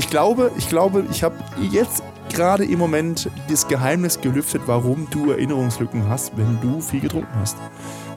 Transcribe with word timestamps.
ich 0.00 0.08
glaube, 0.08 0.50
ich 0.56 0.66
glaube, 0.70 1.04
ich 1.10 1.22
habe 1.22 1.36
jetzt 1.70 2.02
gerade 2.32 2.64
im 2.64 2.78
Moment 2.78 3.28
das 3.50 3.68
Geheimnis 3.68 4.18
gelüftet, 4.18 4.62
warum 4.64 5.06
du 5.10 5.30
Erinnerungslücken 5.30 6.08
hast, 6.08 6.32
wenn 6.38 6.58
du 6.62 6.80
viel 6.80 7.00
getrunken 7.00 7.28
hast. 7.38 7.58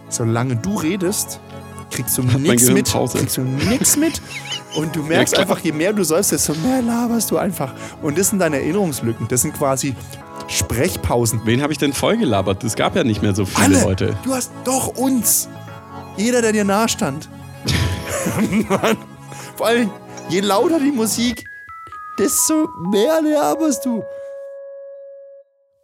Solange 0.08 0.56
du 0.56 0.78
redest, 0.78 1.42
kriegst 1.92 2.18
du 2.18 2.22
nichts 2.22 2.70
mit. 2.72 2.90
Pause. 2.90 3.18
Kriegst 3.18 3.36
du 3.36 3.42
nichts 3.42 3.98
mit. 3.98 4.22
Und 4.78 4.96
du 4.96 5.04
merkst 5.04 5.34
Ja, 5.34 5.42
einfach, 5.42 5.60
je 5.60 5.74
mehr 5.74 5.92
du 5.92 6.06
säufst, 6.06 6.32
desto 6.32 6.54
mehr 6.54 6.82
laberst 6.82 7.30
du 7.32 7.38
einfach. 7.38 7.74
Und 8.02 8.18
das 8.18 8.30
sind 8.30 8.40
deine 8.40 8.62
Erinnerungslücken. 8.62 9.28
Das 9.28 9.42
sind 9.42 9.54
quasi 9.54 9.94
Sprechpausen. 10.48 11.42
Wen 11.44 11.62
habe 11.62 11.74
ich 11.74 11.80
denn 11.80 11.92
vollgelabert? 11.92 12.64
Es 12.64 12.78
gab 12.78 12.96
ja 12.96 13.04
nicht 13.04 13.22
mehr 13.22 13.36
so 13.36 13.44
viele 13.46 13.78
Alle! 13.78 13.84
Leute. 13.84 14.18
Du 14.24 14.34
hast 14.34 14.54
doch 14.64 14.88
uns. 14.88 15.50
Jeder, 16.16 16.42
der 16.42 16.54
dir 16.54 16.64
nahe 16.64 16.88
stand. 16.88 17.28
Mann. 18.70 18.98
Vor 19.58 19.68
allem, 19.68 19.90
je 20.30 20.40
lauter 20.40 20.80
die 20.80 20.92
Musik, 20.94 21.44
desto 22.18 22.70
mehr 22.92 23.22
laberst 23.22 23.86
du. 23.86 24.04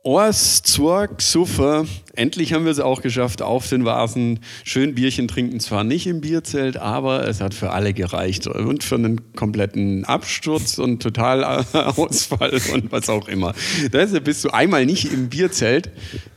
Ors, 0.04 0.64
Zurg, 0.64 1.22
Suffer. 1.22 1.86
Endlich 2.16 2.54
haben 2.54 2.64
wir 2.64 2.72
es 2.72 2.80
auch 2.80 3.02
geschafft, 3.02 3.42
auf 3.42 3.68
den 3.68 3.84
Vasen 3.84 4.40
schön 4.64 4.96
Bierchen 4.96 5.28
trinken. 5.28 5.60
Zwar 5.60 5.84
nicht 5.84 6.08
im 6.08 6.22
Bierzelt, 6.22 6.78
aber 6.78 7.28
es 7.28 7.42
hat 7.42 7.54
für 7.54 7.72
alle 7.72 7.94
gereicht. 7.94 8.48
Und 8.48 8.84
für 8.84 8.96
einen 8.96 9.34
kompletten 9.34 10.06
Absturz 10.06 10.78
und 10.78 11.04
Totalausfall 11.04 12.62
und 12.74 12.92
was 12.94 13.10
auch 13.10 13.28
immer. 13.28 13.54
Da 13.92 14.06
bist 14.06 14.46
du 14.46 14.50
einmal 14.52 14.86
nicht 14.86 15.12
im 15.12 15.28
Bierzelt. 15.28 15.92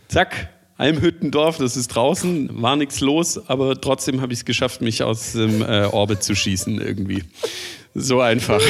Zack, 0.09 0.51
Almhüttendorf, 0.77 1.59
das 1.59 1.77
ist 1.77 1.89
draußen, 1.89 2.61
war 2.61 2.75
nichts 2.75 3.01
los, 3.01 3.49
aber 3.49 3.81
trotzdem 3.81 4.21
habe 4.21 4.33
ich 4.33 4.41
es 4.41 4.45
geschafft, 4.45 4.81
mich 4.81 5.05
aus 5.05 5.33
dem 5.33 5.63
äh, 5.63 5.85
Orbit 5.85 6.25
zu 6.25 6.35
schießen 6.35 6.81
irgendwie. 6.81 7.23
So 7.95 8.21
einfach. 8.21 8.61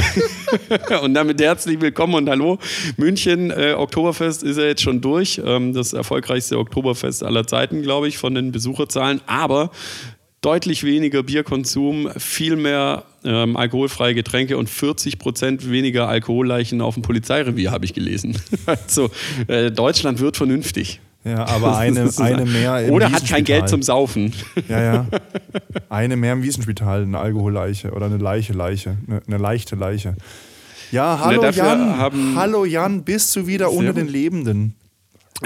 und 1.03 1.15
damit 1.15 1.41
herzlich 1.41 1.81
willkommen 1.81 2.15
und 2.15 2.29
hallo. 2.29 2.59
München, 2.97 3.53
äh, 3.53 3.75
Oktoberfest 3.75 4.43
ist 4.43 4.57
ja 4.57 4.65
jetzt 4.65 4.83
schon 4.83 5.01
durch. 5.01 5.41
Ähm, 5.45 5.73
das 5.75 5.93
erfolgreichste 5.93 6.59
Oktoberfest 6.59 7.23
aller 7.23 7.47
Zeiten, 7.47 7.83
glaube 7.83 8.09
ich, 8.09 8.19
von 8.19 8.35
den 8.35 8.51
Besucherzahlen. 8.51 9.21
Aber 9.27 9.71
deutlich 10.41 10.83
weniger 10.83 11.23
Bierkonsum, 11.23 12.11
viel 12.17 12.57
mehr 12.57 13.05
ähm, 13.25 13.57
alkoholfreie 13.57 14.15
Getränke 14.15 14.59
und 14.59 14.69
40 14.69 15.21
Prozent 15.21 15.71
weniger 15.71 16.09
Alkoholleichen 16.09 16.81
auf 16.81 16.95
dem 16.95 17.05
Polizeirevier, 17.05 17.71
habe 17.71 17.85
ich 17.85 17.95
gelesen. 17.95 18.37
also 18.67 19.11
äh, 19.47 19.71
Deutschland 19.71 20.19
wird 20.19 20.37
vernünftig. 20.37 21.01
Ja, 21.25 21.47
aber 21.47 21.77
eine, 21.79 22.11
eine 22.19 22.45
mehr 22.45 22.85
im 22.87 22.95
Oder 22.95 23.13
hat 23.13 23.27
kein 23.29 23.45
Geld 23.45 23.69
zum 23.69 23.83
Saufen. 23.83 24.33
Ja, 24.69 24.83
ja. 24.83 25.07
Eine 25.89 26.17
mehr 26.17 26.33
im 26.33 26.43
Wiesenspital, 26.43 27.03
eine 27.03 27.19
Alkoholleiche 27.19 27.91
oder 27.93 28.07
eine 28.07 28.17
Leiche, 28.17 28.53
Leiche, 28.55 28.97
eine, 29.07 29.21
eine 29.27 29.37
leichte 29.37 29.77
Leiche. 29.77 30.15
Ja, 30.91 31.19
hallo 31.23 31.43
dafür 31.43 31.65
Jan. 31.65 32.35
hallo 32.37 32.65
Jan, 32.65 33.03
bist 33.05 33.37
du 33.37 33.47
wieder 33.47 33.71
unter 33.71 33.93
den 33.93 34.09
Lebenden? 34.09 34.75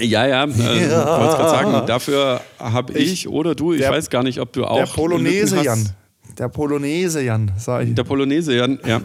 Ja, 0.00 0.26
ja, 0.26 0.44
äh, 0.44 0.48
ich 0.48 0.56
wollte 0.58 0.88
gerade 0.88 1.50
sagen, 1.50 1.86
dafür 1.86 2.40
habe 2.58 2.92
ich, 2.98 3.28
oder 3.28 3.54
du, 3.54 3.72
ich 3.72 3.80
der- 3.80 3.90
weiß 3.90 4.08
gar 4.10 4.22
nicht, 4.22 4.40
ob 4.40 4.52
du 4.52 4.64
auch. 4.64 4.76
Der 4.78 4.86
Polonese. 4.86 5.62
Jan. 5.62 5.88
Der 6.38 6.48
Polonese 6.48 7.22
Jan, 7.22 7.50
sag 7.56 7.84
ich. 7.86 7.94
Der 7.94 8.04
Polonese, 8.04 8.54
Jan, 8.56 8.78
ja, 8.86 9.00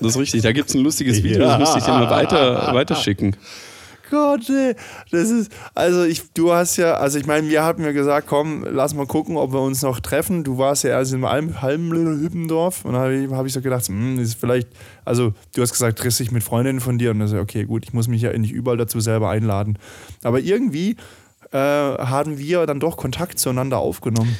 das 0.00 0.10
ist 0.10 0.18
richtig. 0.18 0.42
Da 0.42 0.52
gibt 0.52 0.68
es 0.68 0.74
ein 0.74 0.82
lustiges 0.82 1.22
Video, 1.22 1.40
Ja. 1.42 1.58
das 1.58 1.58
müsste 1.60 1.78
ich 1.78 1.84
dir 1.84 1.92
mal 1.92 2.10
weiter, 2.10 2.74
weiterschicken. 2.74 3.34
Gott, 4.10 4.48
ey, 4.50 4.74
das 5.10 5.30
ist, 5.30 5.52
also 5.74 6.04
ich, 6.04 6.32
du 6.34 6.52
hast 6.52 6.76
ja, 6.76 6.94
also 6.94 7.18
ich 7.18 7.26
meine, 7.26 7.48
wir 7.48 7.64
hatten 7.64 7.82
ja 7.82 7.92
gesagt, 7.92 8.26
komm, 8.26 8.64
lass 8.70 8.94
mal 8.94 9.06
gucken, 9.06 9.36
ob 9.36 9.52
wir 9.52 9.60
uns 9.60 9.82
noch 9.82 10.00
treffen. 10.00 10.44
Du 10.44 10.58
warst 10.58 10.84
ja 10.84 10.90
erst 10.90 11.12
im 11.14 11.24
Alm, 11.24 11.62
Halmlüppendorf 11.62 12.84
und 12.84 12.92
dann 12.92 13.02
habe 13.02 13.14
ich, 13.14 13.30
hab 13.30 13.46
ich 13.46 13.52
so 13.52 13.60
gedacht, 13.60 13.86
hm, 13.88 14.18
das 14.18 14.28
ist 14.28 14.40
vielleicht, 14.40 14.68
also 15.04 15.32
du 15.54 15.62
hast 15.62 15.72
gesagt, 15.72 15.98
triffst 15.98 16.20
dich 16.20 16.30
mit 16.30 16.42
Freundinnen 16.42 16.80
von 16.80 16.98
dir 16.98 17.10
und 17.10 17.18
dann 17.18 17.28
so, 17.28 17.38
okay, 17.38 17.64
gut, 17.64 17.84
ich 17.84 17.92
muss 17.92 18.08
mich 18.08 18.22
ja 18.22 18.36
nicht 18.36 18.52
überall 18.52 18.76
dazu 18.76 19.00
selber 19.00 19.30
einladen. 19.30 19.78
Aber 20.22 20.40
irgendwie 20.40 20.96
äh, 21.52 21.58
haben 21.58 22.38
wir 22.38 22.66
dann 22.66 22.80
doch 22.80 22.96
Kontakt 22.96 23.38
zueinander 23.38 23.78
aufgenommen. 23.78 24.36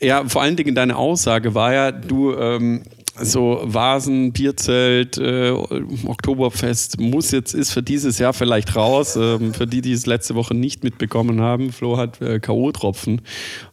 Ja, 0.00 0.24
vor 0.28 0.42
allen 0.42 0.56
Dingen 0.56 0.74
deine 0.74 0.96
Aussage 0.96 1.54
war 1.54 1.72
ja, 1.72 1.90
du 1.92 2.34
ähm, 2.34 2.82
so 3.20 3.60
Vasen, 3.64 4.32
Bierzelt, 4.32 5.18
äh, 5.18 5.50
Oktoberfest 5.50 7.00
muss 7.00 7.30
jetzt, 7.30 7.54
ist 7.54 7.72
für 7.72 7.82
dieses 7.82 8.18
Jahr 8.18 8.32
vielleicht 8.32 8.76
raus. 8.76 9.16
Ähm, 9.16 9.54
für 9.54 9.66
die, 9.66 9.80
die 9.80 9.92
es 9.92 10.06
letzte 10.06 10.34
Woche 10.34 10.54
nicht 10.54 10.84
mitbekommen 10.84 11.40
haben, 11.40 11.72
Flo 11.72 11.96
hat 11.96 12.20
äh, 12.20 12.40
K.O.-Tropfen 12.40 13.20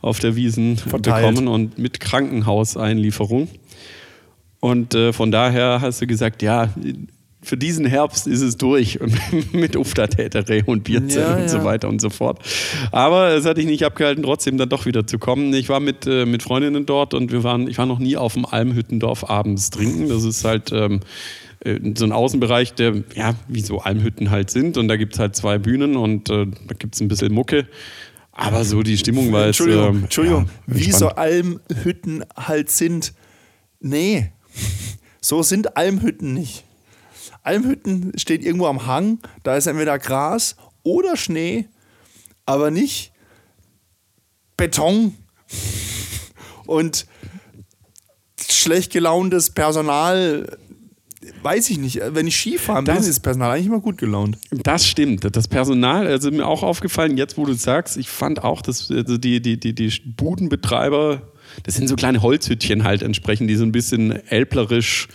auf 0.02 0.20
der 0.20 0.36
Wiesen 0.36 0.78
Verteilt. 0.78 1.26
bekommen 1.26 1.48
und 1.48 1.78
mit 1.78 2.00
Krankenhauseinlieferung. 2.00 3.48
Und 4.60 4.96
äh, 4.96 5.12
von 5.12 5.32
daher 5.32 5.82
hast 5.82 6.02
du 6.02 6.08
gesagt, 6.08 6.42
ja, 6.42 6.70
für 7.44 7.58
diesen 7.58 7.86
Herbst 7.86 8.28
ist 8.28 8.42
es 8.42 8.58
durch 8.58 9.00
und 9.02 9.14
mit 9.54 9.76
Uftertätere 9.76 10.64
und 10.66 10.84
Bierzelt 10.84 11.28
Ja, 11.28 11.36
und 11.36 11.50
so 11.50 11.58
ja. 11.58 11.64
weiter 11.64 11.90
und 11.90 12.02
so 12.02 12.10
fort. 12.10 12.40
Aber 12.92 13.30
es 13.30 13.46
hat 13.46 13.58
dich 13.58 13.66
nicht 13.66 13.84
abgehalten, 13.86 14.24
trotzdem 14.24 14.58
dann 14.58 14.70
doch 14.70 14.86
wieder 14.86 15.06
zu 15.06 15.20
kommen. 15.20 15.54
Ich 15.54 15.70
war 15.70 15.80
mit, 15.80 16.08
äh, 16.08 16.26
mit 16.26 16.44
Freundinnen 16.44 16.86
dort 16.86 17.14
und 17.14 17.32
wir 17.32 17.44
waren, 17.44 17.68
ich 17.68 17.78
war 17.78 17.86
noch 17.86 18.00
nie 18.00 18.18
auf 18.18 18.34
dem 18.34 18.46
Almhüttendorf 18.46 19.30
abends 19.30 19.70
trinken. 19.70 20.10
Das 20.10 20.24
ist 20.24 20.46
halt 20.46 20.72
ähm, 20.72 21.02
äh, 21.60 21.80
so 21.96 22.06
ein 22.06 22.12
Außenbereich, 22.12 22.74
der, 22.74 23.04
ja, 23.16 23.36
wie 23.48 23.62
so 23.62 23.80
Almhütten 23.80 24.32
halt 24.32 24.50
sind. 24.50 24.78
Und 24.78 24.88
da 24.88 24.96
gibt 24.96 25.14
es 25.14 25.20
halt 25.20 25.36
zwei 25.36 25.58
Bühnen 25.58 25.96
und 25.98 26.30
äh, 26.30 26.46
da 26.68 26.76
gibt 26.78 26.96
es 26.96 27.02
ein 27.02 27.08
bisschen 27.08 27.34
Mucke. 27.34 27.68
Aber 28.32 28.66
so 28.66 28.82
die 28.82 28.98
Stimmung 28.98 29.32
war 29.32 29.46
jetzt. 29.46 29.60
Entschuldigung, 29.60 29.96
ähm, 29.96 30.04
Entschuldigung, 30.04 30.46
ja, 30.46 30.76
wie 30.76 30.92
so. 30.92 31.10
Almhütten 31.10 32.26
halt 32.36 32.72
sind. 32.72 33.14
Nee, 33.80 34.32
so 35.22 35.44
sind 35.44 35.78
Almhütten 35.78 36.34
nicht. 36.34 36.64
Almhütten 37.44 38.12
steht 38.18 38.44
irgendwo 38.44 38.68
am 38.68 38.86
Hang, 38.88 39.20
da 39.44 39.56
ist 39.56 39.68
entweder 39.68 40.00
Gras 40.00 40.56
oder 40.84 41.16
Schnee, 41.18 41.68
aber 42.46 42.72
nicht 42.72 43.12
Beton 44.58 45.16
und 46.66 47.06
schlecht 48.50 48.92
gelauntes 48.92 49.50
Personal. 49.50 50.58
Weiß 51.42 51.70
ich 51.70 51.78
nicht. 51.78 52.00
Wenn 52.10 52.28
ich 52.28 52.36
Skifahren 52.38 52.86
bin, 52.86 52.96
Das- 52.96 53.06
ist 53.08 53.18
das 53.18 53.20
Personal 53.22 53.52
eigentlich 53.52 53.68
immer 53.68 53.80
gut 53.80 53.98
gelaunt. 53.98 54.38
Das 54.52 54.88
stimmt. 54.88 55.36
Das 55.36 55.48
Personal, 55.48 56.08
also 56.08 56.32
mir 56.32 56.46
auch 56.48 56.64
aufgefallen, 56.64 57.18
jetzt 57.18 57.38
wo 57.38 57.46
du 57.46 57.54
sagst, 57.54 57.98
ich 57.98 58.10
fand 58.10 58.44
auch, 58.44 58.62
dass 58.62 58.90
also 58.92 59.18
die, 59.18 59.42
die, 59.42 59.60
die, 59.60 59.74
die 59.74 59.90
Budenbetreiber, 60.06 61.22
das 61.64 61.76
sind 61.76 61.88
so 61.88 61.96
kleine 61.96 62.22
Holzhütchen 62.22 62.84
halt 62.84 63.02
entsprechend, 63.02 63.50
die 63.50 63.56
so 63.56 63.64
ein 63.64 63.72
bisschen 63.72 64.12
älplerisch 64.28 65.08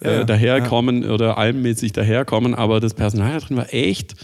äh, 0.00 0.24
daherkommen 0.24 1.08
oder 1.08 1.38
almmäßig 1.38 1.92
daherkommen, 1.92 2.54
aber 2.54 2.80
das 2.80 2.94
Personal 2.94 3.32
da 3.34 3.46
drin 3.46 3.56
war 3.56 3.72
echt 3.74 4.14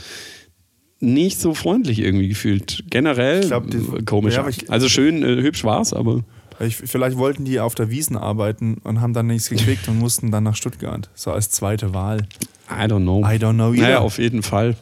nicht 1.00 1.38
so 1.40 1.52
freundlich 1.54 1.98
irgendwie 1.98 2.28
gefühlt. 2.28 2.84
Generell 2.90 3.46
glaub, 3.46 3.70
die- 3.70 4.04
komisch. 4.04 4.38
ich- 4.48 4.70
also 4.70 4.88
schön, 4.88 5.22
äh, 5.22 5.42
hübsch 5.42 5.62
war's, 5.64 5.92
aber 5.92 6.22
Ich, 6.58 6.76
vielleicht 6.76 7.18
wollten 7.18 7.44
die 7.44 7.60
auf 7.60 7.74
der 7.74 7.90
Wiesen 7.90 8.16
arbeiten 8.16 8.78
und 8.82 9.02
haben 9.02 9.12
dann 9.12 9.26
nichts 9.26 9.50
gekriegt 9.50 9.88
und 9.88 9.98
mussten 9.98 10.30
dann 10.30 10.44
nach 10.44 10.56
Stuttgart. 10.56 11.10
So 11.14 11.30
als 11.32 11.50
zweite 11.50 11.92
Wahl. 11.92 12.26
I 12.70 12.84
don't 12.84 13.02
know. 13.02 13.20
I 13.20 13.36
don't 13.36 13.52
know 13.54 13.72
either. 13.74 13.82
Naja, 13.82 13.98
auf 13.98 14.18
jeden 14.18 14.42
Fall. 14.42 14.74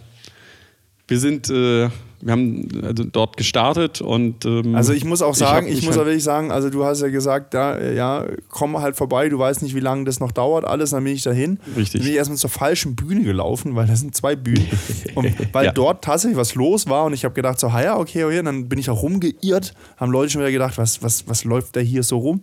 Wir 1.09 1.19
sind, 1.19 1.51
äh, 1.51 1.89
wir 2.25 2.33
haben 2.33 2.67
also 2.83 3.05
dort 3.05 3.37
gestartet 3.37 4.01
und 4.01 4.47
ähm, 4.47 4.75
Also 4.75 4.95
ich 4.95 5.05
muss 5.05 5.21
auch 5.21 5.35
sagen, 5.35 5.67
ich, 5.67 5.75
mich 5.77 5.85
muss 5.85 5.93
halt- 5.97 6.03
auch 6.03 6.07
wirklich 6.07 6.25
sagen, 6.25 6.51
also 6.51 6.71
du 6.71 6.83
hast 6.85 7.03
ja 7.03 7.09
gesagt, 7.09 7.53
da, 7.53 7.79
ja, 7.79 8.25
komm 8.49 8.79
halt 8.81 8.97
vorbei, 8.97 9.29
du 9.29 9.39
weißt 9.39 9.61
nicht, 9.63 9.75
wie 9.75 9.81
lange 9.81 10.05
das 10.05 10.21
noch 10.21 10.33
dauert, 10.33 10.65
alles, 10.65 10.91
dann 10.91 11.05
bin 11.05 11.13
ich 11.13 11.23
dahin. 11.23 11.59
Richtig. 11.77 11.93
Dann 11.93 12.01
bin 12.03 12.11
ich 12.13 12.17
erstmal 12.17 12.39
zur 12.39 12.49
falschen 12.49 12.97
Bühne 12.97 13.25
gelaufen, 13.25 13.77
weil 13.77 13.87
das 13.87 14.01
sind 14.01 14.15
zwei 14.17 14.37
Bühnen. 14.37 14.67
Und 15.15 15.33
weil 15.53 15.67
Ja. 15.67 15.73
dort 15.73 16.03
tatsächlich 16.03 16.39
was 16.39 16.55
los 16.55 16.89
war 16.89 17.05
und 17.05 17.13
ich 17.13 17.25
habe 17.25 17.35
gedacht, 17.35 17.61
so, 17.61 17.69
ja, 17.69 17.97
okay, 17.99 18.25
okay, 18.25 18.39
und 18.39 18.47
dann 18.47 18.69
bin 18.71 18.79
ich 18.79 18.89
auch 18.91 19.03
rumgeirrt, 19.03 19.75
haben 19.99 20.11
Leute 20.11 20.31
schon 20.31 20.41
wieder 20.41 20.51
gedacht, 20.51 20.79
was, 20.79 21.03
was, 21.03 21.29
was 21.29 21.45
läuft 21.45 21.77
da 21.77 21.81
hier 21.81 22.03
so 22.03 22.17
rum? 22.19 22.43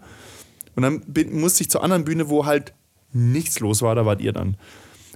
Und 0.76 0.84
dann 0.84 1.02
bin, 1.02 1.40
musste 1.40 1.64
ich 1.64 1.70
zur 1.72 1.84
anderen 1.84 2.06
Bühne, 2.06 2.30
wo 2.30 2.46
halt 2.46 2.74
nichts 3.14 3.60
los 3.60 3.82
war, 3.82 3.94
da 3.96 4.06
wart 4.06 4.22
ihr 4.22 4.32
dann. 4.32 4.56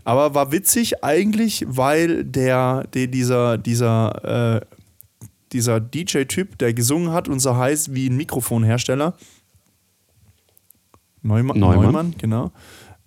Aber 0.05 0.35
war 0.35 0.51
witzig 0.51 1.03
eigentlich, 1.03 1.65
weil 1.67 2.23
der, 2.23 2.85
der 2.93 3.07
dieser, 3.07 3.57
dieser, 3.57 4.61
äh, 4.61 4.65
dieser 5.51 5.79
DJ-Typ, 5.79 6.59
der 6.59 6.73
gesungen 6.75 7.11
hat 7.11 7.27
und 7.27 7.39
so 7.39 7.57
heißt 7.57 7.93
wie 7.93 8.07
ein 8.09 8.15
Mikrofonhersteller, 8.15 9.15
Neumann, 11.23 11.59
Neumann. 11.59 11.85
Neumann 11.85 12.15
genau, 12.19 12.51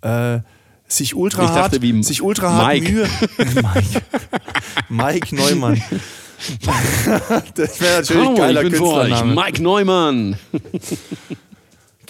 äh, 0.03 0.41
sich 0.89 1.15
ultra 1.15 1.45
Ich 1.45 1.51
dachte, 1.51 1.77
hart, 1.77 1.83
wie 1.83 2.03
sich 2.03 2.21
ultra 2.21 2.53
hart 2.53 2.67
Mike. 2.67 2.93
Mühe. 2.93 3.09
Mike. 3.63 4.03
Mike 4.89 5.37
Neumann. 5.37 5.81
das 7.55 7.81
wäre 7.81 8.01
natürlich 8.01 8.11
Hallo, 8.11 8.31
ein 8.31 8.37
geiler 8.37 8.63
ich 8.65 8.71
bin 8.71 8.77
für 8.77 8.87
euch, 8.87 9.09
Künstlername. 9.09 9.35
Mike 9.35 9.63
Neumann. 9.63 10.39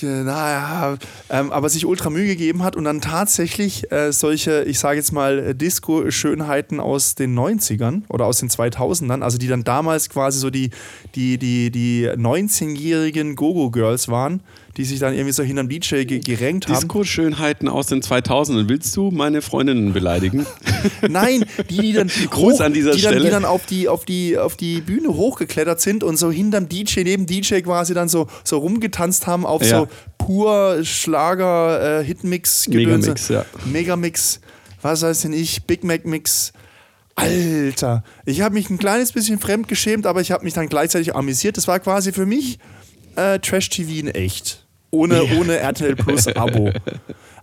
Genau, 0.00 0.30
ja, 0.30 0.96
ähm, 1.28 1.50
aber 1.50 1.68
sich 1.68 1.84
ultra 1.84 2.08
Mühe 2.08 2.28
gegeben 2.28 2.62
hat 2.62 2.76
und 2.76 2.84
dann 2.84 3.00
tatsächlich 3.00 3.90
äh, 3.90 4.12
solche, 4.12 4.62
ich 4.62 4.78
sage 4.78 4.98
jetzt 4.98 5.10
mal, 5.10 5.40
äh, 5.40 5.54
Disco-Schönheiten 5.56 6.78
aus 6.78 7.16
den 7.16 7.36
90ern 7.36 8.02
oder 8.08 8.26
aus 8.26 8.38
den 8.38 8.48
2000ern, 8.48 9.22
also 9.22 9.38
die 9.38 9.48
dann 9.48 9.64
damals 9.64 10.08
quasi 10.08 10.38
so 10.38 10.50
die, 10.50 10.70
die, 11.16 11.36
die, 11.36 11.72
die 11.72 12.08
19-jährigen 12.08 13.34
Go-Go-Girls 13.34 14.06
waren, 14.06 14.40
die 14.78 14.84
sich 14.84 15.00
dann 15.00 15.12
irgendwie 15.12 15.32
so 15.32 15.42
hinterm 15.42 15.68
DJ 15.68 16.04
ge 16.04 16.20
gerenkt 16.20 16.68
haben. 16.68 16.74
Disco-Schönheiten 16.76 17.68
aus 17.68 17.88
den 17.88 18.00
2000ern. 18.00 18.68
Willst 18.68 18.96
du 18.96 19.10
meine 19.10 19.42
Freundinnen 19.42 19.92
beleidigen? 19.92 20.46
Nein, 21.08 21.44
die, 21.68 21.78
die 21.78 21.92
dann, 21.92 22.08
Gruß 22.30 22.60
an 22.60 22.72
dieser 22.72 22.92
die 22.92 23.02
dann, 23.02 23.14
die 23.14 23.18
Stelle. 23.18 23.30
dann 23.30 23.44
auf, 23.44 23.66
die, 23.66 23.88
auf, 23.88 24.04
die, 24.04 24.38
auf 24.38 24.56
die 24.56 24.80
Bühne 24.80 25.08
hochgeklettert 25.08 25.80
sind 25.80 26.04
und 26.04 26.16
so 26.16 26.30
hinterm 26.30 26.68
DJ, 26.68 27.02
neben 27.02 27.26
DJ 27.26 27.56
quasi 27.60 27.92
dann 27.92 28.08
so, 28.08 28.28
so 28.44 28.58
rumgetanzt 28.58 29.26
haben 29.26 29.44
auf 29.44 29.62
Ja. 29.64 29.80
so 29.80 29.88
pur 30.16 30.78
Schlager, 30.84 32.00
äh, 32.00 32.04
Hitmix, 32.04 32.66
Gedönse. 32.66 33.10
Megamix, 33.10 33.28
ja. 33.28 33.44
Megamix, 33.64 34.40
was 34.80 35.02
weiß 35.02 35.22
denn 35.22 35.32
ich, 35.32 35.64
Big 35.64 35.82
Mac 35.82 36.06
Mix. 36.06 36.52
Alter, 37.16 38.04
ich 38.26 38.42
habe 38.42 38.54
mich 38.54 38.70
ein 38.70 38.78
kleines 38.78 39.10
bisschen 39.10 39.40
fremd 39.40 39.66
geschämt, 39.66 40.06
aber 40.06 40.20
ich 40.20 40.30
habe 40.30 40.44
mich 40.44 40.54
dann 40.54 40.68
gleichzeitig 40.68 41.16
amüsiert. 41.16 41.56
Das 41.56 41.66
war 41.66 41.80
quasi 41.80 42.12
für 42.12 42.26
mich 42.26 42.60
äh, 43.16 43.40
Trash-TV 43.40 43.90
in 43.90 44.06
echt. 44.06 44.67
Ohne, 44.90 45.22
ohne 45.38 45.56
RTL 45.58 45.96
Plus 45.96 46.26
Abo. 46.36 46.70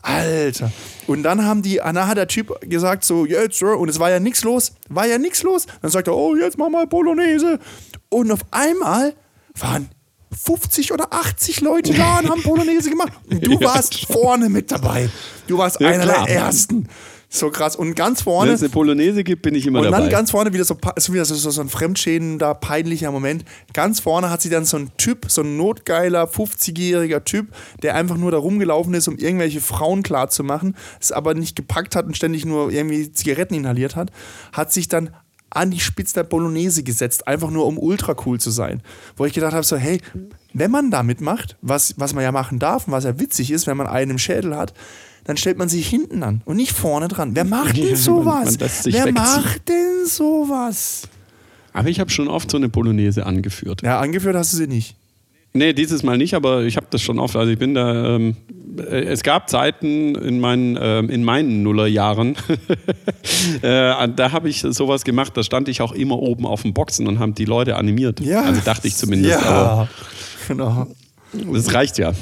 Alter. 0.01 0.71
Und 1.07 1.23
dann 1.23 1.45
haben 1.45 1.61
die, 1.61 1.77
dann 1.77 2.07
hat 2.07 2.17
der 2.17 2.27
Typ 2.27 2.53
gesagt, 2.61 3.03
so, 3.03 3.25
jetzt, 3.25 3.59
ja, 3.61 3.73
und 3.73 3.89
es 3.89 3.99
war 3.99 4.09
ja 4.09 4.19
nichts 4.19 4.43
los, 4.43 4.73
war 4.89 5.05
ja 5.07 5.17
nichts 5.17 5.43
los. 5.43 5.65
Dann 5.81 5.91
sagt 5.91 6.07
er, 6.07 6.15
oh, 6.15 6.35
jetzt 6.35 6.57
mach 6.57 6.69
mal 6.69 6.85
Bolognese. 6.87 7.59
Und 8.09 8.31
auf 8.31 8.41
einmal 8.51 9.13
waren 9.59 9.89
50 10.43 10.91
oder 10.91 11.13
80 11.13 11.61
Leute 11.61 11.93
da 11.93 12.19
und 12.19 12.29
haben 12.29 12.41
Bolognese 12.43 12.89
gemacht. 12.89 13.13
Und 13.29 13.45
du 13.45 13.59
warst 13.61 14.05
vorne 14.05 14.49
mit 14.49 14.71
dabei. 14.71 15.09
Du 15.47 15.57
warst 15.57 15.79
Ja, 15.79 15.89
einer 15.89 16.03
klar. 16.03 16.25
der 16.25 16.35
Ersten. 16.35 16.87
So 17.29 17.49
krass. 17.49 17.75
Und 17.75 17.95
ganz 17.95 18.19
Wenn 18.19 18.23
vorne. 18.23 18.51
es 18.51 18.61
eine 18.61 18.69
Polonaise 18.69 19.23
gibt, 19.23 19.41
bin 19.41 19.55
ich 19.55 19.65
immer 19.67 19.79
Und 19.79 19.85
dabei. 19.85 20.01
dann 20.01 20.09
ganz 20.09 20.31
vorne 20.31 20.53
wieder 20.53 20.63
so, 20.63 20.77
so, 20.97 21.13
wieder 21.13 21.25
so, 21.25 21.35
so, 21.35 21.49
so 21.49 21.61
ein 21.61 21.69
fremdschädender, 21.69 22.55
peinlicher 22.55 23.11
Moment. 23.11 23.45
Ganz 23.73 23.99
vorne 23.99 24.29
hat 24.29 24.41
sie 24.41 24.49
dann 24.49 24.65
so 24.65 24.77
ein 24.77 24.91
Typ, 24.97 25.25
so 25.29 25.41
ein 25.41 25.57
notgeiler, 25.57 26.25
50-jähriger 26.25 27.23
Typ, 27.23 27.47
der 27.83 27.95
einfach 27.95 28.17
nur 28.17 28.31
da 28.31 28.37
rumgelaufen 28.37 28.93
ist, 28.93 29.07
um 29.07 29.17
irgendwelche 29.17 29.61
Frauen 29.61 30.03
klarzumachen, 30.03 30.75
es 30.99 31.11
aber 31.11 31.33
nicht 31.33 31.55
gepackt 31.55 31.95
hat 31.95 32.05
und 32.05 32.15
ständig 32.15 32.45
nur 32.45 32.71
irgendwie 32.71 33.11
Zigaretten 33.11 33.55
inhaliert 33.55 33.95
hat, 33.95 34.11
hat 34.53 34.71
sich 34.71 34.87
dann 34.87 35.09
an 35.49 35.71
die 35.71 35.79
Spitze 35.79 36.15
der 36.15 36.23
Bolognese 36.23 36.83
gesetzt, 36.83 37.27
einfach 37.27 37.49
nur 37.49 37.65
um 37.65 37.77
ultra 37.77 38.15
cool 38.25 38.39
zu 38.39 38.51
sein. 38.51 38.81
Wo 39.15 39.25
ich 39.25 39.33
gedacht 39.33 39.53
habe, 39.53 39.63
so, 39.63 39.77
hey, 39.77 40.01
wenn 40.53 40.69
man 40.69 40.91
da 40.91 41.01
mitmacht, 41.01 41.55
was, 41.61 41.93
was 41.97 42.13
man 42.13 42.23
ja 42.23 42.31
machen 42.31 42.59
darf 42.59 42.87
und 42.87 42.93
was 42.93 43.05
ja 43.05 43.19
witzig 43.19 43.51
ist, 43.51 43.65
wenn 43.65 43.77
man 43.77 43.87
einen 43.87 44.11
im 44.11 44.17
Schädel 44.17 44.55
hat, 44.55 44.73
dann 45.25 45.37
stellt 45.37 45.57
man 45.57 45.67
sich 45.69 45.87
hinten 45.87 46.23
an 46.23 46.41
und 46.45 46.55
nicht 46.55 46.71
vorne 46.71 47.07
dran. 47.09 47.31
Wer 47.33 47.43
macht 47.43 47.75
denn 47.77 47.85
Man- 47.87 47.95
sowas? 47.97 48.57
man 48.59 48.69
sich 48.69 48.93
Wer 48.93 49.05
wegziehen. 49.05 49.13
macht 49.13 49.67
denn 49.67 50.05
sowas? 50.07 51.07
Aber 51.73 51.89
ich 51.89 51.99
habe 51.99 52.09
schon 52.09 52.29
oft 52.29 52.49
so 52.49 52.55
eine 52.57 52.69
Polonaise 52.69 53.25
angeführt. 53.25 53.81
Ja, 53.81 53.99
angeführt 53.99 54.35
hast 54.35 54.53
du 54.53 54.57
sie 54.57 54.67
nicht. 54.67 54.95
Nee, 55.51 55.71
dieses 55.73 56.03
Mal 56.03 56.17
nicht, 56.17 56.33
aber 56.33 56.63
ich 56.63 56.75
habe 56.75 56.87
das 56.89 57.01
schon 57.01 57.17
oft. 57.17 57.35
Also 57.37 57.51
ich 57.51 57.57
bin 57.57 57.73
da. 57.75 58.15
Ähm, 58.15 58.35
äh, 58.77 59.03
es 59.05 59.23
gab 59.23 59.49
Zeiten 59.49 60.13
in 60.15 60.39
meinen, 60.41 60.77
ähm, 60.81 61.09
in 61.09 61.23
meinen 61.23 61.63
Nullerjahren, 61.63 62.35
äh, 63.61 64.07
da 64.09 64.31
habe 64.33 64.49
ich 64.49 64.61
sowas 64.61 65.03
gemacht. 65.05 65.35
Da 65.37 65.43
stand 65.43 65.69
ich 65.69 65.81
auch 65.81 65.93
immer 65.93 66.19
oben 66.19 66.45
auf 66.45 66.63
dem 66.63 66.73
Boxen 66.73 67.07
und 67.07 67.19
haben 67.19 67.35
die 67.35 67.45
Leute 67.45 67.77
animiert. 67.77 68.21
Also 68.21 68.61
dachte 68.65 68.87
ich 68.87 68.95
zumindest. 68.97 69.39
Ja, 69.41 69.87
genau. 70.47 70.87
Das 71.53 71.73
reicht 71.73 71.97
ja. 71.97 72.13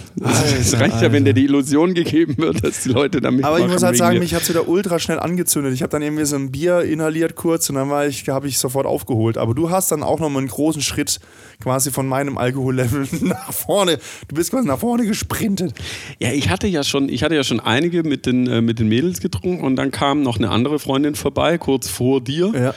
Es 0.60 0.80
reicht 0.80 1.02
ja, 1.02 1.12
wenn 1.12 1.26
dir 1.26 1.34
die 1.34 1.46
Illusion 1.46 1.94
gegeben 1.94 2.36
wird, 2.38 2.64
dass 2.64 2.84
die 2.84 2.90
Leute 2.90 3.22
damit 3.22 3.46
Aber 3.46 3.60
ich 3.60 3.68
muss 3.68 3.84
halt 3.84 3.98
sagen, 3.98 4.20
mich 4.20 4.34
hat 4.34 4.44
es 4.44 4.50
wieder 4.50 4.68
ultra 4.68 5.00
schnell 5.00 5.20
angezündet. 5.20 5.74
Ich 5.74 5.82
habe 5.82 5.90
dann 5.90 6.02
irgendwie 6.02 6.26
so 6.26 6.36
ein 6.36 6.52
Bier 6.52 6.82
inhaliert 6.82 7.36
kurz 7.36 7.70
und 7.70 7.76
dann 7.76 7.90
war 7.90 8.06
ich, 8.06 8.28
habe 8.30 8.48
ich 8.48 8.58
sofort 8.58 8.86
aufgeholt. 8.86 9.38
Aber 9.38 9.54
du 9.54 9.70
hast 9.70 9.92
dann 9.92 10.04
auch 10.04 10.20
nochmal 10.20 10.42
einen 10.42 10.50
großen 10.50 10.82
Schritt 10.82 11.20
quasi 11.62 11.92
von 11.92 12.08
meinem 12.08 12.38
Alkohollevel 12.38 13.08
nach 13.22 13.54
vorne. 13.54 14.00
Du 14.28 14.36
bist 14.36 14.52
quasi 14.52 14.68
nach 14.68 14.80
vorne 14.80 15.06
gesprintet. 15.06 15.74
Ja, 16.20 16.32
ich 16.32 16.50
hatte 16.50 16.68
ja 16.68 16.84
schon, 16.84 17.10
ich 17.10 17.24
hatte 17.24 17.36
ja 17.36 17.44
schon 17.44 17.60
einige 17.60 18.04
mit 18.04 18.26
den, 18.26 18.48
äh, 18.48 18.62
mit 18.62 18.80
den 18.80 18.88
Mädels 18.88 19.22
getrunken 19.22 19.64
und 19.64 19.76
dann 19.76 19.92
kam 19.92 20.22
noch 20.22 20.38
eine 20.38 20.50
andere 20.50 20.80
Freundin 20.80 21.16
vorbei, 21.16 21.58
kurz 21.58 21.88
vor 21.88 22.22
dir. 22.22 22.52
Ja. 22.54 22.74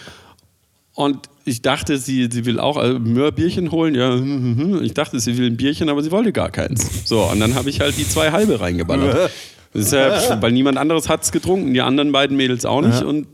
Und 0.96 1.28
ich 1.44 1.60
dachte, 1.60 1.98
sie, 1.98 2.28
sie 2.32 2.46
will 2.46 2.58
auch 2.58 2.82
äh, 2.82 2.98
mehr 2.98 3.30
Bierchen 3.30 3.70
holen. 3.70 3.94
Ja, 3.94 4.14
hm, 4.14 4.56
hm, 4.56 4.58
hm. 4.58 4.82
ich 4.82 4.94
dachte, 4.94 5.20
sie 5.20 5.36
will 5.36 5.46
ein 5.50 5.56
Bierchen, 5.56 5.90
aber 5.90 6.02
sie 6.02 6.10
wollte 6.10 6.32
gar 6.32 6.50
keins. 6.50 7.06
So, 7.06 7.22
und 7.22 7.38
dann 7.38 7.54
habe 7.54 7.68
ich 7.68 7.80
halt 7.80 7.98
die 7.98 8.08
zwei 8.08 8.32
halbe 8.32 8.58
reingeballert. 8.60 9.30
Ja, 9.74 10.40
weil 10.40 10.52
niemand 10.52 10.78
anderes 10.78 11.10
hat 11.10 11.24
es 11.24 11.32
getrunken, 11.32 11.74
die 11.74 11.82
anderen 11.82 12.10
beiden 12.10 12.34
Mädels 12.34 12.64
auch 12.64 12.80
nicht. 12.80 13.02
Und 13.02 13.26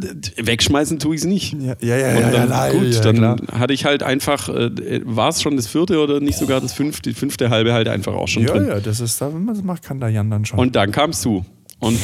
äh, 0.00 0.46
wegschmeißen 0.46 1.00
tue 1.00 1.16
ich 1.16 1.22
es 1.22 1.26
nicht. 1.26 1.54
Ja, 1.54 1.74
ja, 1.80 1.96
ja, 1.96 2.08
Und 2.14 2.20
ja, 2.20 2.30
dann, 2.30 2.50
ja, 2.50 2.70
gut, 2.70 2.94
ja, 2.94 3.00
dann 3.00 3.40
hatte 3.50 3.74
ich 3.74 3.84
halt 3.84 4.04
einfach, 4.04 4.48
äh, 4.48 5.00
war 5.04 5.30
es 5.30 5.42
schon 5.42 5.56
das 5.56 5.66
vierte 5.66 6.00
oder 6.00 6.20
nicht 6.20 6.38
sogar 6.38 6.60
das 6.60 6.72
fünfte, 6.72 7.10
die 7.10 7.16
fünfte 7.16 7.50
halbe 7.50 7.72
halt 7.72 7.88
einfach 7.88 8.14
auch 8.14 8.28
schon 8.28 8.44
Ja, 8.44 8.52
drin. 8.52 8.68
ja, 8.68 8.78
das 8.78 9.00
ist, 9.00 9.20
das 9.20 9.32
macht 9.64 9.82
kann 9.82 9.98
der 9.98 10.10
Jan 10.10 10.30
dann 10.30 10.44
schon. 10.44 10.56
Und 10.56 10.76
dann 10.76 10.92
kamst 10.92 11.24
du. 11.24 11.44
Und 11.80 11.98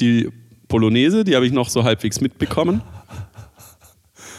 die 0.00 0.28
Polonaise, 0.68 1.24
die 1.24 1.36
habe 1.36 1.46
ich 1.46 1.52
noch 1.52 1.70
so 1.70 1.84
halbwegs 1.84 2.20
mitbekommen. 2.20 2.82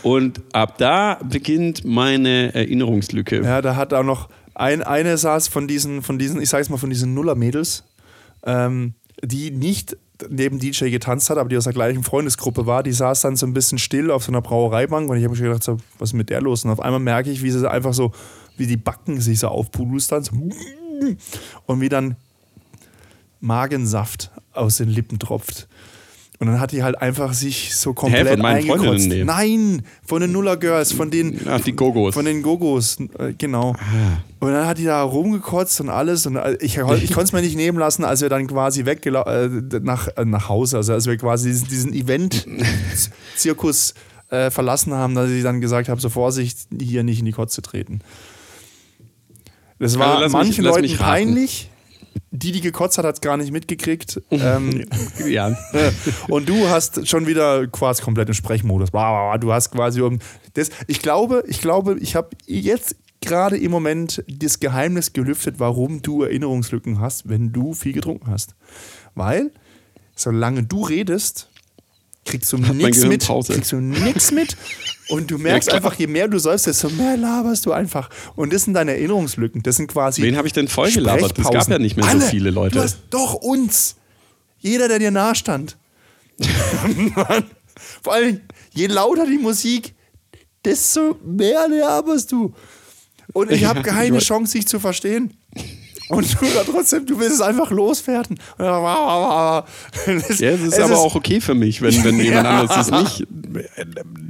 Und 0.04 0.42
ab 0.52 0.78
da 0.78 1.20
beginnt 1.24 1.86
meine 1.86 2.54
Erinnerungslücke. 2.54 3.42
Ja, 3.42 3.62
da 3.62 3.76
hat 3.76 3.94
auch 3.94 4.04
noch 4.04 4.30
ein, 4.54 4.84
eine 4.84 5.18
saß 5.18 5.48
von 5.48 5.68
diesen, 5.68 6.02
von 6.02 6.20
diesen, 6.20 6.42
ich 6.42 6.50
sag's 6.50 6.70
mal, 6.70 6.78
von 6.78 6.90
diesen 6.90 7.14
Nuller-Mädels, 7.14 7.84
ähm, 8.46 8.94
die 9.24 9.52
nicht 9.52 9.98
neben 10.30 10.60
DJ 10.60 10.90
getanzt 10.90 11.30
hat, 11.30 11.38
aber 11.38 11.50
die 11.50 11.58
aus 11.58 11.64
der 11.64 11.74
gleichen 11.74 12.04
Freundesgruppe 12.04 12.66
war, 12.66 12.84
die 12.84 12.92
saß 12.92 13.22
dann 13.22 13.36
so 13.36 13.46
ein 13.46 13.54
bisschen 13.54 13.78
still 13.78 14.12
auf 14.12 14.24
so 14.24 14.32
einer 14.32 14.42
Brauereibank 14.42 15.10
und 15.10 15.18
ich 15.18 15.24
habe 15.24 15.36
mir 15.36 15.42
gedacht, 15.42 15.64
so, 15.64 15.78
was 15.98 16.10
ist 16.10 16.14
mit 16.14 16.30
der 16.30 16.42
los? 16.42 16.64
Und 16.66 16.72
auf 16.72 16.80
einmal 16.80 17.00
merke 17.00 17.32
ich, 17.32 17.42
wie 17.42 17.52
sie 17.52 17.70
einfach 17.70 17.94
so, 17.94 18.12
wie 18.58 18.68
die 18.68 18.78
Backen 18.78 19.20
sich 19.20 19.40
so 19.40 19.48
aufpustern 19.48 20.24
so, 20.24 20.32
und 21.66 21.82
wie 21.82 21.90
dann 21.90 22.16
Magensaft 23.40 24.32
aus 24.54 24.78
den 24.78 24.90
Lippen 24.90 25.20
tropft. 25.20 25.68
Und 26.44 26.52
dann 26.54 26.60
hat 26.62 26.72
die 26.72 26.84
halt 26.84 27.02
einfach 27.02 27.34
sich 27.34 27.76
so 27.76 27.94
komplett 27.94 28.28
von 28.28 28.40
meinen 28.40 28.58
eingekotzt. 28.58 28.84
Freundinnen? 28.86 29.18
Nee. 29.20 29.24
Nein, 29.24 29.82
von 30.06 30.22
den 30.22 30.32
Nuller 30.32 30.58
Girls, 30.58 30.92
von 30.92 31.10
den 31.10 31.40
Ach, 31.48 31.62
die 31.62 31.74
Gogos. 31.74 32.14
von 32.14 32.26
den 32.26 32.42
Gogos, 32.42 32.98
äh, 33.18 33.34
genau. 33.38 33.76
Ah. 33.80 34.18
Und 34.40 34.52
dann 34.52 34.68
hat 34.68 34.78
die 34.78 34.84
da 34.86 35.02
rumgekotzt 35.04 35.80
und 35.82 35.90
alles. 35.90 36.26
Und 36.26 36.36
äh, 36.36 36.54
ich, 36.60 36.78
ich 36.78 36.82
konnte 37.12 37.22
es 37.22 37.32
mir 37.32 37.42
nicht 37.42 37.56
nehmen 37.56 37.78
lassen, 37.80 38.04
als 38.04 38.22
wir 38.22 38.30
dann 38.30 38.48
quasi 38.48 38.86
weggelaufen 38.86 39.70
äh, 39.72 39.80
nach, 39.82 40.10
äh, 40.18 40.26
nach 40.26 40.50
Hause, 40.50 40.78
also 40.78 40.94
als 40.94 41.06
wir 41.08 41.18
quasi 41.18 41.50
diesen, 41.50 41.68
diesen 41.70 41.94
Event-Zirkus 41.94 43.94
äh, 44.30 44.52
verlassen 44.52 44.94
haben, 44.94 45.16
dass 45.16 45.30
ich 45.30 45.44
dann 45.44 45.62
gesagt 45.62 45.90
habe: 45.90 46.02
so 46.02 46.10
Vorsicht, 46.10 46.58
hier 46.80 47.04
nicht 47.04 47.20
in 47.20 47.26
die 47.26 47.32
Kotze 47.32 47.62
treten. 47.62 48.02
Das 49.80 49.98
war 50.00 50.08
Also 50.08 50.22
lass 50.24 50.32
mich- 50.32 50.42
manchen 50.42 50.64
Leuten 50.66 50.82
mich 50.82 50.94
raten. 51.00 51.04
peinlich. 51.04 51.70
Die, 52.32 52.52
die 52.52 52.62
gekotzt 52.62 52.98
hat, 52.98 53.06
hat 53.06 53.16
es 53.16 53.22
gar 53.22 53.38
nicht 53.38 53.52
mitgekriegt. 53.52 54.22
ähm, 54.32 54.86
ja. 55.26 55.56
und 56.28 56.50
du 56.50 56.68
hast 56.70 57.08
schon 57.08 57.28
wieder 57.28 57.68
quasi 57.68 58.02
komplett 58.02 58.28
im 58.28 58.34
Sprechmodus. 58.34 58.92
Du 58.92 59.54
hast 59.54 59.72
quasi 59.72 60.02
um 60.02 60.20
das. 60.54 60.70
Ich 60.88 61.02
glaube, 61.02 61.44
ich 61.48 61.62
glaube, 61.62 61.98
ich 62.00 62.16
habe 62.16 62.30
jetzt 62.46 62.96
gerade 63.22 63.58
im 63.58 63.72
Moment 63.72 64.24
das 64.28 64.60
Geheimnis 64.60 65.14
gelüftet, 65.14 65.60
warum 65.60 66.02
du 66.02 66.24
Erinnerungslücken 66.24 67.00
hast, 67.00 67.30
wenn 67.30 67.52
du 67.52 67.74
viel 67.74 67.94
getrunken 67.94 68.30
hast. 68.30 68.56
Weil, 69.16 69.52
solange 70.16 70.64
du 70.64 70.84
redest, 70.84 71.50
kriegst 72.26 72.52
du 72.54 72.58
nichts 72.58 73.04
mit. 73.06 73.26
Pause. 73.26 73.54
Kriegst 73.54 73.72
du 73.72 73.78
nichts 73.78 74.32
mit. 74.32 74.56
Und 75.10 75.30
du 75.30 75.38
merkst 75.40 75.70
klar. 75.70 75.78
einfach, 75.78 75.96
je 75.96 76.08
mehr 76.08 76.28
du 76.28 76.40
säufst, 76.40 76.68
desto 76.68 76.90
mehr 76.90 77.18
laberst 77.18 77.66
du 77.66 77.72
einfach. 77.74 78.10
Und 78.36 78.54
das 78.54 78.64
sind 78.64 78.74
deine 78.74 78.92
Erinnerungslücken. 78.92 79.62
Das 79.64 79.76
sind 79.78 79.88
quasi. 79.88 80.22
Wen 80.22 80.38
habe 80.38 80.48
ich 80.48 80.54
denn 80.54 80.68
voll 80.68 80.92
gelabert? 80.92 81.38
Es 81.38 81.50
gab 81.50 81.68
ja 81.70 81.80
nicht 81.80 81.98
mehr 81.98 82.06
so 82.06 82.12
Alle. 82.12 82.22
viele 82.28 82.50
Leute. 82.52 82.76
Du 82.76 82.82
hast 82.82 83.00
doch 83.10 83.34
uns. 83.36 83.96
Jeder, 84.60 84.88
der 84.88 85.00
dir 85.00 85.12
nahe 85.12 85.36
stand. 85.36 85.78
Mann. 87.16 87.46
Vor 88.02 88.14
allem, 88.14 88.42
je 88.74 88.88
lauter 88.88 89.26
die 89.26 89.38
Musik, 89.38 89.94
desto 90.64 91.18
mehr 91.26 91.68
laberst 91.68 92.32
du. 92.32 92.54
Und 93.34 93.52
ich 93.52 93.66
habe 93.66 93.80
Ja, 93.80 93.84
keine 93.84 94.20
Chance, 94.20 94.54
dich 94.58 94.68
zu 94.68 94.80
verstehen. 94.80 95.34
Und 96.14 96.42
du 96.42 96.46
da 96.54 96.64
trotzdem, 96.64 97.06
du 97.06 97.20
willst 97.20 97.36
es 97.36 97.42
einfach 97.42 97.72
loswerden. 97.72 98.38
Das, 98.58 100.40
Ja, 100.40 100.50
es 100.52 100.62
ist 100.62 100.80
aber 100.80 100.98
auch 100.98 101.16
okay 101.16 101.42
für 101.42 101.54
mich, 101.56 101.82
wenn, 101.82 102.04
wenn 102.04 102.20
jemand 102.22 102.46
Ja. 102.46 102.60
anderes 102.62 102.88
es 102.88 102.92
nicht 102.92 103.28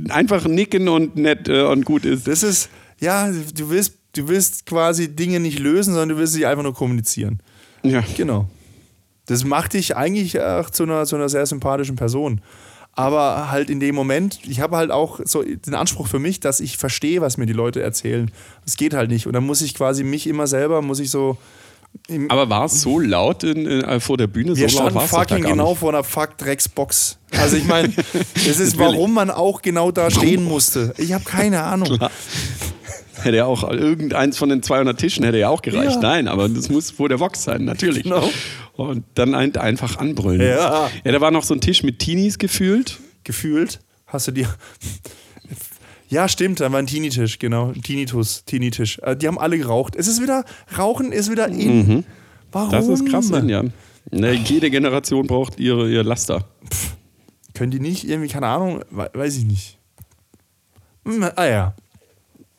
einfach 0.09 0.45
nicken 0.45 0.87
und 0.89 1.15
nett 1.15 1.47
äh, 1.47 1.63
und 1.63 1.85
gut 1.85 2.05
ist. 2.05 2.27
Das 2.27 2.43
ist, 2.43 2.69
ja, 2.99 3.29
du 3.31 3.69
willst, 3.69 3.93
du 4.15 4.27
willst 4.27 4.65
quasi 4.65 5.15
Dinge 5.15 5.39
nicht 5.39 5.59
lösen, 5.59 5.93
sondern 5.93 6.09
du 6.09 6.17
willst 6.17 6.33
sie 6.33 6.45
einfach 6.45 6.63
nur 6.63 6.73
kommunizieren. 6.73 7.39
Ja. 7.83 8.03
Genau. 8.15 8.47
Das 9.25 9.43
macht 9.45 9.73
dich 9.73 9.95
eigentlich 9.95 10.39
auch 10.41 10.69
zu 10.69 10.83
einer, 10.83 11.05
zu 11.05 11.15
einer 11.15 11.29
sehr 11.29 11.45
sympathischen 11.45 11.95
Person. 11.95 12.41
Aber 12.95 13.49
halt 13.49 13.71
in 13.71 13.79
dem 13.79 13.95
Moment, 13.95 14.39
ich 14.45 14.59
habe 14.59 14.77
halt 14.77 14.91
auch 14.91 15.19
so 15.23 15.41
den 15.41 15.73
Anspruch 15.73 16.07
für 16.07 16.19
mich, 16.19 16.39
dass 16.41 16.59
ich 16.59 16.77
verstehe, 16.77 17.21
was 17.21 17.37
mir 17.37 17.47
die 17.47 17.53
Leute 17.53 17.81
erzählen. 17.81 18.29
Das 18.65 18.75
geht 18.77 18.93
halt 18.93 19.09
nicht. 19.09 19.25
Und 19.25 19.33
dann 19.33 19.45
muss 19.45 19.61
ich 19.61 19.73
quasi 19.73 20.03
mich 20.03 20.27
immer 20.27 20.45
selber, 20.45 20.81
muss 20.81 20.99
ich 20.99 21.09
so. 21.09 21.37
Aber 22.29 22.49
war 22.49 22.65
es 22.65 22.81
so 22.81 22.99
laut 22.99 23.43
in, 23.43 23.65
in, 23.65 23.99
vor 23.99 24.17
der 24.17 24.27
Bühne? 24.27 24.55
wir 24.55 24.67
so 24.69 24.79
laut 24.79 24.91
standen 24.91 25.05
es 25.05 25.09
fucking 25.09 25.43
genau 25.43 25.75
vor 25.75 25.89
einer 25.93 26.03
Fuck-Drecks-Box. 26.03 27.17
Also 27.37 27.55
ich 27.55 27.65
meine, 27.65 27.93
das 28.45 28.59
ist, 28.59 28.77
warum 28.77 29.13
man 29.13 29.29
auch 29.29 29.61
genau 29.61 29.91
da 29.91 30.11
stehen 30.11 30.43
musste. 30.43 30.93
Ich 30.97 31.13
habe 31.13 31.23
keine 31.23 31.63
Ahnung. 31.63 31.99
Hätte 33.21 33.37
ja 33.37 33.45
auch 33.45 33.69
irgendeins 33.69 34.37
von 34.37 34.49
den 34.49 34.61
200 34.61 34.99
Tischen 34.99 35.23
hätte 35.23 35.37
ja 35.37 35.49
auch 35.49 35.61
gereicht. 35.61 35.95
Ja. 35.95 36.01
Nein, 36.01 36.27
aber 36.27 36.49
das 36.49 36.69
muss 36.69 36.97
wohl 36.99 37.07
der 37.07 37.19
Vox 37.19 37.43
sein, 37.43 37.63
natürlich. 37.63 38.03
Genau. 38.03 38.29
Und 38.73 39.05
dann 39.13 39.33
ein, 39.33 39.55
einfach 39.55 39.97
anbrüllen. 39.97 40.41
Ja. 40.41 40.89
ja, 41.03 41.11
da 41.11 41.21
war 41.21 41.31
noch 41.31 41.43
so 41.43 41.53
ein 41.53 41.61
Tisch 41.61 41.83
mit 41.83 41.99
Teenies 41.99 42.37
gefühlt. 42.37 42.99
Gefühlt 43.23 43.79
hast 44.07 44.27
du 44.27 44.31
dir. 44.31 44.47
Ja, 46.13 46.27
stimmt, 46.29 46.59
da 46.59 46.71
war 46.71 46.77
ein 46.79 46.85
Teenie-Tisch, 46.87 47.39
genau. 47.39 47.69
Ein 47.69 47.81
Tinnitus, 47.81 48.43
Teenie-Tisch. 48.45 48.99
Äh, 48.99 49.15
Die 49.17 49.27
haben 49.27 49.39
alle 49.39 49.57
geraucht. 49.57 49.95
Es 49.95 50.07
ist 50.07 50.21
wieder, 50.21 50.45
Rauchen 50.77 51.11
ist 51.11 51.31
wieder 51.31 51.47
in. 51.47 52.03
Warum? 52.51 52.67
Mhm. 52.69 52.71
Das 52.71 52.87
ist 52.87 53.05
krass, 53.09 53.29
ja. 53.47 53.63
Ne, 54.11 54.33
jede 54.33 54.69
Generation 54.69 55.25
braucht 55.25 55.59
ihre, 55.59 55.89
ihr 55.89 56.03
Laster. 56.03 56.45
Können 57.55 57.71
die 57.71 57.79
nicht 57.79 58.07
irgendwie, 58.07 58.27
keine 58.29 58.47
Ahnung, 58.47 58.83
we- 58.91 59.09
weiß 59.13 59.37
ich 59.37 59.45
nicht. 59.45 59.77
Hm, 61.05 61.23
ah 61.35 61.45
ja. 61.45 61.73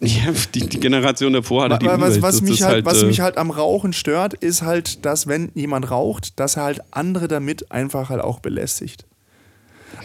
Ja, 0.00 0.32
die, 0.54 0.66
die 0.68 0.80
Generation 0.80 1.32
davor 1.32 1.64
hatte 1.64 1.78
die 1.78 1.87
was, 1.87 2.20
was, 2.20 2.42
mich 2.42 2.54
ist 2.61 2.62
halt, 2.66 2.84
was 2.84 3.02
äh, 3.02 3.06
mich 3.06 3.20
halt 3.20 3.38
am 3.38 3.50
Rauchen 3.50 3.92
stört, 3.92 4.34
ist 4.34 4.62
halt, 4.62 5.04
dass 5.06 5.26
wenn 5.28 5.50
jemand 5.54 5.90
raucht, 5.90 6.38
dass 6.40 6.56
er 6.56 6.64
halt 6.64 6.80
andere 6.90 7.28
damit 7.28 7.70
einfach 7.70 8.11
halt 8.11 8.20
auch 8.20 8.40
belästigt. 8.40 9.06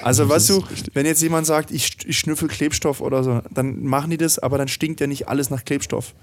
Also 0.03 0.23
Das 0.23 0.31
weißt 0.35 0.49
du, 0.49 0.57
richtig. 0.59 0.95
wenn 0.95 1.05
jetzt 1.05 1.21
jemand 1.21 1.45
sagt, 1.47 1.71
ich, 1.71 1.97
ich 2.05 2.17
schnüffel 2.17 2.47
Klebstoff 2.47 3.01
oder 3.01 3.23
so, 3.23 3.41
dann 3.51 3.83
machen 3.83 4.11
die 4.11 4.17
das, 4.17 4.39
aber 4.39 4.57
dann 4.57 4.67
stinkt 4.67 4.99
ja 4.99 5.07
nicht 5.07 5.27
alles 5.27 5.49
nach 5.49 5.65
Klebstoff. 5.65 6.13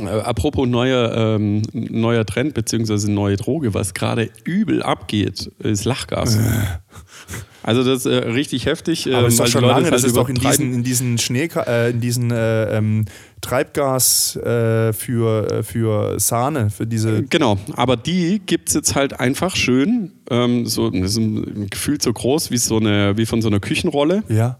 Äh, 0.00 0.08
apropos 0.08 0.66
neuer, 0.66 1.36
ähm, 1.36 1.62
neuer 1.72 2.24
Trend 2.26 2.54
beziehungsweise 2.54 3.10
neue 3.10 3.36
Droge, 3.36 3.74
was 3.74 3.94
gerade 3.94 4.30
übel 4.44 4.82
abgeht, 4.82 5.50
ist 5.58 5.84
Lachgas. 5.84 6.38
Also 7.66 7.84
das 7.84 8.06
ist 8.06 8.06
äh, 8.06 8.28
richtig 8.28 8.66
heftig. 8.66 9.06
Aber 9.08 9.18
ähm, 9.18 9.24
das 9.24 9.34
ist 9.34 9.40
doch 9.40 9.44
weil 9.44 9.46
die 9.46 9.52
schon 9.52 9.64
lange, 9.64 9.84
es 9.84 9.90
das 9.90 10.02
halt 10.02 10.06
ist 10.08 10.16
doch 10.16 10.28
in 10.28 10.34
diesen, 10.36 10.74
in 10.74 10.82
diesen 10.84 11.18
Schnee, 11.18 11.48
äh, 11.66 11.90
in 11.90 12.00
diesen 12.00 12.30
äh, 12.30 12.76
ähm, 12.78 13.04
Treibgas 13.40 14.36
äh, 14.36 14.92
für, 14.92 15.50
äh, 15.50 15.62
für 15.62 16.18
Sahne, 16.20 16.70
für 16.70 16.86
diese. 16.86 17.24
Genau, 17.24 17.58
aber 17.74 17.96
die 17.96 18.40
gibt 18.46 18.68
es 18.68 18.74
jetzt 18.74 18.94
halt 18.94 19.18
einfach 19.20 19.56
schön, 19.56 20.12
ähm, 20.30 20.66
so, 20.66 20.90
das 20.90 21.10
ist 21.10 21.16
ein 21.18 21.68
Gefühl 21.68 22.00
so 22.00 22.12
groß 22.12 22.50
wie, 22.50 22.58
so 22.58 22.78
eine, 22.78 23.16
wie 23.16 23.26
von 23.26 23.42
so 23.42 23.48
einer 23.48 23.60
Küchenrolle, 23.60 24.22
Ja. 24.28 24.58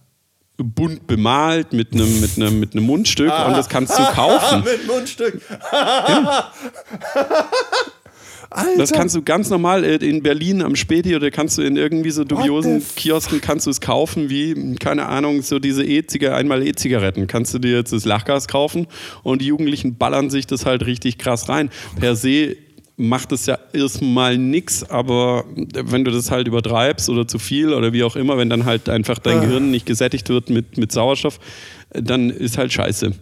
bunt 0.59 1.07
bemalt 1.07 1.73
mit 1.73 1.93
einem 1.93 2.21
mit 2.21 2.37
einem 2.37 2.61
mit 2.61 2.73
einem 2.75 2.85
Mundstück 2.87 3.31
Ah. 3.31 3.47
und 3.47 3.57
das 3.57 3.69
kannst 3.69 3.97
du 3.99 4.03
kaufen. 4.03 4.65
Mit 4.65 4.87
Mundstück. 4.87 5.41
Alter. 8.51 8.79
Das 8.79 8.93
kannst 8.93 9.15
du 9.15 9.23
ganz 9.23 9.51
normal 9.51 9.85
äh, 9.85 9.97
in 9.97 10.23
Berlin 10.23 10.63
am 10.63 10.77
Späti 10.77 11.15
oder 11.17 11.31
kannst 11.31 11.59
du 11.59 11.63
in 11.63 11.77
irgendwie 11.77 12.11
so 12.11 12.25
dubiosen 12.25 12.83
Kiosken 12.97 13.41
kannst 13.41 13.67
du 13.67 13.71
es 13.71 13.81
kaufen, 13.81 14.31
wie, 14.31 14.77
keine 14.77 15.07
Ahnung, 15.07 15.43
so 15.43 15.59
diese 15.59 15.85
E-Zigaretten, 15.85 16.39
einmal 16.39 16.67
E-Zigaretten. 16.67 17.27
Kannst 17.27 17.55
du 17.55 17.59
dir 17.59 17.77
jetzt 17.77 17.93
das 17.93 18.05
Lachgas 18.05 18.49
kaufen 18.49 18.87
und 19.23 19.43
die 19.43 19.47
Jugendlichen 19.47 19.97
ballern 19.97 20.31
sich 20.31 20.47
das 20.47 20.67
halt 20.67 20.87
richtig 20.87 21.19
krass 21.19 21.49
rein. 21.49 21.71
Per 21.99 22.17
se 22.17 22.57
macht 22.97 23.33
es 23.33 23.47
ja 23.47 23.59
erstmal 23.73 24.39
nix, 24.39 24.83
aber 24.83 25.45
wenn 25.55 26.05
du 26.05 26.11
das 26.11 26.31
halt 26.31 26.49
übertreibst 26.49 27.11
oder 27.11 27.29
zu 27.29 27.39
viel 27.39 27.75
oder 27.75 27.93
wie 27.93 28.03
auch 28.03 28.17
immer, 28.17 28.39
wenn 28.39 28.49
dann 28.49 28.65
halt 28.65 28.89
einfach 28.89 29.19
dein 29.19 29.43
Gehirn 29.43 29.71
nicht 29.71 29.85
gesättigt 29.87 30.29
wird 30.31 30.49
mit, 30.49 30.79
mit 30.79 30.93
Sauerstoff, 30.93 31.39
dann 31.91 32.31
ist 32.31 32.57
halt 32.57 32.73
scheiße. 32.73 33.13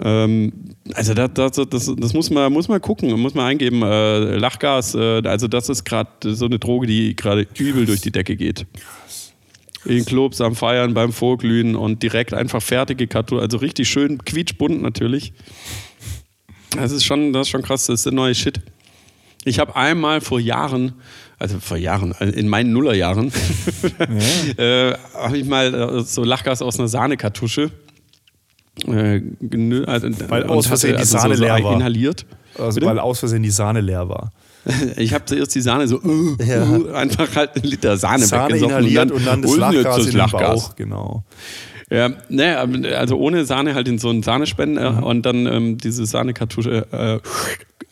Ähm, 0.00 0.52
also 0.94 1.14
das, 1.14 1.30
das, 1.34 1.68
das, 1.68 1.92
das 1.96 2.12
muss 2.12 2.30
man 2.30 2.52
muss 2.52 2.68
man 2.68 2.80
gucken, 2.80 3.18
muss 3.18 3.34
man 3.34 3.46
eingeben. 3.46 3.82
Äh, 3.82 4.36
Lachgas, 4.36 4.94
äh, 4.94 5.22
also 5.24 5.48
das 5.48 5.68
ist 5.68 5.84
gerade 5.84 6.34
so 6.34 6.46
eine 6.46 6.58
Droge, 6.58 6.86
die 6.86 7.16
gerade 7.16 7.46
übel 7.58 7.86
durch 7.86 8.00
die 8.00 8.10
Decke 8.10 8.36
geht. 8.36 8.66
In 9.84 10.04
Clubs 10.04 10.40
am 10.40 10.56
Feiern, 10.56 10.94
beim 10.94 11.12
Vorglühen 11.12 11.76
und 11.76 12.02
direkt 12.02 12.34
einfach 12.34 12.60
fertige 12.60 13.06
Kartons, 13.06 13.40
also 13.40 13.58
richtig 13.58 13.88
schön 13.88 14.18
quietschbunt 14.18 14.82
natürlich. 14.82 15.32
Das 16.76 16.92
ist 16.92 17.04
schon, 17.04 17.32
das 17.32 17.46
ist 17.46 17.50
schon 17.50 17.62
krass, 17.62 17.86
das 17.86 18.00
ist 18.00 18.06
der 18.06 18.12
neue 18.12 18.34
Shit. 18.34 18.60
Ich 19.44 19.60
habe 19.60 19.76
einmal 19.76 20.20
vor 20.20 20.40
Jahren, 20.40 20.94
also 21.38 21.60
vor 21.60 21.76
Jahren, 21.76 22.12
äh, 22.18 22.30
in 22.30 22.48
meinen 22.48 22.72
Nullerjahren, 22.72 23.32
äh, 24.58 24.92
habe 25.14 25.38
ich 25.38 25.46
mal 25.46 26.02
so 26.04 26.24
Lachgas 26.24 26.60
aus 26.60 26.78
einer 26.78 26.88
Sahnekartusche 26.88 27.70
äh, 28.86 29.22
also, 29.86 30.08
Weil 30.28 30.44
aus 30.44 30.66
Versehen 30.66 30.94
hatte 30.94 31.02
die 31.02 31.08
Sahne 31.08 31.34
leer 31.34 31.62
war. 31.62 31.74
inhaliert. 31.74 32.26
Also, 32.58 32.76
Bitte? 32.76 32.86
weil 32.90 32.98
aus 32.98 33.18
Versehen 33.20 33.42
die 33.42 33.50
Sahne 33.50 33.80
leer 33.80 34.08
war. 34.08 34.30
Ich 34.96 35.14
habe 35.14 35.24
zuerst 35.24 35.54
die 35.54 35.60
Sahne 35.60 35.86
so 35.86 36.00
uh, 36.02 36.36
Ja. 36.44 36.64
uh, 36.68 36.88
einfach 36.92 37.34
halt 37.36 37.54
einen 37.54 37.64
Liter 37.70 37.96
Sahne, 37.96 38.26
Sahne 38.26 38.54
weggesoffen 38.54 38.70
inhaliert 38.78 39.12
und 39.12 39.24
dann 39.26 39.42
das 39.42 39.52
und 39.52 39.60
Lachgas 39.60 39.84
das 39.84 39.98
in 40.06 40.10
den 40.12 40.18
Lachgas. 40.18 40.40
Bauch. 40.40 40.76
Genau. 40.76 41.24
Ja, 41.88 42.10
ne, 42.28 42.58
also 42.98 43.16
ohne 43.16 43.44
Sahne 43.44 43.74
halt 43.76 43.86
in 43.86 43.98
so 43.98 44.08
einen 44.08 44.24
Sahnespender 44.24 44.92
Mhm. 44.92 45.02
und 45.04 45.22
dann 45.26 45.46
ähm, 45.46 45.78
diese 45.78 46.04
Sahnekartusche 46.04 46.86
äh, 46.90 47.28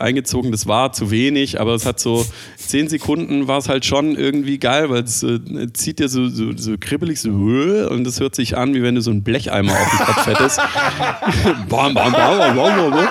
eingezogen. 0.02 0.50
Das 0.50 0.66
war 0.66 0.92
zu 0.92 1.12
wenig, 1.12 1.60
aber 1.60 1.74
es 1.74 1.86
hat 1.86 2.00
so 2.00 2.26
zehn 2.56 2.88
Sekunden 2.88 3.46
war 3.46 3.58
es 3.58 3.68
halt 3.68 3.84
schon 3.84 4.16
irgendwie 4.16 4.58
geil, 4.58 4.90
weil 4.90 5.04
es 5.04 5.22
äh, 5.22 5.38
zieht 5.72 6.00
dir 6.00 6.08
so, 6.08 6.26
so, 6.28 6.56
so 6.56 6.74
kribbelig 6.78 7.20
so 7.20 7.28
äh, 7.30 7.86
und 7.86 8.02
das 8.02 8.18
hört 8.18 8.34
sich 8.34 8.56
an, 8.56 8.74
wie 8.74 8.82
wenn 8.82 8.96
du 8.96 9.00
so 9.00 9.12
einen 9.12 9.22
Blecheimer 9.22 9.72
auf 9.72 9.90
dem 9.90 10.06
Kopf 10.06 10.26
hättest. 10.26 10.58
bam, 11.68 11.94
bam, 11.94 12.10
bam, 12.12 12.38
bam, 12.38 12.56
bam, 12.56 12.90
bam. 12.90 13.08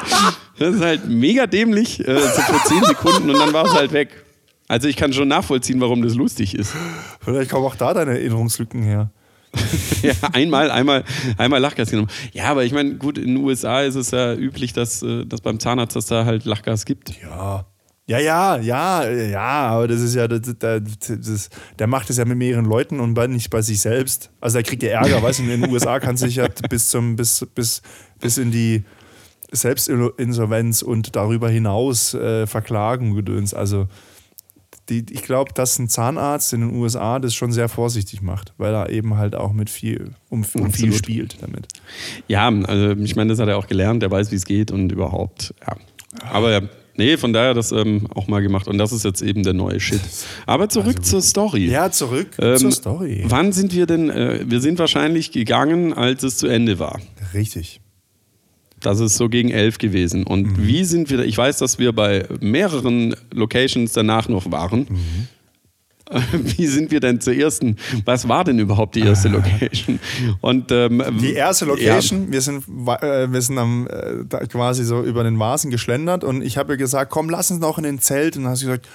Das 0.59 0.75
ist 0.75 0.81
halt 0.81 1.07
mega 1.07 1.47
dämlich, 1.47 2.05
äh, 2.05 2.19
so 2.19 2.41
für 2.41 2.67
zehn 2.67 2.83
Sekunden 2.83 3.29
und 3.29 3.39
dann 3.39 3.53
war 3.53 3.65
es 3.65 3.73
halt 3.73 3.93
weg. 3.93 4.09
Also 4.67 4.87
ich 4.89 4.97
kann 4.97 5.13
schon 5.13 5.29
nachvollziehen, 5.29 5.79
warum 5.79 6.01
das 6.01 6.15
lustig 6.15 6.55
ist. 6.55 6.73
Vielleicht 7.21 7.51
kommen 7.51 7.65
auch 7.65 7.75
da 7.75 7.93
deine 7.93 8.11
Erinnerungslücken 8.11 8.81
her. 8.83 9.11
Ja, 10.01 10.13
einmal, 10.33 10.69
einmal, 10.69 11.05
einmal 11.37 11.61
Lachgas 11.61 11.89
genommen. 11.89 12.09
Ja, 12.33 12.45
aber 12.45 12.65
ich 12.65 12.73
meine, 12.73 12.95
gut, 12.95 13.17
in 13.17 13.35
den 13.35 13.37
USA 13.37 13.81
ist 13.81 13.95
es 13.95 14.11
ja 14.11 14.33
üblich, 14.33 14.73
dass, 14.73 15.01
äh, 15.01 15.25
dass 15.25 15.39
beim 15.39 15.59
Zahnarzt 15.59 15.95
dass 15.95 16.07
da 16.07 16.25
halt 16.25 16.43
Lachgas 16.45 16.85
gibt. 16.85 17.13
Ja. 17.21 17.65
Ja, 18.05 18.19
ja, 18.19 18.57
ja, 18.57 19.09
ja, 19.09 19.39
aber 19.39 19.87
das 19.87 20.01
ist 20.01 20.13
ja, 20.13 20.27
das, 20.27 20.41
das, 20.59 20.81
das, 21.07 21.49
der 21.79 21.87
macht 21.87 22.09
es 22.09 22.17
ja 22.17 22.25
mit 22.25 22.37
mehreren 22.37 22.65
Leuten 22.65 22.99
und 22.99 23.13
nicht 23.29 23.49
bei 23.49 23.61
sich 23.61 23.79
selbst. 23.79 24.29
Also 24.41 24.57
der 24.57 24.63
kriegt 24.63 24.83
ja 24.83 24.89
Ärger, 24.89 25.23
weißt 25.23 25.39
du, 25.39 25.43
in 25.43 25.61
den 25.61 25.71
USA 25.71 26.01
kannst 26.01 26.21
du 26.21 26.27
dich 26.27 26.35
ja 26.35 26.47
bis 26.69 26.89
zum, 26.89 27.15
bis, 27.15 27.47
bis, 27.55 27.81
bis 28.19 28.37
in 28.37 28.51
die 28.51 28.83
Selbstinsolvenz 29.53 30.81
und 30.81 31.15
darüber 31.15 31.49
hinaus 31.49 32.13
äh, 32.13 32.45
verklagen 32.45 33.15
Gedöns. 33.15 33.53
Also 33.53 33.87
die, 34.89 35.05
ich 35.11 35.23
glaube, 35.23 35.53
dass 35.53 35.79
ein 35.79 35.87
Zahnarzt 35.87 36.53
in 36.53 36.61
den 36.61 36.75
USA 36.75 37.19
das 37.19 37.33
schon 37.33 37.51
sehr 37.51 37.69
vorsichtig 37.69 38.21
macht, 38.21 38.53
weil 38.57 38.73
er 38.73 38.89
eben 38.89 39.15
halt 39.17 39.35
auch 39.35 39.53
mit 39.53 39.69
viel, 39.69 40.11
um, 40.29 40.45
um 40.55 40.71
viel 40.71 40.93
spielt 40.93 41.41
damit. 41.41 41.67
Ja, 42.27 42.47
also 42.49 42.91
ich 43.01 43.15
meine, 43.15 43.29
das 43.29 43.39
hat 43.39 43.47
er 43.47 43.57
auch 43.57 43.67
gelernt, 43.67 44.01
der 44.03 44.11
weiß, 44.11 44.31
wie 44.31 44.35
es 44.35 44.45
geht 44.45 44.71
und 44.71 44.91
überhaupt, 44.91 45.53
ja. 45.65 45.77
Aber 46.31 46.61
nee, 46.95 47.17
von 47.17 47.33
daher 47.33 47.53
das 47.53 47.71
ähm, 47.71 48.07
auch 48.13 48.27
mal 48.27 48.41
gemacht 48.41 48.67
und 48.67 48.77
das 48.77 48.91
ist 48.91 49.03
jetzt 49.03 49.21
eben 49.21 49.43
der 49.43 49.53
neue 49.53 49.79
Shit. 49.79 50.01
Aber 50.45 50.69
zurück 50.69 51.03
zur 51.03 51.21
Story. 51.21 51.65
Ja, 51.65 51.89
zurück 51.89 52.35
Ähm, 52.39 52.57
zur 52.57 52.71
Story. 52.71 53.23
Wann 53.25 53.51
sind 53.51 53.73
wir 53.73 53.85
denn, 53.85 54.09
äh, 54.09 54.41
wir 54.45 54.61
sind 54.61 54.77
wahrscheinlich 54.79 55.31
gegangen, 55.31 55.93
als 55.93 56.23
es 56.23 56.37
zu 56.37 56.47
Ende 56.47 56.77
war. 56.77 56.99
Richtig. 57.33 57.79
Das 58.83 58.99
ist 58.99 59.15
so 59.17 59.29
gegen 59.29 59.49
elf 59.49 59.77
gewesen. 59.79 60.23
Und 60.25 60.43
Mhm. 60.57 60.67
wie 60.67 60.83
sind 60.83 61.09
wir, 61.09 61.19
ich 61.21 61.37
weiß, 61.37 61.57
dass 61.57 61.79
wir 61.79 61.91
bei 61.93 62.25
mehreren 62.41 63.15
Locations 63.33 63.91
danach 63.93 64.29
noch 64.29 64.51
waren. 64.51 64.81
Mhm. 64.89 65.27
Wie 66.33 66.67
sind 66.67 66.91
wir 66.91 66.99
denn 66.99 67.21
zur 67.21 67.33
ersten? 67.33 67.77
Was 68.05 68.27
war 68.27 68.43
denn 68.43 68.59
überhaupt 68.59 68.93
die 68.95 68.99
erste 69.01 69.29
Location? 69.29 69.99
Und, 70.41 70.69
ähm, 70.71 71.01
Die 71.21 71.33
erste 71.33 71.65
Location, 71.65 72.31
wir 72.31 72.41
sind, 72.41 72.65
äh, 73.01 73.31
wir 73.31 73.41
sind 73.41 73.57
am, 73.57 73.87
äh, 73.87 74.45
quasi 74.47 74.83
so 74.83 75.01
über 75.01 75.23
den 75.23 75.39
Vasen 75.39 75.71
geschlendert 75.71 76.23
und 76.23 76.43
ich 76.43 76.57
habe 76.57 76.77
gesagt, 76.77 77.09
komm, 77.09 77.29
lass 77.29 77.49
uns 77.51 77.61
noch 77.61 77.77
in 77.77 77.85
den 77.85 77.99
Zelt. 77.99 78.35
Und 78.35 78.43
dann 78.43 78.51
hast 78.51 78.61
du 78.61 78.67
gesagt, 78.67 78.87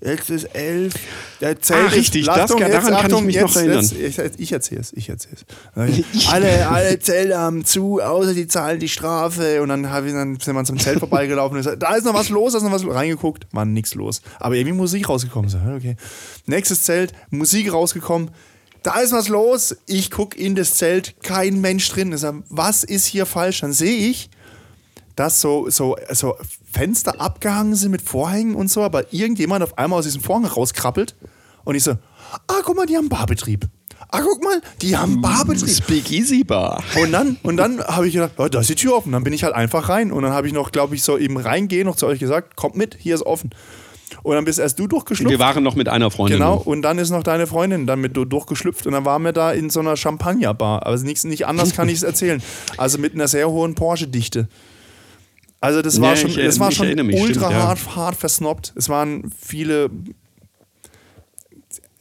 jetzt 0.00 0.30
ist 0.30 0.44
elf, 0.54 0.94
der 1.40 1.60
Zelt 1.60 1.86
Ah, 1.86 1.88
richtig, 1.88 2.26
das- 2.26 2.38
Achtung, 2.38 2.60
daran 2.60 2.94
kann 2.94 3.14
ich 3.14 3.20
mich 3.22 3.40
noch 3.40 3.56
erinnern. 3.56 3.80
Jetzt, 3.82 4.18
ich 4.18 4.40
ich 4.40 4.52
erzähle 4.52 4.80
es, 4.80 4.92
ich 4.92 5.08
erzähle 5.08 5.36
es. 5.36 6.28
alle, 6.32 6.68
alle 6.68 6.98
Zelte 6.98 7.38
haben 7.38 7.64
zu, 7.64 8.00
außer 8.00 8.34
die 8.34 8.46
zahlen 8.46 8.78
die 8.78 8.88
Strafe. 8.88 9.62
Und 9.62 9.68
dann, 9.70 9.84
ich, 9.84 10.12
dann 10.12 10.38
sind 10.40 10.54
wir 10.54 10.64
zum 10.64 10.78
Zelt 10.78 10.98
vorbeigelaufen 10.98 11.56
und 11.56 11.64
gesagt, 11.64 11.82
da 11.82 11.94
ist 11.94 12.04
noch 12.04 12.14
was 12.14 12.28
los, 12.28 12.52
da 12.52 12.58
ist 12.58 12.64
noch 12.64 12.72
was 12.72 12.86
reingeguckt. 12.86 13.46
War 13.52 13.64
nichts 13.64 13.94
los. 13.94 14.22
Aber 14.40 14.54
irgendwie 14.54 14.76
Musik 14.76 15.08
rausgekommen. 15.08 15.50
So, 15.50 15.58
okay. 15.76 15.96
Nächstes 16.46 16.82
Zelt, 16.84 17.12
Musik 17.30 17.72
rausgekommen. 17.72 18.30
Da 18.82 19.00
ist 19.00 19.12
was 19.12 19.28
los. 19.28 19.74
Ich 19.86 20.10
gucke 20.10 20.38
in 20.38 20.54
das 20.54 20.74
Zelt, 20.74 21.14
kein 21.22 21.60
Mensch 21.62 21.88
drin. 21.88 22.12
Ich 22.12 22.20
sag, 22.20 22.34
was 22.50 22.84
ist 22.84 23.06
hier 23.06 23.24
falsch? 23.24 23.60
Dann 23.62 23.72
sehe 23.72 24.08
ich, 24.10 24.28
dass 25.16 25.40
so, 25.40 25.68
so, 25.70 25.96
so 26.10 26.36
Fenster 26.70 27.20
abgehangen 27.20 27.74
sind 27.74 27.90
mit 27.90 28.02
Vorhängen 28.02 28.54
und 28.54 28.70
so, 28.70 28.82
aber 28.82 29.12
irgendjemand 29.12 29.62
auf 29.62 29.78
einmal 29.78 29.98
aus 29.98 30.04
diesem 30.04 30.22
Vorhang 30.22 30.44
rauskrabbelt 30.44 31.14
und 31.64 31.74
ich 31.74 31.84
so, 31.84 31.92
ah, 32.46 32.60
guck 32.64 32.76
mal, 32.76 32.86
die 32.86 32.96
haben 32.96 33.08
Barbetrieb. 33.08 33.68
Ah, 34.10 34.20
guck 34.22 34.42
mal, 34.42 34.60
die 34.82 34.96
haben 34.96 35.20
Barbetrieb. 35.20 35.70
Speakeasy 35.70 36.44
Bar. 36.44 36.82
Und 37.00 37.12
dann, 37.12 37.38
und 37.42 37.56
dann 37.56 37.82
habe 37.82 38.06
ich 38.06 38.14
gedacht, 38.14 38.32
oh, 38.38 38.48
da 38.48 38.60
ist 38.60 38.68
die 38.68 38.74
Tür 38.74 38.96
offen. 38.96 39.12
Dann 39.12 39.24
bin 39.24 39.32
ich 39.32 39.44
halt 39.44 39.54
einfach 39.54 39.88
rein. 39.88 40.12
Und 40.12 40.22
dann 40.22 40.32
habe 40.32 40.46
ich 40.46 40.52
noch, 40.52 40.72
glaube 40.72 40.94
ich, 40.94 41.02
so 41.02 41.16
eben 41.16 41.36
reingehen, 41.36 41.86
noch 41.86 41.96
zu 41.96 42.06
euch 42.06 42.18
gesagt, 42.18 42.54
kommt 42.54 42.76
mit, 42.76 42.96
hier 43.00 43.14
ist 43.14 43.24
offen. 43.24 43.50
Und 44.22 44.34
dann 44.34 44.44
bist 44.44 44.58
erst 44.58 44.78
du 44.78 44.86
durchgeschlüpft. 44.86 45.30
Wir 45.30 45.38
waren 45.38 45.64
noch 45.64 45.74
mit 45.74 45.88
einer 45.88 46.10
Freundin. 46.10 46.38
Genau, 46.38 46.56
und 46.56 46.82
dann 46.82 46.98
ist 46.98 47.10
noch 47.10 47.22
deine 47.22 47.46
Freundin 47.46 47.86
dann 47.86 48.00
mit 48.00 48.16
durchgeschlüpft 48.16 48.86
und 48.86 48.92
dann 48.92 49.04
waren 49.04 49.22
wir 49.22 49.32
da 49.32 49.52
in 49.52 49.70
so 49.70 49.80
einer 49.80 49.96
Champagnerbar. 49.96 50.86
Also 50.86 51.04
nichts, 51.04 51.24
nicht 51.24 51.46
anders 51.46 51.74
kann 51.74 51.88
ich 51.88 51.96
es 51.96 52.02
erzählen. 52.02 52.42
Also 52.76 52.98
mit 52.98 53.14
einer 53.14 53.28
sehr 53.28 53.50
hohen 53.50 53.74
Porsche-Dichte. 53.74 54.48
Also 55.64 55.80
das 55.82 56.00
war 56.00 56.10
Ja, 56.10 56.16
schon, 56.16 56.30
ich, 56.30 56.36
das 56.36 56.60
war 56.60 56.70
schon 56.70 56.88
mich, 57.06 57.20
ultra 57.20 57.46
stimmt, 57.46 57.52
ja. 57.52 57.62
hart, 57.68 57.96
hart 57.96 58.16
versnobbt. 58.16 58.72
Es 58.76 58.88
waren 58.88 59.32
viele 59.40 59.90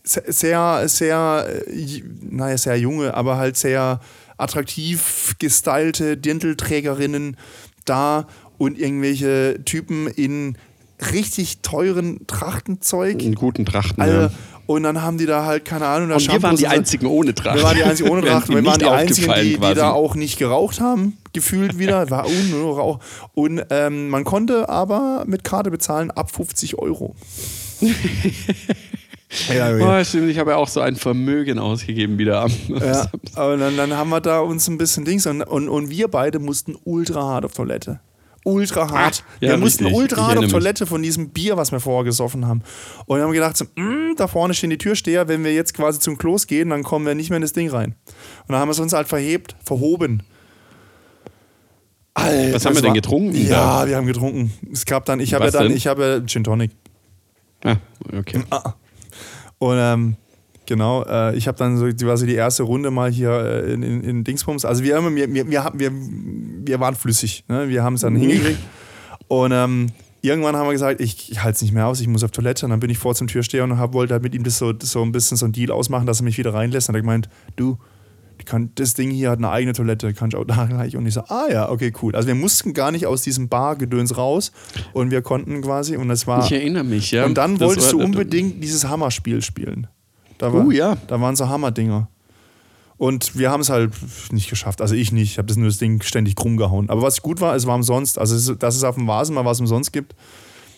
se- 0.03 0.23
sehr, 0.27 0.83
sehr, 0.87 1.47
äh, 1.67 2.03
naja, 2.21 2.57
sehr 2.57 2.77
junge, 2.77 3.13
aber 3.13 3.37
halt 3.37 3.57
sehr 3.57 3.99
attraktiv 4.37 5.35
gestylte 5.39 6.17
Dirndlträgerinnen 6.17 7.37
da 7.85 8.27
und 8.57 8.77
irgendwelche 8.77 9.59
Typen 9.63 10.07
in 10.07 10.57
richtig 11.11 11.59
teuren 11.61 12.25
Trachtenzeug. 12.27 13.21
In 13.21 13.35
guten 13.35 13.65
Trachten. 13.65 14.01
Also, 14.01 14.17
ja. 14.17 14.31
Und 14.65 14.83
dann 14.83 15.01
haben 15.01 15.17
die 15.17 15.25
da 15.25 15.45
halt, 15.45 15.65
keine 15.65 15.85
Ahnung, 15.87 16.09
da 16.09 16.15
Und 16.15 16.27
wir 16.27 16.41
waren 16.41 16.55
die 16.55 16.63
Shampoos 16.63 16.77
einzigen 16.79 17.05
ohne 17.07 17.35
Tracht. 17.35 17.57
wir 17.57 17.63
waren 17.63 17.75
die 17.75 17.83
einzigen 17.83 18.09
ohne 18.09 18.21
Tracht. 18.21 18.49
Wir 18.49 18.65
waren 18.65 18.79
die 18.79 18.85
einzigen, 18.85 19.33
die, 19.41 19.57
die 19.57 19.73
da 19.73 19.91
auch 19.91 20.15
nicht 20.15 20.37
geraucht 20.39 20.79
haben, 20.79 21.17
gefühlt 21.33 21.79
wieder. 21.79 22.09
War 22.09 22.25
nur 22.49 22.77
Rauch. 22.77 22.99
Und 23.33 23.63
ähm, 23.69 24.09
man 24.09 24.23
konnte 24.23 24.69
aber 24.69 25.23
mit 25.27 25.43
Karte 25.43 25.69
bezahlen 25.71 26.11
ab 26.11 26.31
50 26.31 26.79
Euro. 26.79 27.15
ja, 29.53 29.99
Oh, 29.99 30.03
stimmt, 30.03 30.29
ich 30.29 30.37
habe 30.37 30.51
ja 30.51 30.57
auch 30.57 30.67
so 30.67 30.79
ein 30.79 30.95
Vermögen 30.95 31.59
ausgegeben 31.59 32.17
wieder 32.17 32.41
am. 32.43 32.51
Ja, 32.69 33.07
aber 33.35 33.57
dann, 33.57 33.75
dann 33.75 33.93
haben 33.97 34.09
wir 34.09 34.21
da 34.21 34.39
uns 34.39 34.67
ein 34.67 34.77
bisschen 34.77 35.05
Dings 35.05 35.25
und, 35.25 35.41
und, 35.41 35.67
und 35.69 35.89
wir 35.89 36.07
beide 36.07 36.39
mussten 36.39 36.77
ultra 36.85 37.21
hart 37.23 37.45
auf 37.45 37.53
Toilette. 37.53 37.99
Ultra 38.45 38.89
hart. 38.91 39.23
ja, 39.39 39.49
wir 39.51 39.57
mussten 39.57 39.85
richtig. 39.85 40.01
ultra 40.01 40.27
hart 40.27 40.37
auf. 40.39 40.47
Toilette 40.47 40.85
von 40.85 41.01
diesem 41.01 41.29
Bier, 41.29 41.55
was 41.55 41.71
wir 41.71 41.79
vorher 41.79 42.03
gesoffen 42.03 42.45
haben. 42.45 42.61
Und 43.05 43.17
dann 43.17 43.25
haben 43.27 43.33
wir 43.33 43.39
gedacht, 43.39 43.55
so, 43.55 43.65
"Mm, 43.75 44.15
da 44.17 44.27
vorne 44.27 44.53
stehen 44.53 44.69
die 44.69 44.77
Türsteher, 44.77 45.27
wenn 45.29 45.43
wir 45.43 45.53
jetzt 45.53 45.73
quasi 45.73 45.99
zum 45.99 46.17
Klos 46.17 46.45
gehen, 46.47 46.69
dann 46.69 46.83
kommen 46.83 47.05
wir 47.05 47.15
nicht 47.15 47.29
mehr 47.29 47.37
in 47.37 47.41
das 47.41 47.53
Ding 47.53 47.69
rein. 47.69 47.95
Und 48.41 48.49
dann 48.49 48.57
haben 48.59 48.67
wir 48.67 48.73
es 48.73 48.79
uns 48.79 48.91
halt 48.93 49.07
verhebt, 49.07 49.55
verhoben. 49.63 50.23
Alter, 52.15 52.53
Was 52.53 52.65
haben 52.65 52.75
wir 52.75 52.81
denn 52.81 52.89
war- 52.89 52.95
getrunken 52.95 53.35
Ja, 53.47 53.81
da? 53.81 53.87
wir 53.87 53.95
haben 53.97 54.05
getrunken. 54.05 54.53
Es 54.71 54.85
gab 54.85 55.05
dann, 55.05 55.19
ich 55.19 55.33
habe 55.33 55.45
ja 55.45 55.51
dann, 55.51 55.67
denn? 55.69 55.77
ich 55.77 55.87
habe 55.87 56.03
ja 56.05 56.25
Gin 56.25 56.43
Tonic. 56.43 56.71
Ah, 57.63 57.77
okay. 58.17 58.43
Und 59.57 59.77
ähm, 59.79 60.15
genau, 60.65 61.03
äh, 61.03 61.35
ich 61.35 61.47
habe 61.47 61.57
dann 61.57 61.77
so 61.77 61.87
quasi 61.87 62.25
die 62.25 62.35
erste 62.35 62.63
Runde 62.63 62.91
mal 62.91 63.11
hier 63.11 63.31
äh, 63.31 63.73
in, 63.73 63.83
in, 63.83 64.01
in 64.03 64.23
Dingsbums. 64.23 64.65
Also 64.65 64.83
wir, 64.83 64.95
haben, 64.97 65.15
wir, 65.15 65.33
wir, 65.33 65.49
wir, 65.49 65.63
haben- 65.63 65.79
wir, 65.79 65.91
wir 65.93 66.79
waren 66.79 66.95
flüssig. 66.95 67.43
Ne? 67.47 67.69
Wir 67.69 67.83
haben 67.83 67.95
es 67.95 68.01
dann 68.01 68.15
hingekriegt. 68.15 68.59
Und 69.27 69.51
ähm, 69.53 69.87
irgendwann 70.21 70.55
haben 70.55 70.67
wir 70.67 70.73
gesagt, 70.73 71.01
ich, 71.01 71.31
ich 71.31 71.43
halte 71.43 71.55
es 71.55 71.61
nicht 71.61 71.73
mehr 71.73 71.87
aus, 71.87 71.99
ich 72.01 72.07
muss 72.07 72.23
auf 72.23 72.31
Toilette. 72.31 72.65
Und 72.65 72.69
dann 72.71 72.79
bin 72.79 72.89
ich 72.89 72.97
vor 72.97 73.15
zum 73.15 73.27
Türsteher 73.27 73.63
und 73.63 73.77
hab, 73.77 73.93
wollte 73.93 74.13
halt 74.13 74.23
mit 74.23 74.35
ihm 74.35 74.43
das 74.43 74.57
so, 74.57 74.73
das 74.73 74.91
so 74.91 75.01
ein 75.01 75.11
bisschen 75.11 75.37
so 75.37 75.45
ein 75.45 75.51
Deal 75.51 75.71
ausmachen, 75.71 76.05
dass 76.05 76.19
er 76.21 76.23
mich 76.25 76.37
wieder 76.37 76.53
reinlässt. 76.53 76.89
Und 76.89 76.95
er 76.95 76.99
hat 76.99 77.03
gemeint, 77.03 77.29
du, 77.55 77.77
kann, 78.45 78.71
das 78.75 78.93
Ding 78.93 79.09
hier 79.09 79.29
hat 79.29 79.37
eine 79.37 79.49
eigene 79.51 79.71
Toilette, 79.73 80.13
kann 80.13 80.27
ich 80.29 80.35
auch 80.35 80.43
da 80.43 80.65
gleich. 80.69 80.97
Und 80.97 81.05
ich 81.05 81.13
so, 81.13 81.21
ah 81.21 81.45
ja, 81.51 81.69
okay, 81.69 81.93
cool. 82.01 82.13
Also 82.15 82.27
wir 82.27 82.35
mussten 82.35 82.73
gar 82.73 82.91
nicht 82.91 83.05
aus 83.05 83.21
diesem 83.21 83.47
Bargedöns 83.47 84.17
raus 84.17 84.51
und 84.91 85.11
wir 85.11 85.21
konnten 85.21 85.61
quasi 85.61 85.95
und 85.95 86.09
es 86.09 86.27
war. 86.27 86.43
Ich 86.45 86.51
erinnere 86.51 86.83
mich, 86.83 87.11
ja. 87.11 87.25
Und 87.25 87.37
dann 87.37 87.57
Das 87.57 87.67
wolltest 87.69 87.91
du 87.93 88.01
unbedingt 88.01 88.61
dieses 88.63 88.85
Hammerspiel 88.87 89.41
spielen. 89.41 89.87
Da 90.43 90.53
war, 90.53 90.65
Oh, 90.65 90.71
ja. 90.71 90.97
Da 91.07 91.21
waren 91.21 91.35
so 91.37 91.47
Hammerdinger. 91.47 92.09
Und 92.97 93.37
wir 93.37 93.49
haben 93.49 93.61
es 93.61 93.69
halt 93.69 93.91
nicht 94.31 94.49
geschafft. 94.49 94.81
Also 94.81 94.93
ich 94.93 95.11
nicht. 95.13 95.31
Ich 95.31 95.37
habe 95.37 95.47
das 95.47 95.55
nur 95.57 95.67
das 95.67 95.77
Ding 95.77 96.01
ständig 96.03 96.35
krumm 96.35 96.57
gehauen. 96.57 96.89
Aber 96.89 97.01
was 97.01 97.21
gut 97.21 97.39
war, 97.41 97.55
es 97.55 97.65
war 97.65 97.75
umsonst. 97.75 98.19
Also 98.19 98.53
dass 98.55 98.75
es 98.75 98.83
auf 98.83 98.95
dem 98.95 99.07
Vasen 99.07 99.35
mal 99.35 99.45
was 99.45 99.59
umsonst 99.61 99.93
gibt, 99.93 100.15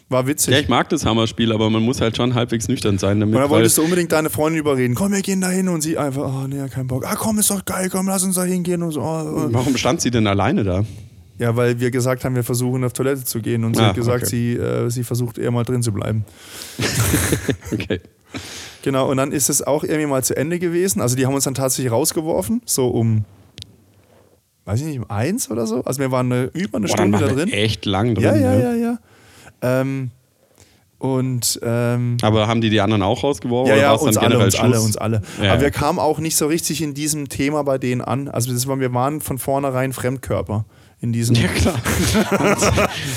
war 0.09 0.27
witzig. 0.27 0.53
Ja, 0.53 0.59
ich 0.59 0.69
mag 0.69 0.87
das 0.89 1.03
Hammerspiel, 1.05 1.51
aber 1.51 1.69
man 1.71 1.81
muss 1.81 1.99
halt 1.99 2.15
schon 2.15 2.35
halbwegs 2.35 2.67
nüchtern 2.67 2.99
sein 2.99 3.19
damit. 3.19 3.35
und 3.35 3.41
weil- 3.41 3.49
wolltest 3.49 3.77
du 3.79 3.83
unbedingt 3.83 4.11
deine 4.11 4.29
Freundin 4.29 4.59
überreden. 4.59 4.93
Komm, 4.93 5.11
wir 5.13 5.21
gehen 5.23 5.41
da 5.41 5.49
hin. 5.49 5.67
Und 5.67 5.81
sie 5.81 5.97
einfach, 5.97 6.23
oh 6.31 6.47
nee, 6.47 6.67
kein 6.69 6.85
Bock. 6.85 7.05
Ah, 7.07 7.15
komm, 7.15 7.39
ist 7.39 7.49
doch 7.49 7.65
geil, 7.65 7.89
komm, 7.89 8.07
lass 8.07 8.23
uns 8.23 8.35
da 8.35 8.43
hingehen. 8.43 8.83
Und 8.83 8.91
so. 8.91 9.01
oh, 9.01 9.05
oh. 9.05 9.47
Warum 9.51 9.75
stand 9.77 9.99
sie 10.01 10.11
denn 10.11 10.27
alleine 10.27 10.63
da? 10.63 10.85
Ja, 11.39 11.55
weil 11.57 11.79
wir 11.81 11.91
gesagt 11.91 12.23
haben, 12.23 12.33
wir 12.35 12.43
versuchen 12.45 12.83
auf 12.85 12.93
Toilette 12.93 13.25
zu 13.25 13.41
gehen. 13.41 13.63
Und 13.65 13.75
sie 13.75 13.81
Ah, 13.81 13.87
hat 13.87 13.95
gesagt, 13.95 14.23
okay. 14.27 14.29
sie, 14.29 14.53
äh, 14.53 14.89
sie 14.89 15.03
versucht 15.03 15.37
eher 15.37 15.51
mal 15.51 15.63
drin 15.63 15.81
zu 15.83 15.91
bleiben. 15.91 16.23
Okay. 17.73 17.99
Genau, 18.81 19.09
und 19.09 19.17
dann 19.17 19.31
ist 19.31 19.49
es 19.49 19.61
auch 19.61 19.83
irgendwie 19.83 20.05
mal 20.05 20.23
zu 20.23 20.35
Ende 20.35 20.59
gewesen. 20.59 21.01
Also 21.01 21.15
die 21.15 21.25
haben 21.25 21.33
uns 21.33 21.45
dann 21.45 21.55
tatsächlich 21.55 21.91
rausgeworfen, 21.91 22.61
so 22.65 22.87
um, 22.87 23.25
weiß 24.65 24.81
ich 24.81 24.85
nicht, 24.87 24.99
um 24.99 25.09
eins 25.09 25.49
oder 25.49 25.65
so. 25.65 25.83
Also 25.83 25.99
wir 25.99 26.11
waren 26.11 26.31
eine, 26.31 26.45
über 26.53 26.77
eine 26.77 26.87
Boah, 26.87 26.93
Stunde 26.93 27.17
da 27.17 27.25
waren 27.25 27.37
wir 27.37 27.45
drin. 27.45 27.53
echt 27.53 27.85
lang 27.85 28.15
drin. 28.15 28.23
Ja, 28.23 28.35
ja, 28.35 28.51
ne? 28.51 28.61
ja, 28.61 28.73
ja. 28.75 28.99
Ähm, 29.61 30.11
und 30.97 31.59
ähm, 31.61 32.17
Aber 32.21 32.47
haben 32.47 32.61
die 32.61 32.69
die 32.69 32.81
anderen 32.81 33.03
auch 33.03 33.23
rausgeworfen? 33.23 33.69
ja, 33.69 33.75
oder 33.75 33.81
ja, 33.83 33.91
uns 33.93 34.17
alle, 34.17 34.39
uns 34.39 34.55
alle, 34.55 34.79
uns 34.81 34.97
alle. 34.97 35.21
Ja, 35.41 35.53
Aber 35.53 35.61
wir 35.61 35.71
kamen 35.71 35.99
auch 35.99 36.19
nicht 36.19 36.37
so 36.37 36.47
richtig 36.47 36.81
in 36.81 36.93
diesem 36.93 37.29
Thema 37.29 37.63
bei 37.63 37.77
denen 37.77 38.01
an. 38.01 38.27
Also 38.27 38.53
das 38.53 38.65
war, 38.67 38.79
wir 38.79 38.93
waren 38.93 39.21
von 39.21 39.37
vornherein 39.37 39.93
Fremdkörper 39.93 40.65
in 41.05 41.13
diesem. 41.13 41.35
Ja, 41.41 41.47
klar. 41.47 41.75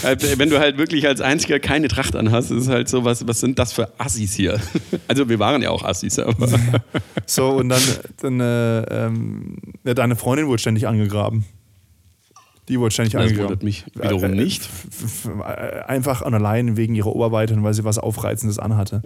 Äh, 0.05 0.17
Wenn 0.39 0.51
du 0.51 0.59
halt 0.61 0.79
wirklich 0.79 1.07
als 1.07 1.21
Einziger 1.21 1.59
keine 1.59 1.89
Tracht 1.89 2.15
anhast, 2.15 2.51
ist 2.51 2.63
es 2.65 2.69
halt 2.69 2.89
so, 2.89 3.05
was, 3.05 3.27
was 3.27 3.41
sind 3.41 3.59
das 3.59 3.73
für 3.73 3.93
Assis 3.99 4.35
hier? 4.35 4.61
Also 5.09 5.29
wir 5.29 5.39
waren 5.39 5.63
ja 5.63 5.71
auch 5.71 5.83
Assis, 5.85 6.19
aber 6.19 6.49
So, 7.27 7.49
und 7.51 7.71
dann, 7.71 7.81
dann 8.21 8.41
äh, 8.41 8.81
ähm, 9.07 9.57
ja, 9.85 9.95
deine 9.95 10.17
Freundin 10.17 10.47
wurde 10.47 10.59
ständig 10.59 10.87
angegraben. 10.87 11.45
Die 12.69 12.79
wurde 12.79 12.91
ständig 12.91 13.15
das 13.15 13.23
angegraben. 13.23 13.45
wundert 13.49 13.63
mich 13.63 13.87
wiederum 13.95 14.25
Äh, 14.25 14.27
äh, 14.27 14.35
nicht. 14.35 14.69
äh, 15.27 15.81
Einfach 15.87 16.21
und 16.21 16.35
allein 16.35 16.77
wegen 16.77 16.95
ihrer 16.95 17.15
Oberweite 17.15 17.55
und 17.55 17.63
weil 17.65 17.73
sie 17.73 17.85
was 17.85 17.99
Aufreizendes 17.99 18.59
anhatte. 18.59 19.01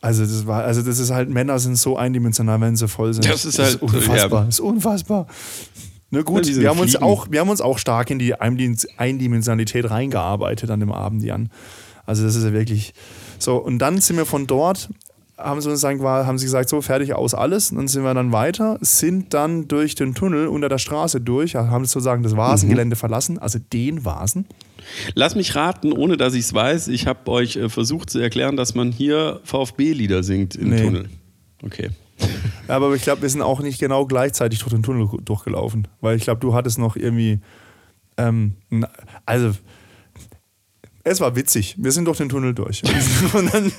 Also 0.00 0.24
das 0.24 0.46
war, 0.46 0.64
also 0.64 0.82
das 0.82 0.98
ist 0.98 1.10
halt, 1.12 1.30
Männer 1.30 1.58
sind 1.60 1.76
so 1.76 1.96
eindimensional, 1.96 2.60
wenn 2.60 2.74
sie 2.76 2.88
voll 2.88 3.14
sind. 3.14 3.28
Das 3.28 3.44
ist 3.44 3.58
halt, 3.60 3.80
unfassbar. 3.80 4.40
ja. 4.40 4.46
Das 4.46 4.56
ist 4.56 4.60
unfassbar. 4.60 5.26
Ne, 6.16 6.24
gut, 6.24 6.46
wir 6.46 6.70
haben, 6.70 6.78
uns 6.78 6.96
auch, 6.96 7.30
wir 7.30 7.40
haben 7.40 7.50
uns 7.50 7.60
auch 7.60 7.76
stark 7.78 8.10
in 8.10 8.18
die 8.18 8.34
Eindimens- 8.34 8.86
Eindimensionalität 8.96 9.90
reingearbeitet 9.90 10.70
an 10.70 10.80
dem 10.80 10.92
Abend, 10.92 11.22
Jan. 11.22 11.50
Also 12.06 12.24
das 12.24 12.36
ist 12.36 12.44
ja 12.44 12.52
wirklich 12.52 12.94
so. 13.38 13.56
Und 13.56 13.78
dann 13.80 14.00
sind 14.00 14.16
wir 14.16 14.24
von 14.24 14.46
dort, 14.46 14.88
haben 15.36 15.60
sie 15.60 15.68
uns 15.70 15.82
dann 15.82 16.00
haben 16.00 16.38
sie 16.38 16.46
gesagt, 16.46 16.70
so 16.70 16.80
fertig 16.80 17.12
aus 17.14 17.34
alles. 17.34 17.70
Und 17.70 17.76
dann 17.76 17.88
sind 17.88 18.02
wir 18.02 18.14
dann 18.14 18.32
weiter, 18.32 18.78
sind 18.80 19.34
dann 19.34 19.68
durch 19.68 19.94
den 19.94 20.14
Tunnel 20.14 20.46
unter 20.46 20.70
der 20.70 20.78
Straße 20.78 21.20
durch, 21.20 21.54
haben 21.54 21.84
sozusagen 21.84 22.22
das 22.22 22.34
Vasengelände 22.34 22.96
verlassen, 22.96 23.38
also 23.38 23.58
den 23.58 24.04
Vasen. 24.06 24.46
Lass 25.14 25.34
mich 25.34 25.54
raten, 25.54 25.92
ohne 25.92 26.16
dass 26.16 26.32
ich 26.32 26.44
es 26.44 26.54
weiß, 26.54 26.88
ich 26.88 27.06
habe 27.06 27.30
euch 27.30 27.56
äh, 27.56 27.68
versucht 27.68 28.08
zu 28.08 28.20
erklären, 28.20 28.56
dass 28.56 28.74
man 28.74 28.92
hier 28.92 29.40
VfB-Lieder 29.44 30.22
singt 30.22 30.54
im 30.54 30.70
Nee. 30.70 30.80
Tunnel. 30.82 31.08
Okay. 31.62 31.90
Aber 32.68 32.94
ich 32.94 33.02
glaube, 33.02 33.22
wir 33.22 33.28
sind 33.28 33.42
auch 33.42 33.60
nicht 33.60 33.78
genau 33.78 34.06
gleichzeitig 34.06 34.60
durch 34.60 34.72
den 34.72 34.82
Tunnel 34.82 35.08
durchgelaufen. 35.22 35.88
Weil 36.00 36.16
ich 36.16 36.24
glaube, 36.24 36.40
du 36.40 36.54
hattest 36.54 36.78
noch 36.78 36.96
irgendwie. 36.96 37.40
Ähm, 38.16 38.56
also, 39.24 39.52
es 41.04 41.20
war 41.20 41.36
witzig. 41.36 41.76
Wir 41.78 41.92
sind 41.92 42.06
durch 42.06 42.18
den 42.18 42.28
Tunnel 42.28 42.52
durch. 42.54 42.82
und 43.34 43.54
dann, 43.54 43.72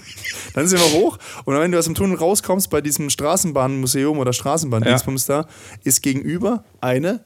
dann 0.54 0.67
sind 0.67 0.80
wir 0.80 1.00
hoch. 1.00 1.17
Und 1.43 1.60
wenn 1.60 1.71
du 1.71 1.78
aus 1.78 1.86
dem 1.86 1.95
Tunnel 1.95 2.17
rauskommst, 2.17 2.69
bei 2.69 2.80
diesem 2.82 3.10
Straßenbahnmuseum 3.10 4.17
oder 4.17 4.32
Straßenbahndienstbums 4.32 5.26
da, 5.26 5.45
ist 5.84 6.02
gegenüber 6.02 6.63
eine 6.80 7.26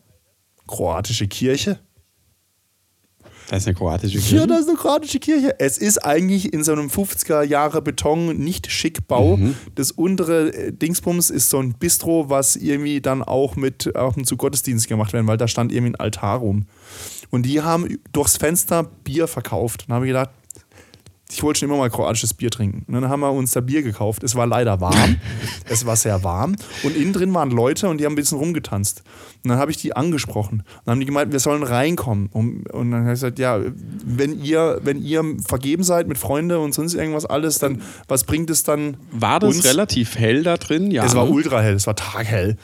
kroatische 0.68 1.28
Kirche. 1.28 1.80
Das 3.52 3.64
ist 3.64 3.68
eine 3.68 3.76
kroatische 3.76 4.18
Ja, 4.18 4.24
Kirche. 4.24 4.48
da 4.48 4.58
ist 4.60 4.70
eine 4.70 4.78
kroatische 4.78 5.20
Kirche. 5.20 5.60
Es 5.60 5.78
ist 5.78 5.98
eigentlich 6.06 6.54
in 6.54 6.64
so 6.64 6.72
einem 6.72 6.88
50er 6.88 7.44
Jahre 7.44 7.82
Beton 7.82 8.38
nicht 8.38 8.72
schick 8.72 9.10
Bau. 9.10 9.38
Das 9.76 9.92
untere 9.92 10.54
äh, 10.54 10.72
Dingsbums 10.72 11.30
ist 11.30 11.50
so 11.50 11.60
ein 11.60 11.74
Bistro, 11.74 12.30
was 12.30 12.56
irgendwie 12.56 13.02
dann 13.02 13.22
auch 13.22 13.58
mit 13.58 13.94
auch 13.98 14.16
zu 14.24 14.38
Gottesdienst 14.38 14.88
gemacht 14.88 15.12
werden, 15.12 15.28
weil 15.28 15.36
da 15.36 15.50
stand 15.50 15.74
irgendwie 15.74 15.92
ein 15.92 15.96
Altar 16.00 16.38
rum. 16.40 16.66
Und 17.30 17.46
die 17.46 17.62
haben 17.62 17.98
durchs 18.14 18.38
Fenster 18.38 18.84
Bier 19.04 19.28
verkauft. 19.28 19.82
Und 19.82 19.90
dann 19.90 19.96
habe 19.98 20.06
ich 20.06 20.12
gedacht, 20.12 20.30
ich 21.32 21.42
wollte 21.44 21.60
schon 21.60 21.70
immer 21.70 21.78
mal 21.78 21.90
kroatisches 21.90 22.34
Bier 22.34 22.50
trinken. 22.50 22.84
Und 22.88 22.94
dann 22.94 23.10
haben 23.10 23.22
wir 23.22 23.32
uns 23.32 23.52
da 23.52 23.62
Bier 23.62 23.84
gekauft. 23.84 24.24
Es 24.24 24.36
war 24.36 24.46
leider 24.46 24.82
warm. 24.82 25.18
es 25.70 25.86
war 25.86 25.96
sehr 25.96 26.24
warm. 26.24 26.56
Und 26.84 26.96
innen 26.96 27.14
drin 27.14 27.34
waren 27.34 27.52
Leute 27.52 27.88
und 27.88 28.00
die 28.00 28.06
haben 28.06 28.14
ein 28.14 28.18
bisschen 28.18 28.38
rumgetanzt. 28.38 29.04
Und 29.44 29.50
dann 29.50 29.58
habe 29.58 29.72
ich 29.72 29.78
die 29.78 29.96
angesprochen. 29.96 30.60
Und 30.60 30.82
dann 30.86 30.94
haben 30.94 31.00
die 31.00 31.06
gemeint, 31.06 31.32
wir 31.32 31.40
sollen 31.40 31.64
reinkommen. 31.64 32.28
Und, 32.34 32.70
und 32.72 32.92
dann 32.92 33.02
habe 33.02 33.14
ich 33.14 33.22
gesagt, 33.22 33.40
ja, 33.40 33.60
wenn 34.06 34.44
ihr, 34.44 34.80
wenn 34.84 35.02
ihr 35.02 35.24
vergeben 35.48 35.84
seid 35.84 36.08
mit 36.08 36.18
Freunde 36.18 36.60
und 36.60 36.74
sonst 36.74 36.94
irgendwas 36.94 37.26
alles, 37.26 37.60
dann 37.60 37.82
was 38.08 38.26
bringt 38.26 38.50
es 38.50 38.64
dann 38.64 38.98
War 39.12 39.40
das 39.40 39.56
uns? 39.56 39.66
relativ 39.66 40.18
hell 40.18 40.44
da 40.44 40.58
drin? 40.58 40.92
Ja. 40.92 41.06
Es 41.06 41.16
war 41.16 41.30
ultra 41.30 41.62
hell, 41.62 41.76
es 41.76 41.88
war 41.88 41.96
taghell. 41.96 42.58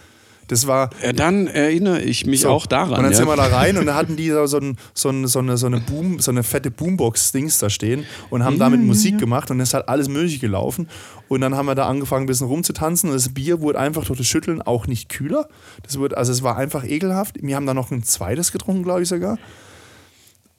Das 0.48 0.68
war, 0.68 0.90
Ja, 1.04 1.14
dann 1.14 1.48
erinnere 1.48 2.02
ich 2.02 2.26
mich 2.26 2.42
so. 2.42 2.50
auch 2.50 2.66
daran. 2.66 2.96
Und 2.96 3.04
dann 3.04 3.12
ja. 3.12 3.18
sind 3.18 3.28
wir 3.28 3.36
da 3.36 3.48
rein 3.48 3.78
und 3.78 3.86
da 3.86 3.96
hatten 3.96 4.16
die 4.16 4.30
so, 4.30 4.46
so, 4.46 4.58
ein, 4.58 4.78
so, 4.94 5.10
ein, 5.10 5.28
so, 5.28 5.40
eine, 5.40 5.58
so, 5.58 5.68
eine 5.68 5.80
Boom, 5.80 6.20
so 6.20 6.32
eine 6.32 6.44
fette 6.44 6.72
Boombox-Dings 6.72 7.60
da 7.60 7.70
stehen 7.70 8.06
und 8.30 8.44
haben 8.44 8.58
damit 8.60 8.82
Musik 8.82 9.18
gemacht 9.18 9.52
und 9.52 9.60
es 9.60 9.74
hat 9.74 9.90
alles 9.90 10.10
Mögliche 10.10 10.40
gelaufen. 10.40 10.88
Und 11.28 11.42
dann 11.42 11.56
haben 11.56 11.66
wir 11.66 11.76
da 11.76 11.88
angefangen, 11.88 12.24
ein 12.24 12.28
bisschen 12.28 12.48
rumzutanzen 12.48 13.10
und 13.10 13.16
das 13.16 13.30
Bier 13.30 13.62
wurde 13.62 13.80
einfach 13.80 14.06
durch 14.06 14.20
das 14.20 14.28
Schütteln 14.28 14.62
auch 14.62 14.88
nicht 14.88 15.10
kühler. 15.10 15.48
Das 15.84 16.00
wurde, 16.00 16.18
also 16.18 16.32
es 16.32 16.44
war 16.44 16.58
einfach 16.58 16.86
ekelhaft. 16.86 17.36
Wir 17.42 17.56
haben 17.56 17.66
da 17.66 17.74
noch 17.74 17.92
ein 17.92 18.04
zweites 18.04 18.52
getrunken, 18.52 18.84
glaube 18.84 19.04
ich 19.04 19.10
sogar. 19.10 19.38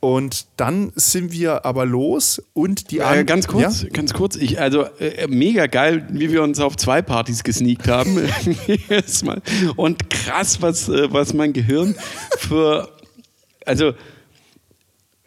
Und 0.00 0.46
dann 0.56 0.92
sind 0.94 1.32
wir 1.32 1.64
aber 1.64 1.84
los 1.84 2.40
und 2.52 2.92
die 2.92 2.98
Äh, 2.98 3.02
an- 3.02 3.26
ganz 3.26 3.48
kurz, 3.48 3.82
Ja? 3.82 3.88
ganz 3.88 4.14
kurz. 4.14 4.36
Ich, 4.36 4.60
also 4.60 4.84
äh, 5.00 5.26
mega 5.26 5.66
geil, 5.66 6.06
wie 6.10 6.30
wir 6.30 6.44
uns 6.44 6.60
auf 6.60 6.76
zwei 6.76 7.02
Partys 7.02 7.42
gesneakt 7.42 7.88
haben. 7.88 8.16
Und 9.76 10.08
krass, 10.10 10.62
was, 10.62 10.88
äh, 10.88 11.12
was 11.12 11.34
mein 11.34 11.52
Gehirn 11.52 11.96
für. 12.38 12.88
Also, 13.66 13.92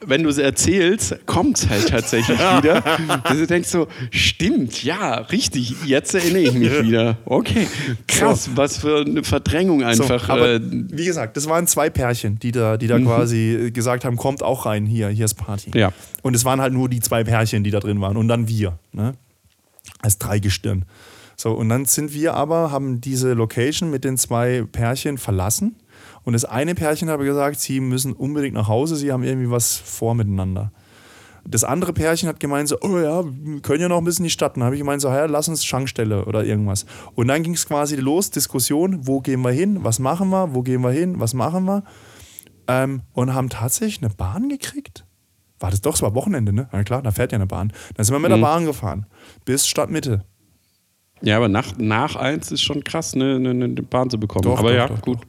wenn 0.06 0.24
du 0.24 0.30
es 0.30 0.38
erzählst, 0.38 1.16
kommt 1.26 1.58
es 1.60 1.70
halt 1.70 1.90
tatsächlich 1.90 2.38
wieder. 2.58 2.82
Dass 3.24 3.38
du 3.38 3.46
denkst 3.48 3.70
so, 3.70 3.88
stimmt, 4.10 4.84
ja, 4.84 5.16
richtig, 5.16 5.76
jetzt 5.86 6.14
erinnere 6.16 6.42
ich 6.42 6.54
mich 6.54 6.84
wieder. 6.84 7.18
Okay, 7.26 7.68
krass, 8.08 8.50
was 8.56 8.78
für 8.78 9.02
eine 9.02 9.24
Verdrängung 9.24 9.80
So, 9.82 9.86
einfach. 9.86 10.30
aber 10.30 10.54
äh, 10.56 10.60
Mhm. 10.60 10.88
wie 10.92 11.06
gesagt, 11.06 11.38
das 11.38 11.48
waren 11.48 11.68
zwei 11.68 11.90
Pärchen, 11.90 12.40
die 12.40 12.52
da, 12.52 12.78
die 12.78 12.88
da 12.88 13.00
quasi 13.00 13.72
gesagt 13.74 14.06
haben, 14.06 14.18
kommt 14.18 14.44
auch 14.44 14.66
rein, 14.66 14.86
hier, 14.86 15.10
hier 15.10 15.26
ist 15.26 15.36
Party. 15.36 15.72
Ja. 15.76 15.92
Und 16.22 16.36
es 16.36 16.46
waren 16.46 16.62
halt 16.62 16.74
nur 16.74 16.90
die 16.90 17.00
zwei 17.00 17.24
Pärchen, 17.24 17.64
die 17.64 17.72
da 17.72 17.80
drin 17.80 18.02
waren 18.02 18.18
und 18.18 18.28
dann 18.28 18.48
wir, 18.48 18.78
ne? 18.94 19.14
Als 20.02 20.18
Dreigestirn. 20.18 20.86
So, 21.36 21.52
und 21.54 21.70
dann 21.70 21.86
sind 21.86 22.14
wir 22.14 22.34
aber, 22.36 22.72
haben 22.72 23.02
diese 23.02 23.34
Location 23.34 23.90
mit 23.90 24.04
den 24.04 24.18
zwei 24.18 24.64
Pärchen 24.72 25.18
verlassen. 25.18 25.76
Und 26.24 26.34
das 26.34 26.46
eine 26.46 26.76
Pärchen 26.76 27.10
hat 27.10 27.16
aber 27.16 27.26
gesagt, 27.26 27.60
sie 27.60 27.80
müssen 27.80 28.14
unbedingt 28.14 28.54
nach 28.54 28.68
Hause, 28.68 28.96
sie 28.96 29.12
haben 29.12 29.24
irgendwie 29.24 29.50
was 29.50 29.78
vor 29.78 30.16
miteinander. 30.16 30.72
Das 31.44 31.64
andere 31.64 31.92
Pärchen 31.92 32.30
hat 32.30 32.40
gemeint 32.40 32.70
so, 32.70 32.78
oh 32.82 33.00
ja, 33.00 33.24
wir 33.26 33.62
können 33.62 33.82
ja 33.82 33.90
noch 33.90 33.98
ein 33.98 34.04
bisschen 34.04 34.24
in 34.24 34.28
die 34.28 34.32
Stadt. 34.32 34.56
Dann 34.56 34.64
habe 34.64 34.76
ich 34.76 34.82
gemeint 34.82 35.02
so, 35.02 35.08
ja, 35.08 35.26
lass 35.26 35.48
uns 35.50 35.66
Schankstelle 35.66 36.26
oder 36.26 36.44
irgendwas. 36.44 36.86
Und 37.16 37.30
dann 37.30 37.42
ging 37.42 37.56
es 37.56 37.68
quasi 37.68 37.96
los, 37.96 38.30
Diskussion, 38.30 39.08
wo 39.08 39.22
gehen 39.22 39.42
wir 39.42 39.52
hin, 39.52 39.84
was 39.84 39.98
machen 39.98 40.30
wir, 40.30 40.54
wo 40.54 40.62
gehen 40.62 40.82
wir 40.82 40.92
hin, 40.92 41.20
was 41.20 41.34
machen 41.34 41.66
wir. 41.66 41.84
Ähm, 42.68 43.02
und 43.14 43.34
haben 43.34 43.50
tatsächlich 43.50 44.04
eine 44.04 44.14
Bahn 44.14 44.50
gekriegt. 44.50 45.06
War 45.60 45.72
das 45.72 45.82
doch, 45.82 45.96
es 45.96 46.02
war 46.02 46.14
Wochenende, 46.14 46.54
ne? 46.54 46.70
Na 46.72 46.84
klar, 46.84 47.02
da 47.02 47.12
fährt 47.12 47.32
ja 47.32 47.38
eine 47.38 47.48
Bahn. 47.48 47.74
Dann 47.96 48.06
sind 48.06 48.14
wir 48.14 48.20
mit 48.20 48.32
der 48.32 48.38
Bahn 48.38 48.66
gefahren. 48.66 49.08
Bis 49.46 49.68
Stadtmitte. 49.68 50.24
ja, 51.22 51.38
aber 51.38 51.48
nach, 51.48 51.76
nach 51.78 52.16
eins 52.16 52.52
ist 52.52 52.62
schon 52.62 52.84
krass, 52.84 53.16
eine, 53.16 53.36
eine, 53.36 53.50
eine 53.50 53.68
Bahn 53.68 54.12
zu 54.12 54.20
bekommen. 54.20 54.44
Doch, 54.44 54.60
aber 54.60 54.70
doch, 54.70 54.78
ja, 54.78 54.88
doch, 54.88 55.02
gut. 55.02 55.20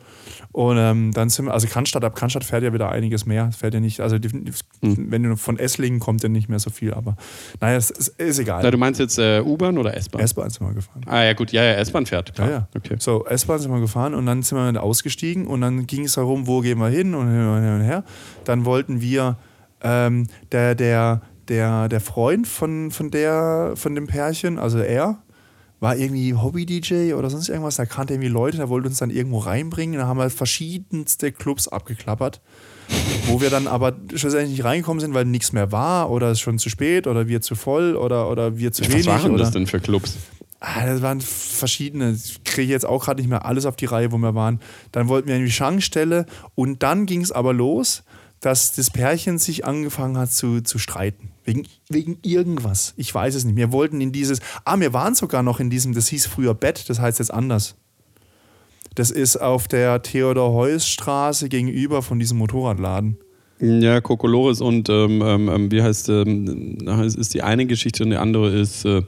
Und 0.52 0.76
ähm, 0.76 1.12
dann 1.12 1.30
sind 1.30 1.46
wir, 1.46 1.54
also 1.54 1.66
Cannstatt, 1.66 2.04
ab 2.04 2.14
Cannstatt 2.14 2.44
fährt 2.44 2.62
ja 2.62 2.72
wieder 2.72 2.90
einiges 2.90 3.24
mehr. 3.24 3.50
Fährt 3.52 3.72
ja 3.72 3.80
nicht, 3.80 4.00
also 4.00 4.18
die, 4.18 4.30
wenn 4.80 5.22
du 5.22 5.36
von 5.36 5.58
Esslingen 5.58 5.98
kommt 5.98 6.22
ja 6.22 6.28
nicht 6.28 6.48
mehr 6.48 6.58
so 6.58 6.68
viel, 6.68 6.92
aber 6.92 7.16
naja, 7.60 7.76
es, 7.76 7.90
es 7.90 8.08
ist 8.08 8.38
egal. 8.38 8.62
Na, 8.62 8.70
du 8.70 8.76
meinst 8.76 9.00
jetzt 9.00 9.18
äh, 9.18 9.40
U-Bahn 9.40 9.78
oder 9.78 9.96
S-Bahn? 9.96 10.20
S-Bahn 10.20 10.50
sind 10.50 10.66
wir 10.66 10.74
gefahren. 10.74 11.00
Ah 11.06 11.22
ja, 11.24 11.32
gut, 11.32 11.52
ja, 11.52 11.64
ja, 11.64 11.72
S-Bahn 11.72 12.04
fährt. 12.04 12.34
Klar. 12.34 12.48
Ja, 12.48 12.54
ja. 12.54 12.68
Okay. 12.76 12.96
So, 12.98 13.24
S-Bahn 13.24 13.60
sind 13.60 13.72
wir 13.72 13.80
gefahren 13.80 14.14
und 14.14 14.26
dann 14.26 14.42
sind 14.42 14.58
wir 14.58 14.82
ausgestiegen 14.82 15.46
und 15.46 15.62
dann 15.62 15.86
ging 15.86 16.04
es 16.04 16.14
darum, 16.14 16.46
wo 16.46 16.60
gehen 16.60 16.78
wir 16.78 16.88
hin 16.88 17.14
und 17.14 17.30
hin 17.30 17.46
und 17.46 17.62
hin 17.62 17.74
und 17.74 17.80
her. 17.80 18.04
Dann 18.44 18.66
wollten 18.66 19.00
wir, 19.00 19.38
ähm, 19.82 20.26
der, 20.52 20.74
der, 20.74 21.22
der, 21.48 21.88
der 21.88 22.00
Freund 22.00 22.46
von, 22.46 22.90
von, 22.90 23.10
der, 23.10 23.72
von 23.74 23.94
dem 23.94 24.06
Pärchen, 24.06 24.58
also 24.58 24.78
er, 24.78 25.22
war 25.82 25.96
irgendwie 25.96 26.32
Hobby-DJ 26.32 27.14
oder 27.14 27.28
sonst 27.28 27.48
irgendwas, 27.48 27.74
der 27.74 27.86
kannte 27.86 28.14
irgendwie 28.14 28.28
Leute, 28.28 28.56
der 28.56 28.68
wollte 28.68 28.86
uns 28.86 28.98
dann 28.98 29.10
irgendwo 29.10 29.38
reinbringen. 29.38 29.98
Da 29.98 30.06
haben 30.06 30.16
wir 30.16 30.30
verschiedenste 30.30 31.32
Clubs 31.32 31.66
abgeklappert, 31.66 32.40
wo 33.26 33.40
wir 33.40 33.50
dann 33.50 33.66
aber 33.66 33.94
schlussendlich 34.14 34.58
nicht 34.58 34.64
reingekommen 34.64 35.00
sind, 35.00 35.12
weil 35.12 35.24
nichts 35.24 35.52
mehr 35.52 35.72
war 35.72 36.08
oder 36.12 36.30
es 36.30 36.38
schon 36.38 36.60
zu 36.60 36.68
spät 36.68 37.08
oder 37.08 37.26
wir 37.26 37.42
zu 37.42 37.56
voll 37.56 37.96
oder, 37.96 38.30
oder 38.30 38.58
wir 38.58 38.70
zu 38.70 38.84
Was 38.84 38.92
wenig. 38.92 39.06
waren 39.06 39.32
oder 39.32 39.42
das 39.42 39.50
denn 39.50 39.66
für 39.66 39.80
Clubs? 39.80 40.18
Ah, 40.60 40.86
das 40.86 41.02
waren 41.02 41.20
verschiedene. 41.20 42.12
Ich 42.12 42.44
kriege 42.44 42.70
jetzt 42.70 42.86
auch 42.86 43.04
gerade 43.04 43.20
nicht 43.20 43.28
mehr 43.28 43.44
alles 43.44 43.66
auf 43.66 43.74
die 43.74 43.86
Reihe, 43.86 44.12
wo 44.12 44.18
wir 44.18 44.36
waren. 44.36 44.60
Dann 44.92 45.08
wollten 45.08 45.26
wir 45.26 45.34
in 45.34 45.44
die 45.44 45.50
Schankstelle 45.50 46.26
und 46.54 46.84
dann 46.84 47.06
ging 47.06 47.22
es 47.22 47.32
aber 47.32 47.52
los, 47.52 48.04
dass 48.42 48.72
das 48.72 48.90
Pärchen 48.90 49.38
sich 49.38 49.64
angefangen 49.64 50.18
hat 50.18 50.32
zu, 50.32 50.60
zu 50.60 50.78
streiten. 50.78 51.30
Wegen, 51.44 51.66
wegen 51.88 52.18
irgendwas. 52.22 52.92
Ich 52.96 53.14
weiß 53.14 53.36
es 53.36 53.44
nicht. 53.44 53.56
Wir 53.56 53.72
wollten 53.72 54.00
in 54.00 54.12
dieses. 54.12 54.40
Ah, 54.64 54.78
wir 54.78 54.92
waren 54.92 55.14
sogar 55.14 55.42
noch 55.42 55.60
in 55.60 55.70
diesem, 55.70 55.94
das 55.94 56.08
hieß 56.08 56.26
früher 56.26 56.52
Bett, 56.52 56.90
das 56.90 56.98
heißt 56.98 57.20
jetzt 57.20 57.32
anders. 57.32 57.76
Das 58.96 59.10
ist 59.12 59.36
auf 59.36 59.68
der 59.68 60.02
Theodor-Heuss-Straße 60.02 61.48
gegenüber 61.48 62.02
von 62.02 62.18
diesem 62.18 62.38
Motorradladen. 62.38 63.16
Ja, 63.60 64.00
Kokolores 64.00 64.60
und 64.60 64.88
ähm, 64.88 65.22
ähm, 65.22 65.70
wie 65.70 65.80
heißt, 65.80 66.08
ähm, 66.08 66.78
es 67.06 67.14
ist 67.14 67.32
die 67.32 67.42
eine 67.42 67.64
Geschichte 67.66 68.02
und 68.02 68.10
die 68.10 68.16
andere 68.16 68.50
ist, 68.50 68.84
äh, 68.84 69.02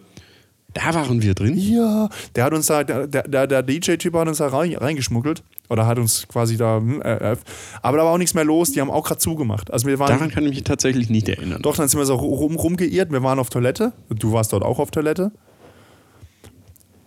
da 0.75 0.94
waren 0.94 1.23
wir 1.23 1.35
drin. 1.35 1.59
Ja, 1.59 2.09
der 2.37 2.44
hat 2.44 2.55
uns 2.55 2.66
da, 2.66 2.85
der, 2.85 3.07
der, 3.09 3.47
der 3.49 3.62
DJ-Typ 3.64 4.14
hat 4.14 4.29
uns 4.29 4.38
da 4.38 4.47
rein, 4.47 4.75
reingeschmuggelt. 4.75 5.42
Oder 5.70 5.87
hat 5.87 5.98
uns 5.98 6.29
quasi 6.29 6.57
da. 6.57 6.77
hm, 6.77 7.00
Äh, 7.03 7.33
äh, 7.33 7.37
aber 7.83 7.96
da 7.96 8.05
war 8.05 8.12
auch 8.12 8.18
nichts 8.18 8.35
mehr 8.35 8.44
los, 8.44 8.72
die 8.72 8.81
haben 8.81 8.90
auch 8.90 9.05
gerade 9.07 9.18
zugemacht. 9.20 9.72
Also 9.72 9.87
wir 9.87 9.98
waren. 9.98 10.09
Daran 10.09 10.31
kann 10.31 10.44
ich 10.44 10.50
mich 10.50 10.64
tatsächlich 10.64 11.09
nicht 11.11 11.29
erinnern. 11.29 11.62
Doch, 11.62 11.77
dann 11.77 11.88
sind 11.88 11.98
wir 11.98 12.05
so 12.07 12.16
rum, 12.16 12.57
rumgeirrt. 12.57 13.11
Wir 13.11 13.22
waren 13.22 13.38
auf 13.38 13.48
Toilette. 13.50 13.92
Du 14.11 14.33
warst 14.33 14.53
dort 14.53 14.62
auch 14.62 14.79
auf 14.79 14.90
Toilette. 14.90 15.33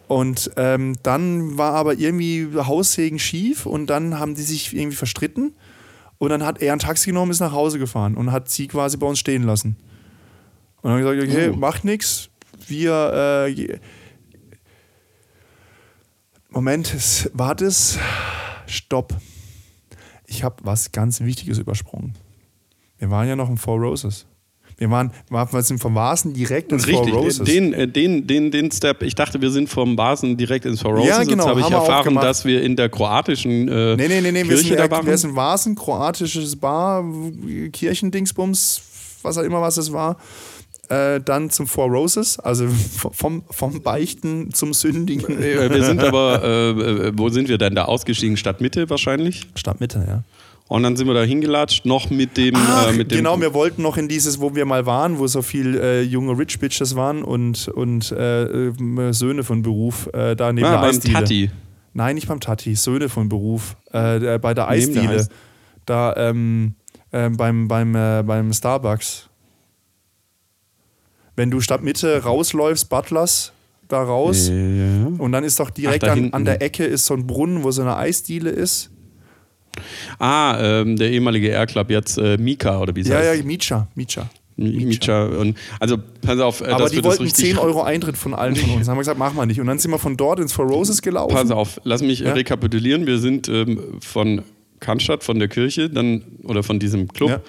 Und 0.07 0.51
ähm, 0.55 0.95
dann 1.03 1.57
war 1.57 1.73
aber 1.73 1.95
irgendwie 1.99 2.47
Haussegen 2.55 3.19
schief 3.19 3.65
und 3.65 3.87
dann 3.89 4.17
haben 4.19 4.35
die 4.35 4.41
sich 4.41 4.73
irgendwie 4.75 4.95
verstritten. 4.95 5.53
Und 6.17 6.29
dann 6.29 6.45
hat 6.45 6.61
er 6.61 6.73
ein 6.73 6.79
Taxi 6.79 7.09
genommen, 7.09 7.31
ist 7.31 7.41
nach 7.41 7.51
Hause 7.51 7.77
gefahren 7.77 8.15
und 8.15 8.31
hat 8.31 8.49
sie 8.49 8.67
quasi 8.67 8.97
bei 8.97 9.05
uns 9.05 9.19
stehen 9.19 9.43
lassen. 9.43 9.75
Und 10.81 10.91
dann 10.91 10.93
haben 10.93 11.05
wir 11.05 11.15
gesagt, 11.15 11.31
okay, 11.37 11.51
Oh. 11.53 11.57
macht 11.57 11.83
nichts. 11.85 12.29
Wir. 12.67 13.45
Äh, 13.47 13.79
Moment, 16.57 16.91
es 16.91 17.29
war 17.35 17.53
das. 17.53 17.99
Stopp. 18.65 19.13
Ich 20.25 20.43
habe 20.43 20.55
was 20.63 20.91
ganz 20.91 21.21
Wichtiges 21.21 21.59
übersprungen. 21.59 22.15
Wir 22.97 23.11
waren 23.11 23.27
ja 23.27 23.35
noch 23.35 23.47
in 23.47 23.57
Four 23.57 23.77
Roses. 23.77 24.25
Wir 24.75 24.89
waren, 24.89 25.11
wir 25.29 25.61
sind 25.61 25.77
vom 25.79 25.93
Vasen 25.93 26.33
direkt 26.33 26.71
ins 26.71 26.87
Richtig, 26.87 27.11
Four 27.11 27.25
Roses. 27.25 27.45
den, 27.45 27.73
äh, 27.73 27.87
den, 27.87 28.25
den, 28.25 28.49
den 28.49 28.71
Step, 28.71 29.03
ich 29.03 29.13
dachte, 29.13 29.39
wir 29.39 29.51
sind 29.51 29.69
vom 29.69 29.95
Basen 29.95 30.35
direkt 30.35 30.65
ins 30.65 30.81
Four 30.81 30.93
Roses. 30.93 31.09
Ja, 31.09 31.23
genau, 31.25 31.43
Jetzt 31.43 31.47
habe 31.47 31.59
ich 31.59 31.69
wir 31.69 31.77
erfahren, 31.77 32.15
dass 32.15 32.43
wir 32.43 32.63
in 32.63 32.75
der 32.75 32.89
kroatischen 32.89 33.67
äh, 33.67 33.95
Nee, 33.95 34.07
nee, 34.07 34.21
nee, 34.21 34.31
nee. 34.31 34.39
Wir 34.39 34.55
Kirche 34.55 34.69
sind, 34.69 34.79
da 34.79 34.85
wir, 34.85 34.89
waren. 34.89 35.05
wir 35.05 35.17
sind 35.19 35.35
Vasen, 35.35 35.75
kroatisches 35.75 36.55
Bar, 36.55 37.05
Kirchendingsbums, 37.71 38.81
was 39.21 39.37
auch 39.37 39.43
immer 39.43 39.61
was 39.61 39.77
es 39.77 39.93
war. 39.93 40.17
Äh, 40.89 41.19
dann 41.19 41.49
zum 41.49 41.67
Four 41.67 41.87
Roses, 41.89 42.39
also 42.39 42.67
vom, 43.11 43.43
vom 43.49 43.81
Beichten 43.81 44.53
zum 44.53 44.73
Sündigen. 44.73 45.41
Äh, 45.41 45.69
wir 45.69 45.83
sind 45.83 46.01
aber, 46.01 46.41
äh, 46.43 46.69
äh, 46.69 47.11
wo 47.15 47.27
sind 47.29 47.49
wir 47.49 47.57
denn 47.57 47.75
da 47.75 47.85
ausgestiegen? 47.85 48.37
Stadtmitte 48.37 48.89
wahrscheinlich. 48.89 49.47
Stadtmitte, 49.55 50.05
ja. 50.07 50.23
Und 50.69 50.83
dann 50.83 50.95
sind 50.97 51.07
wir 51.07 51.13
da 51.13 51.23
hingelatscht, 51.23 51.85
noch 51.85 52.09
mit 52.09 52.35
dem, 52.37 52.55
Ach, 52.55 52.89
äh, 52.89 52.93
mit 52.93 53.11
dem 53.11 53.17
genau, 53.17 53.39
wir 53.39 53.53
wollten 53.53 53.81
noch 53.81 53.97
in 53.97 54.07
dieses, 54.07 54.39
wo 54.41 54.55
wir 54.55 54.65
mal 54.65 54.85
waren, 54.85 55.17
wo 55.17 55.27
so 55.27 55.41
viel 55.41 55.75
äh, 55.77 56.01
junge 56.01 56.37
Rich 56.37 56.59
Bitches 56.59 56.95
waren 56.95 57.23
und, 57.23 57.67
und 57.69 58.11
äh, 58.11 58.67
äh, 58.67 59.13
Söhne 59.13 59.43
von 59.43 59.61
Beruf, 59.61 60.09
da 60.13 60.51
neben 60.53 60.65
ah, 60.67 60.71
der 60.71 60.77
beim 60.79 60.89
Eisdiele. 60.89 61.13
Tati. 61.13 61.51
Nein, 61.93 62.15
nicht 62.15 62.27
beim 62.27 62.39
Tati, 62.39 62.75
Söhne 62.75 63.09
von 63.09 63.27
Beruf. 63.29 63.75
Bei 63.91 64.19
der 64.19 64.67
Eisdiele. 64.67 65.15
Eis- 65.15 65.29
Da 65.85 66.13
ähm, 66.17 66.75
ähm, 67.13 67.37
beim, 67.37 67.67
beim, 67.67 67.93
beim 67.93 68.53
Starbucks. 68.53 69.29
Wenn 71.37 71.49
du 71.51 71.61
statt 71.61 71.81
Mitte 71.83 72.23
rausläufst, 72.23 72.89
Butlers, 72.89 73.53
da 73.87 74.01
raus. 74.03 74.49
Ja. 74.49 75.07
Und 75.17 75.31
dann 75.31 75.45
ist 75.45 75.59
doch 75.61 75.69
direkt 75.69 76.03
Ach, 76.03 76.11
an, 76.11 76.33
an 76.33 76.43
der 76.43 76.61
Ecke 76.61 76.83
ist 76.83 77.05
so 77.05 77.13
ein 77.13 77.25
Brunnen, 77.25 77.63
wo 77.63 77.71
so 77.71 77.81
eine 77.83 77.95
Eisdiele 77.95 78.49
ist. 78.49 78.89
Ah, 80.19 80.57
ähm, 80.59 80.95
der 80.97 81.11
ehemalige 81.11 81.49
Air-Club, 81.49 81.91
jetzt 81.91 82.17
äh, 82.17 82.37
Mika 82.37 82.79
oder 82.79 82.95
wie 82.95 83.01
es 83.01 83.07
Ja, 83.07 83.17
heißt. 83.19 83.39
ja, 83.41 83.45
Micha, 83.45 83.87
Micha. 83.95 84.27
Mi- 84.57 84.85
Micha. 84.87 85.25
Und, 85.27 85.55
also, 85.79 85.97
pass 86.21 86.39
auf, 86.39 86.61
äh, 86.61 86.65
Aber 86.65 86.89
die 86.89 87.03
wollten 87.03 87.23
richtig 87.23 87.45
10 87.49 87.59
Euro 87.59 87.83
Eintritt 87.83 88.17
von 88.17 88.33
allen 88.33 88.55
von 88.55 88.71
uns. 88.71 88.79
Dann 88.87 88.93
haben 88.93 88.95
wir 88.97 89.01
gesagt, 89.01 89.19
machen 89.19 89.37
wir 89.37 89.45
nicht. 89.45 89.59
Und 89.61 89.67
dann 89.67 89.77
sind 89.77 89.91
wir 89.91 89.99
von 89.99 90.17
dort 90.17 90.39
ins 90.39 90.51
Four 90.51 90.65
Roses 90.65 91.03
gelaufen. 91.03 91.35
Pass 91.35 91.51
auf, 91.51 91.79
lass 91.83 92.01
mich 92.01 92.21
Ja. 92.21 92.33
rekapitulieren. 92.33 93.05
Wir 93.05 93.19
sind 93.19 93.47
ähm, 93.49 93.79
von 93.99 94.41
Cannstatt, 94.79 95.23
von 95.23 95.39
der 95.39 95.47
Kirche, 95.47 95.89
dann 95.89 96.23
oder 96.43 96.61
von 96.63 96.77
diesem 96.79 97.07
Club, 97.07 97.29
Ja. 97.29 97.41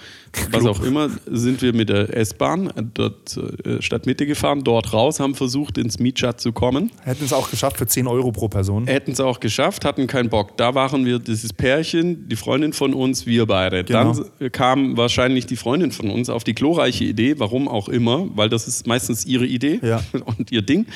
was 0.50 0.62
Club. 0.62 0.66
auch 0.76 0.82
immer, 0.82 1.10
sind 1.26 1.60
wir 1.62 1.74
mit 1.74 1.88
der 1.90 2.16
S-Bahn 2.16 2.68
äh, 2.68 2.82
dort 2.94 3.36
äh, 3.64 3.82
Stadtmitte 3.82 4.26
gefahren, 4.26 4.64
dort 4.64 4.92
raus, 4.92 5.20
haben 5.20 5.34
versucht, 5.34 5.76
ins 5.78 5.98
Mietschat 5.98 6.40
zu 6.40 6.52
kommen. 6.52 6.90
Hätten 7.02 7.24
es 7.24 7.32
auch 7.32 7.50
geschafft 7.50 7.76
für 7.78 7.86
10 7.86 8.06
Euro 8.06 8.32
pro 8.32 8.48
Person. 8.48 8.86
Hätten 8.86 9.12
es 9.12 9.20
auch 9.20 9.40
geschafft, 9.40 9.84
hatten 9.84 10.06
keinen 10.06 10.30
Bock. 10.30 10.56
Da 10.56 10.74
waren 10.74 11.04
wir, 11.04 11.18
dieses 11.18 11.52
Pärchen, 11.52 12.28
die 12.28 12.36
Freundin 12.36 12.72
von 12.72 12.94
uns, 12.94 13.26
wir 13.26 13.44
beide. 13.46 13.84
Genau. 13.84 14.14
Dann 14.38 14.50
kam 14.52 14.96
wahrscheinlich 14.96 15.46
die 15.46 15.56
Freundin 15.56 15.92
von 15.92 16.10
uns 16.10 16.30
auf 16.30 16.44
die 16.44 16.54
glorreiche 16.54 17.04
Idee, 17.04 17.38
warum 17.38 17.68
auch 17.68 17.88
immer, 17.88 18.26
weil 18.36 18.48
das 18.48 18.66
ist 18.68 18.86
meistens 18.86 19.26
ihre 19.26 19.46
Idee 19.46 19.80
Ja. 19.82 20.02
und 20.24 20.50
ihr 20.50 20.62
Ding. 20.62 20.86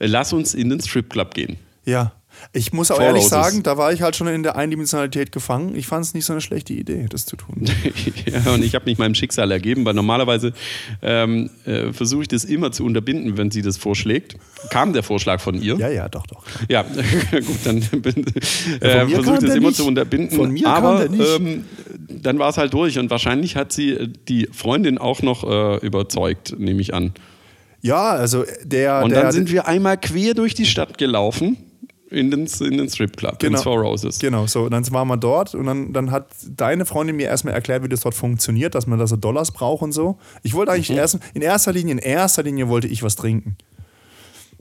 Lass 0.00 0.32
uns 0.32 0.52
in 0.54 0.68
den 0.70 0.80
Stripclub 0.80 1.32
gehen. 1.34 1.56
Ja. 1.84 2.12
Ich 2.52 2.72
muss 2.72 2.90
auch 2.90 3.00
ehrlich 3.00 3.26
sagen, 3.28 3.62
da 3.62 3.76
war 3.76 3.92
ich 3.92 4.02
halt 4.02 4.16
schon 4.16 4.28
in 4.28 4.42
der 4.42 4.56
Eindimensionalität 4.56 5.32
gefangen. 5.32 5.74
Ich 5.74 5.86
fand 5.86 6.04
es 6.04 6.14
nicht 6.14 6.24
so 6.24 6.32
eine 6.32 6.40
schlechte 6.40 6.72
Idee, 6.72 7.06
das 7.08 7.26
zu 7.26 7.36
tun. 7.36 7.64
ja, 8.26 8.52
und 8.52 8.64
ich 8.64 8.74
habe 8.74 8.86
mich 8.86 8.98
meinem 8.98 9.14
Schicksal 9.14 9.50
ergeben, 9.50 9.84
weil 9.84 9.94
normalerweise 9.94 10.52
ähm, 11.02 11.50
äh, 11.64 11.92
versuche 11.92 12.22
ich 12.22 12.28
das 12.28 12.44
immer 12.44 12.72
zu 12.72 12.84
unterbinden, 12.84 13.36
wenn 13.36 13.50
sie 13.50 13.62
das 13.62 13.76
vorschlägt. 13.76 14.36
Kam 14.70 14.92
der 14.92 15.02
Vorschlag 15.02 15.40
von 15.40 15.60
ihr? 15.60 15.76
Ja, 15.76 15.88
ja, 15.88 16.08
doch, 16.08 16.26
doch. 16.26 16.44
Ja, 16.68 16.82
gut, 17.32 17.58
dann 17.64 17.78
äh, 17.78 17.82
versuche 17.82 19.20
ich 19.20 19.24
das 19.26 19.40
der 19.40 19.56
immer 19.56 19.68
nicht. 19.68 19.76
zu 19.76 19.86
unterbinden. 19.86 20.36
Von 20.36 20.50
mir 20.50 20.68
aber 20.68 21.00
der 21.00 21.10
nicht. 21.10 21.40
Ähm, 21.40 21.64
dann 22.08 22.38
war 22.38 22.48
es 22.48 22.58
halt 22.58 22.72
durch 22.72 22.98
und 22.98 23.10
wahrscheinlich 23.10 23.56
hat 23.56 23.72
sie 23.72 23.90
äh, 23.90 24.08
die 24.28 24.48
Freundin 24.52 24.98
auch 24.98 25.22
noch 25.22 25.44
äh, 25.44 25.84
überzeugt, 25.84 26.58
nehme 26.58 26.80
ich 26.80 26.94
an. 26.94 27.12
Ja, 27.82 28.10
also 28.10 28.44
der. 28.64 29.02
Und 29.04 29.10
der, 29.10 29.22
dann 29.22 29.32
sind 29.32 29.50
wir 29.50 29.66
einmal 29.68 29.98
quer 29.98 30.34
durch 30.34 30.54
die 30.54 30.66
Stadt 30.66 30.98
gelaufen 30.98 31.56
in 32.10 32.30
den, 32.30 32.46
in 32.46 32.78
den 32.78 32.88
Stripclub, 32.88 33.38
Genau. 33.40 33.58
in 33.58 33.62
Four 33.64 33.80
Roses. 33.80 34.18
Genau, 34.20 34.46
so, 34.46 34.68
dann 34.68 34.88
waren 34.92 35.08
wir 35.08 35.16
dort 35.16 35.54
und 35.54 35.66
dann, 35.66 35.92
dann 35.92 36.10
hat 36.12 36.28
deine 36.48 36.86
Freundin 36.86 37.16
mir 37.16 37.26
erstmal 37.26 37.54
erklärt, 37.54 37.82
wie 37.82 37.88
das 37.88 38.00
dort 38.00 38.14
funktioniert, 38.14 38.74
dass 38.76 38.86
man 38.86 38.98
da 38.98 39.06
so 39.06 39.16
Dollars 39.16 39.50
braucht 39.50 39.82
und 39.82 39.92
so. 39.92 40.18
Ich 40.42 40.54
wollte 40.54 40.72
eigentlich 40.72 40.90
Mhm. 40.90 40.96
erst, 40.98 41.18
in 41.34 41.42
erster 41.42 41.72
Linie, 41.72 41.92
in 41.92 41.98
erster 41.98 42.42
Linie 42.44 42.68
wollte 42.68 42.86
ich 42.86 43.02
was 43.02 43.16
trinken. 43.16 43.56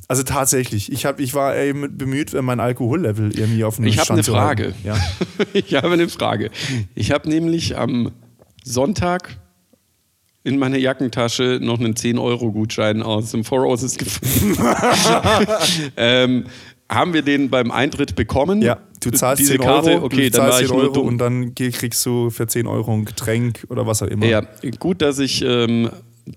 Also 0.08 0.22
tatsächlich, 0.24 0.92
ich, 0.92 1.06
hab, 1.06 1.20
ich 1.20 1.34
war 1.34 1.56
mit- 1.74 1.98
bemüht, 1.98 2.34
mein 2.40 2.60
Alkohollevel 2.60 3.38
irgendwie 3.38 3.64
auf 3.64 3.78
einen 3.80 3.88
Ich 3.88 3.98
habe 4.00 4.14
eine 4.14 4.22
zu 4.24 4.36
halten. 4.40 4.74
Frage. 4.74 4.74
Ja. 4.84 4.98
Ich 5.54 5.74
habe 5.76 5.92
eine 5.94 6.10
Frage. 6.10 6.52
Ich 6.96 7.12
habe 7.12 7.28
nämlich 7.30 7.78
am 7.78 8.12
Sonntag 8.64 9.38
in 10.44 10.60
meiner 10.60 10.78
Jackentasche 10.78 11.60
noch 11.62 11.80
einen 11.80 11.96
10-Euro-Gutschein 11.96 13.02
aus 13.02 13.32
dem 13.32 13.44
Four 13.44 13.62
Roses 13.62 13.98
gefunden. 13.98 14.58
ähm, 15.98 16.46
haben 16.90 17.14
wir 17.14 17.22
den 17.22 17.50
beim 17.50 17.72
Eintritt 17.72 18.16
bekommen? 18.16 18.62
ja, 18.62 18.78
du 19.02 19.12
zahlst 19.12 19.40
Diese 19.40 19.54
10 19.54 19.62
Karte, 19.62 19.92
Euro, 19.92 20.06
okay, 20.06 20.30
du 20.30 20.32
dann 20.32 20.42
war 20.42 20.52
zahlst 20.52 20.62
ich 20.64 20.68
10 20.68 20.76
nur 20.76 20.84
Euro 20.86 20.94
dumm. 20.94 21.08
und 21.08 21.18
dann 21.18 21.56
kriegst 21.56 22.06
du 22.06 22.30
für 22.30 22.48
10 22.48 22.68
Euro 22.68 22.94
ein 22.94 23.06
Getränk 23.06 23.66
oder 23.70 23.88
was 23.88 24.02
auch 24.02 24.08
immer. 24.08 24.26
Ja, 24.26 24.42
gut, 24.80 25.02
dass 25.02 25.20
ich 25.20 25.44
ähm, 25.46 25.90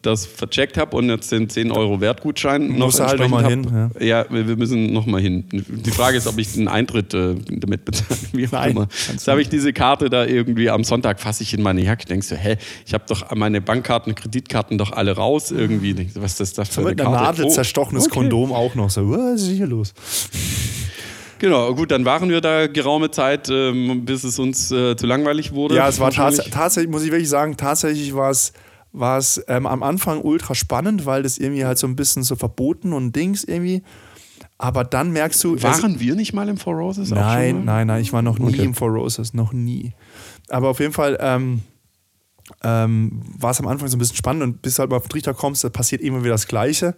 das 0.03 0.27
vercheckt 0.27 0.77
habe 0.77 0.97
und 0.97 1.09
jetzt 1.09 1.33
den 1.33 1.49
10 1.49 1.73
Euro 1.73 2.01
Wertgutschein 2.01 2.69
noch 2.69 2.87
Musst 2.87 2.99
du 2.99 3.05
halt 3.05 3.21
entsprechend 3.21 3.65
noch 3.65 3.73
mal 3.73 3.91
hab. 3.95 4.03
Ja, 4.03 4.27
wir 4.29 4.47
wir 4.47 4.57
müssen 4.57 4.93
noch 4.93 5.07
mal 5.07 5.21
hin. 5.21 5.45
Die 5.51 5.91
Frage 5.91 6.19
ist, 6.19 6.27
ob 6.27 6.37
ich 6.39 6.53
den 6.53 6.69
Eintritt 6.69 7.15
äh, 7.15 7.37
damit 7.51 7.85
bezahle. 7.85 8.21
Wie 8.33 8.47
auch 8.47 8.53
Nein, 8.53 8.71
immer. 8.73 8.89
Jetzt 9.11 9.27
habe 9.29 9.41
ich 9.41 9.49
diese 9.49 9.73
Karte 9.73 10.11
da 10.11 10.27
irgendwie 10.27 10.69
am 10.69 10.85
Sonntag 10.85 11.21
fasse 11.21 11.43
ich 11.43 11.55
in 11.55 11.63
meine 11.63 11.83
Jacke. 11.83 12.05
Denkst 12.05 12.29
du, 12.29 12.37
hä, 12.37 12.57
ich 12.87 12.93
habe 12.93 13.05
doch 13.09 13.35
meine 13.35 13.61
Bankkarten, 13.61 14.15
Kreditkarten 14.15 14.77
doch 14.77 14.93
alle 14.93 15.13
raus 15.13 15.51
irgendwie. 15.51 15.95
Denkst 15.95 16.15
du, 16.15 16.23
was 16.23 16.39
ist 16.39 16.59
das 16.59 16.69
für 16.69 16.75
So 16.75 16.81
eine 16.83 16.91
mit 16.91 17.01
einer 17.01 17.11
Karte? 17.11 17.25
Nadel 17.25 17.45
Oh, 17.47 17.51
zerstochenes 17.51 18.07
okay. 18.07 18.15
Kondom 18.15 18.53
auch 18.53 18.75
noch. 18.75 18.91
So, 18.91 19.11
was 19.11 19.43
ist 19.43 19.49
hier 19.49 19.67
los? 19.67 19.95
Genau, 21.39 21.73
gut, 21.75 21.93
dann 21.93 22.05
waren 22.05 22.29
wir 22.31 22.41
da 22.41 22.67
geraume 22.67 23.11
Zeit, 23.11 23.49
ähm, 23.49 24.05
bis 24.05 24.25
es 24.25 24.39
uns 24.39 24.73
äh, 24.73 24.97
zu 24.97 25.07
langweilig 25.07 25.53
wurde. 25.53 25.77
Ja, 25.77 25.89
es 25.89 26.01
war 26.01 26.11
tats 26.11 26.39
tatsächlich, 26.51 26.91
muss 26.91 27.05
ich 27.05 27.13
wirklich 27.13 27.29
sagen, 27.29 27.57
tatsächlich 27.57 28.15
war 28.15 28.31
es, 28.31 28.53
war 28.93 29.19
es 29.19 29.43
ähm, 29.49 29.67
am 29.67 29.83
Anfang 29.83 30.21
ultra 30.23 30.55
spannend, 30.55 31.07
weil 31.07 31.23
das 31.23 31.39
irgendwie 31.39 31.65
halt 31.65 31.79
so 31.79 31.87
ein 31.87 31.97
bisschen 31.97 32.23
so 32.23 32.37
verboten 32.37 32.93
und 32.93 33.15
Dings 33.15 33.45
irgendwie. 33.45 33.83
Aber 34.57 34.83
dann 34.85 35.13
merkst 35.13 35.43
du. 35.45 35.55
es- 35.57 35.63
Waren 35.63 36.01
wir 36.01 36.15
nicht 36.17 36.33
mal 36.33 36.49
im 36.49 36.57
Four 36.57 36.75
Roses? 36.75 37.11
nein, 37.11 37.65
nein, 37.65 37.87
nein, 37.87 38.03
ich 38.03 38.13
war 38.13 38.23
noch 38.23 38.39
nie 38.39 38.55
Okay. 38.55 38.65
im 38.65 38.75
Four 38.75 38.91
Roses, 38.91 39.35
noch 39.35 39.53
nie. 39.53 39.93
Aber 40.49 40.69
auf 40.69 40.81
jeden 40.81 40.93
Fall 40.93 41.17
ähm, 41.21 41.63
ähm, 42.65 43.23
war 43.39 43.51
es 43.51 43.61
am 43.61 43.67
Anfang 43.69 43.89
so 43.89 43.97
ein 43.97 43.99
bisschen 43.99 44.17
spannend 44.17 44.43
und 44.43 44.63
bis 44.63 44.75
du 44.77 44.81
halt 44.81 44.91
mal 44.91 44.97
auf 44.97 45.05
den 45.05 45.11
Trichter 45.11 45.35
kommst, 45.35 45.65
da 45.65 45.69
passiert 45.69 46.01
immer 46.03 46.21
wieder 46.23 46.33
das 46.35 46.47
Gleiche. 46.49 46.95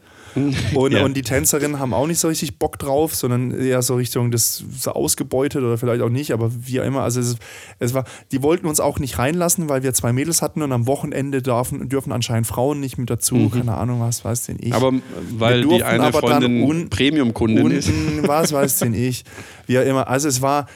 Und, 0.74 0.92
Ja. 0.92 1.04
und 1.04 1.16
die 1.16 1.22
Tänzerinnen 1.22 1.78
haben 1.78 1.92
auch 1.92 2.06
nicht 2.06 2.18
so 2.20 2.28
richtig 2.28 2.58
Bock 2.58 2.78
drauf, 2.78 3.14
sondern 3.14 3.50
eher 3.50 3.82
so 3.82 3.96
Richtung 3.96 4.30
das 4.30 4.62
so 4.78 4.92
ausgebeutet 4.92 5.62
oder 5.62 5.76
vielleicht 5.78 6.02
auch 6.02 6.08
nicht, 6.08 6.32
aber 6.32 6.50
wie 6.66 6.80
auch 6.80 6.84
immer. 6.84 7.02
Also 7.02 7.20
es, 7.20 7.36
es 7.78 7.94
war, 7.94 8.04
die 8.32 8.42
wollten 8.42 8.66
uns 8.66 8.80
auch 8.80 8.98
nicht 8.98 9.18
reinlassen, 9.18 9.68
weil 9.68 9.82
wir 9.82 9.92
zwei 9.94 10.12
Mädels 10.12 10.40
hatten 10.42 10.62
und 10.62 10.72
am 10.72 10.86
Wochenende 10.86 11.42
dürfen, 11.42 11.88
dürfen 11.88 12.12
anscheinend 12.12 12.46
Frauen 12.46 12.78
nicht 12.80 12.96
mit 12.98 13.10
dazu. 13.10 13.48
Keine 13.50 13.76
Ahnung, 13.76 14.00
was 14.00 14.24
weiß 14.24 14.46
denn 14.46 14.56
ich. 14.60 14.68
Mhm. 14.68 14.72
Aber 14.74 14.92
weil 15.38 15.62
die 15.66 15.82
eine 15.82 16.04
aber 16.04 16.20
dann 16.20 16.42
Freundin 16.42 16.62
un- 16.62 16.90
Premium-Kundin 16.90 17.70
ist. 17.72 17.90
Was 18.22 18.52
weiß 18.52 18.78
denn 18.78 18.94
ich. 18.94 19.24
Wie 19.66 19.78
auch 19.78 19.82
immer. 19.84 20.08
Also 20.08 20.28
es 20.28 20.40
war 20.42 20.66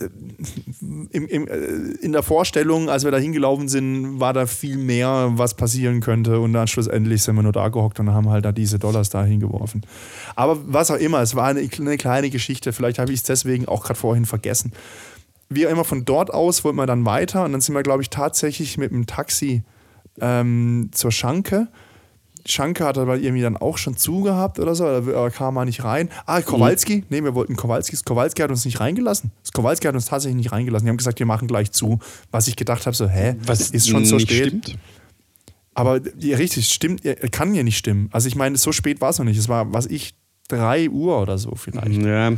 im, 0.00 1.08
im, 1.28 1.46
äh, 1.46 1.54
in 2.00 2.12
der 2.12 2.22
Vorstellung, 2.22 2.88
als 2.88 3.04
wir 3.04 3.10
da 3.10 3.18
hingelaufen 3.18 3.68
sind, 3.68 4.18
war 4.18 4.32
da 4.32 4.46
viel 4.46 4.76
mehr, 4.76 5.32
was 5.34 5.54
passieren 5.54 6.00
könnte. 6.00 6.40
Und 6.40 6.52
dann 6.52 6.66
schlussendlich 6.66 7.22
sind 7.22 7.36
wir 7.36 7.42
nur 7.42 7.52
da 7.52 7.68
gehockt 7.68 8.00
und 8.00 8.12
haben 8.12 8.28
halt 8.28 8.44
da 8.44 8.52
diese 8.52 8.78
Dollars 8.78 9.10
da 9.10 9.24
hingeworfen. 9.24 9.82
Aber 10.34 10.58
was 10.66 10.90
auch 10.90 10.96
immer, 10.96 11.20
es 11.20 11.36
war 11.36 11.46
eine, 11.46 11.60
eine 11.60 11.96
kleine 11.96 12.30
Geschichte. 12.30 12.72
Vielleicht 12.72 12.98
habe 12.98 13.12
ich 13.12 13.20
es 13.20 13.24
deswegen 13.24 13.68
auch 13.68 13.84
gerade 13.84 13.98
vorhin 13.98 14.24
vergessen. 14.24 14.72
Wie 15.48 15.62
immer, 15.64 15.84
von 15.84 16.04
dort 16.04 16.32
aus 16.32 16.64
wollten 16.64 16.78
wir 16.78 16.86
dann 16.86 17.06
weiter 17.06 17.44
und 17.44 17.52
dann 17.52 17.60
sind 17.60 17.74
wir, 17.74 17.82
glaube 17.82 18.02
ich, 18.02 18.10
tatsächlich 18.10 18.76
mit 18.78 18.90
dem 18.90 19.06
Taxi 19.06 19.62
ähm, 20.20 20.90
zur 20.92 21.12
Schanke. 21.12 21.68
Schanke 22.46 22.84
hat 22.84 22.98
aber 22.98 23.18
irgendwie 23.18 23.42
dann 23.42 23.56
auch 23.56 23.78
schon 23.78 23.96
zugehabt 23.96 24.58
oder 24.58 24.74
so, 24.74 25.00
da 25.00 25.30
kam 25.30 25.56
er 25.56 25.64
nicht 25.64 25.82
rein. 25.82 26.10
Ah, 26.26 26.42
Kowalski, 26.42 27.04
nee, 27.08 27.22
wir 27.22 27.34
wollten 27.34 27.56
Kowalski. 27.56 27.96
Kowalski 28.04 28.42
hat 28.42 28.50
uns 28.50 28.64
nicht 28.64 28.80
reingelassen. 28.80 29.32
Kowalski 29.54 29.86
hat 29.86 29.94
uns 29.94 30.06
tatsächlich 30.06 30.36
nicht 30.36 30.52
reingelassen. 30.52 30.84
Die 30.84 30.90
haben 30.90 30.98
gesagt, 30.98 31.18
wir 31.18 31.26
machen 31.26 31.48
gleich 31.48 31.72
zu. 31.72 32.00
Was 32.30 32.46
ich 32.46 32.56
gedacht 32.56 32.86
habe, 32.86 32.94
so, 32.94 33.08
hä, 33.08 33.36
Was 33.46 33.70
ist 33.70 33.88
schon 33.88 34.04
so 34.04 34.18
spät. 34.18 34.48
Stimmt. 34.48 34.78
Aber 35.74 36.00
ja, 36.18 36.36
richtig, 36.36 36.68
stimmt, 36.68 37.02
kann 37.32 37.54
ja 37.54 37.62
nicht 37.62 37.78
stimmen. 37.78 38.08
Also 38.12 38.28
ich 38.28 38.36
meine, 38.36 38.56
so 38.56 38.72
spät 38.72 39.00
war 39.00 39.10
es 39.10 39.18
noch 39.18 39.24
nicht. 39.24 39.38
Es 39.38 39.48
war, 39.48 39.72
was 39.72 39.86
ich, 39.86 40.14
3 40.48 40.90
Uhr 40.90 41.20
oder 41.20 41.38
so 41.38 41.54
vielleicht. 41.54 42.02
Ja. 42.02 42.32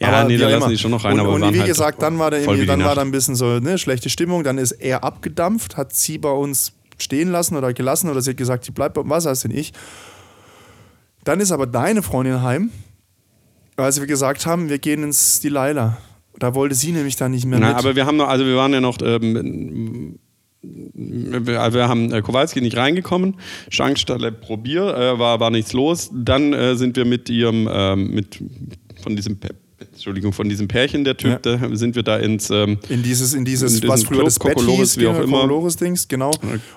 Ja, 0.00 0.08
Aber 0.08 0.28
nee, 0.28 0.36
da 0.36 0.48
lassen 0.48 0.70
die 0.70 0.78
schon 0.78 0.90
noch 0.90 1.04
rein. 1.04 1.14
Und, 1.14 1.20
aber 1.20 1.30
und 1.30 1.54
wie 1.54 1.58
halt 1.58 1.68
gesagt, 1.68 2.02
dann 2.02 2.18
war 2.18 2.30
da 2.30 2.38
dann 2.38 2.84
war 2.84 2.94
da 2.94 3.00
ein 3.00 3.10
bisschen 3.10 3.34
so 3.34 3.58
ne, 3.58 3.78
schlechte 3.78 4.10
Stimmung. 4.10 4.44
Dann 4.44 4.58
ist 4.58 4.72
er 4.72 5.02
abgedampft, 5.02 5.76
hat 5.76 5.92
sie 5.92 6.18
bei 6.18 6.30
uns 6.30 6.72
stehen 7.00 7.30
lassen 7.30 7.56
oder 7.56 7.72
gelassen 7.72 8.10
oder 8.10 8.20
sie 8.20 8.30
hat 8.30 8.36
gesagt, 8.36 8.64
sie 8.64 8.72
bleibt 8.72 8.94
bei 8.94 9.02
was 9.04 9.26
heißt 9.26 9.44
denn 9.44 9.50
ich. 9.52 9.72
Dann 11.24 11.40
ist 11.40 11.52
aber 11.52 11.66
deine 11.66 12.02
Freundin 12.02 12.42
heim, 12.42 12.70
als 13.76 14.00
wir 14.00 14.06
gesagt 14.06 14.46
haben, 14.46 14.68
wir 14.68 14.78
gehen 14.78 15.02
ins 15.02 15.40
Delilah. 15.40 15.98
Da 16.38 16.54
wollte 16.54 16.74
sie 16.74 16.92
nämlich 16.92 17.16
dann 17.16 17.32
nicht 17.32 17.46
mehr 17.46 17.58
Na, 17.58 17.68
mit. 17.68 17.76
aber 17.76 17.96
wir 17.96 18.06
haben 18.06 18.16
noch, 18.16 18.28
also 18.28 18.44
wir 18.46 18.56
waren 18.56 18.72
ja 18.72 18.80
noch, 18.80 18.96
ähm, 19.02 20.18
wir, 20.62 21.46
wir 21.46 21.88
haben 21.88 22.12
äh, 22.12 22.22
Kowalski 22.22 22.60
nicht 22.60 22.76
reingekommen, 22.76 23.36
Schankstalle 23.70 24.32
probier, 24.32 24.94
äh, 24.96 25.18
war, 25.18 25.40
war 25.40 25.50
nichts 25.50 25.72
los. 25.72 26.10
Dann 26.12 26.52
äh, 26.52 26.76
sind 26.76 26.96
wir 26.96 27.04
mit 27.04 27.28
ihrem, 27.28 27.68
ähm, 27.70 28.10
mit 28.12 28.42
von 29.02 29.16
diesem, 29.16 29.36
Pä- 29.36 29.50
Entschuldigung, 29.80 30.32
von 30.32 30.48
diesem 30.48 30.66
Pärchen, 30.66 31.04
der 31.04 31.16
Typ, 31.16 31.42
da 31.42 31.58
sind 31.76 31.94
wir 31.94 32.02
da 32.02 32.16
ins, 32.16 32.50
ähm, 32.50 32.78
in 32.88 33.02
dieses, 33.02 33.32
in 33.34 33.44
dieses, 33.44 33.80
in 33.80 33.88
was 33.88 34.02
früher 34.02 34.16
Club, 34.18 34.24
das 34.26 34.38
Bett 34.38 34.54
Kokolores, 34.56 34.94
hieß, 34.94 34.98
wie 34.98 35.06
auch 35.06 35.12
genau, 35.12 35.24
immer. 35.24 35.36
Kokolores-Dings, 35.42 36.08
genau. 36.08 36.32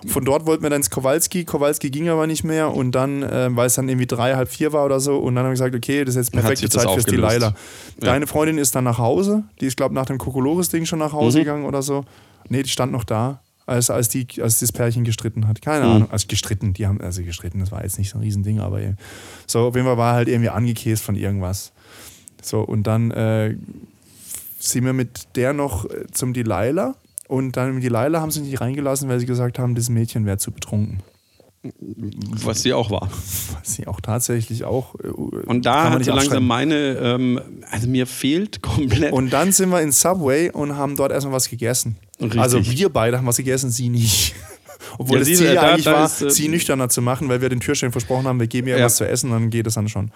Von 0.05 0.23
dort 0.25 0.45
wollten 0.45 0.61
wir 0.63 0.69
dann 0.69 0.81
ins 0.81 0.89
Kowalski. 0.91 1.43
Kowalski 1.43 1.89
ging 1.89 2.09
aber 2.09 2.27
nicht 2.27 2.43
mehr 2.43 2.73
und 2.73 2.91
dann, 2.91 3.23
äh, 3.23 3.49
weil 3.55 3.67
es 3.67 3.73
dann 3.75 3.89
irgendwie 3.89 4.05
drei, 4.07 4.35
halb 4.35 4.49
vier 4.49 4.71
war 4.73 4.85
oder 4.85 4.99
so, 4.99 5.17
und 5.17 5.33
dann 5.35 5.43
haben 5.45 5.49
wir 5.49 5.53
gesagt, 5.53 5.73
okay, 5.75 6.05
das 6.05 6.15
ist 6.15 6.27
jetzt 6.27 6.31
perfekte 6.31 6.69
Zeit 6.69 6.89
fürs. 6.91 7.05
Delilah. 7.05 7.39
Ja. 7.39 7.53
Deine 7.99 8.27
Freundin 8.27 8.57
ist 8.59 8.75
dann 8.75 8.83
nach 8.83 8.99
Hause, 8.99 9.43
die 9.59 9.65
ist, 9.65 9.77
glaube 9.77 9.93
ich, 9.93 9.95
nach 9.95 10.05
dem 10.05 10.17
Kokolores-Ding 10.19 10.85
schon 10.85 10.99
nach 10.99 11.13
Mhm. 11.13 11.17
Hause 11.17 11.39
gegangen 11.39 11.65
oder 11.65 11.81
so. 11.81 12.05
Nee, 12.49 12.61
die 12.63 12.69
stand 12.69 12.91
noch 12.91 13.03
da. 13.03 13.41
Als, 13.67 13.89
als, 13.89 14.09
die, 14.09 14.27
als 14.41 14.59
das 14.59 14.71
Pärchen 14.71 15.03
gestritten 15.05 15.47
hat. 15.47 15.61
Keine 15.61 15.85
Mhm. 15.85 15.91
Ahnung. 15.91 16.11
Also 16.11 16.25
gestritten, 16.27 16.73
die 16.73 16.87
haben, 16.87 16.99
also 16.99 17.23
gestritten, 17.23 17.59
das 17.59 17.71
war 17.71 17.83
jetzt 17.83 17.97
nicht 17.99 18.09
so 18.09 18.17
ein 18.17 18.21
Riesending, 18.21 18.59
aber 18.59 18.79
so, 19.47 19.59
auf 19.59 19.75
jeden 19.75 19.87
Fall 19.87 19.97
war 19.97 20.13
halt 20.15 20.27
irgendwie 20.27 20.49
angekäst 20.49 21.03
von 21.03 21.15
irgendwas. 21.15 21.71
So, 22.41 22.62
und 22.62 22.84
dann 22.88 23.12
äh, 23.12 23.56
sind 24.60 24.86
wir 24.86 24.93
mit 24.93 25.36
der 25.36 25.54
noch 25.54 25.86
äh, 25.86 26.08
zum 26.12 26.34
Delilah 26.34 26.95
und 27.27 27.56
dann 27.58 27.75
mit 27.75 27.84
Delilah 27.84 28.19
haben 28.21 28.32
sie 28.32 28.41
nicht 28.41 28.60
reingelassen, 28.62 29.08
weil 29.10 29.19
sie 29.19 29.25
gesagt 29.25 29.60
haben, 29.60 29.75
das 29.75 29.89
Mädchen 29.89 30.25
wäre 30.25 30.38
zu 30.38 30.51
betrunken. 30.51 31.01
was 32.43 32.63
sie 32.63 32.73
auch 32.73 32.89
war. 32.89 33.10
Was 33.60 33.75
sie 33.75 33.86
auch 33.88 34.01
tatsächlich 34.01 34.63
auch. 34.63 34.95
äh, 34.95 35.08
Und 35.10 35.65
da 35.65 35.91
hat 35.91 36.04
so 36.04 36.12
langsam 36.12 36.45
meine, 36.47 36.75
ähm, 36.97 37.39
also 37.69 37.88
mir 37.88 38.08
fehlt 38.08 38.62
komplett. 38.62 39.13
Und 39.13 39.32
dann 39.32 39.51
sind 39.51 39.69
wir 39.69 39.82
in 39.82 39.91
Subway 39.91 40.49
und 40.51 40.75
haben 40.75 40.95
dort 40.95 41.12
erstmal 41.12 41.36
was 41.36 41.49
gegessen. 41.49 41.97
Richtig. 42.19 42.39
Also 42.41 42.63
wir 42.65 42.89
beide 42.89 43.17
haben 43.17 43.27
was 43.27 43.38
gegessen, 43.38 43.69
sie 43.69 43.89
nicht. 43.89 44.34
Obwohl 44.97 45.17
Ja, 45.17 45.19
das 45.19 45.27
sie- 45.27 45.36
Ziel 45.36 45.54
da- 45.56 45.62
eigentlich 45.62 45.86
da 45.86 45.93
war, 45.93 46.06
ist, 46.06 46.21
äh, 46.21 46.30
sie 46.32 46.47
nüchterner 46.49 46.89
zu 46.89 47.01
machen, 47.01 47.30
weil 47.30 47.41
wir 47.41 47.49
den 47.49 47.60
Türstellen 47.60 47.91
versprochen 47.91 48.25
haben, 48.25 48.39
wir 48.39 48.47
geben 48.47 48.67
ihr 48.67 48.77
Ja. 48.77 48.86
was 48.86 48.95
zu 48.97 49.08
essen, 49.08 49.30
dann 49.30 49.49
geht 49.51 49.67
es 49.67 49.75
dann 49.75 49.88
schon. 49.88 50.12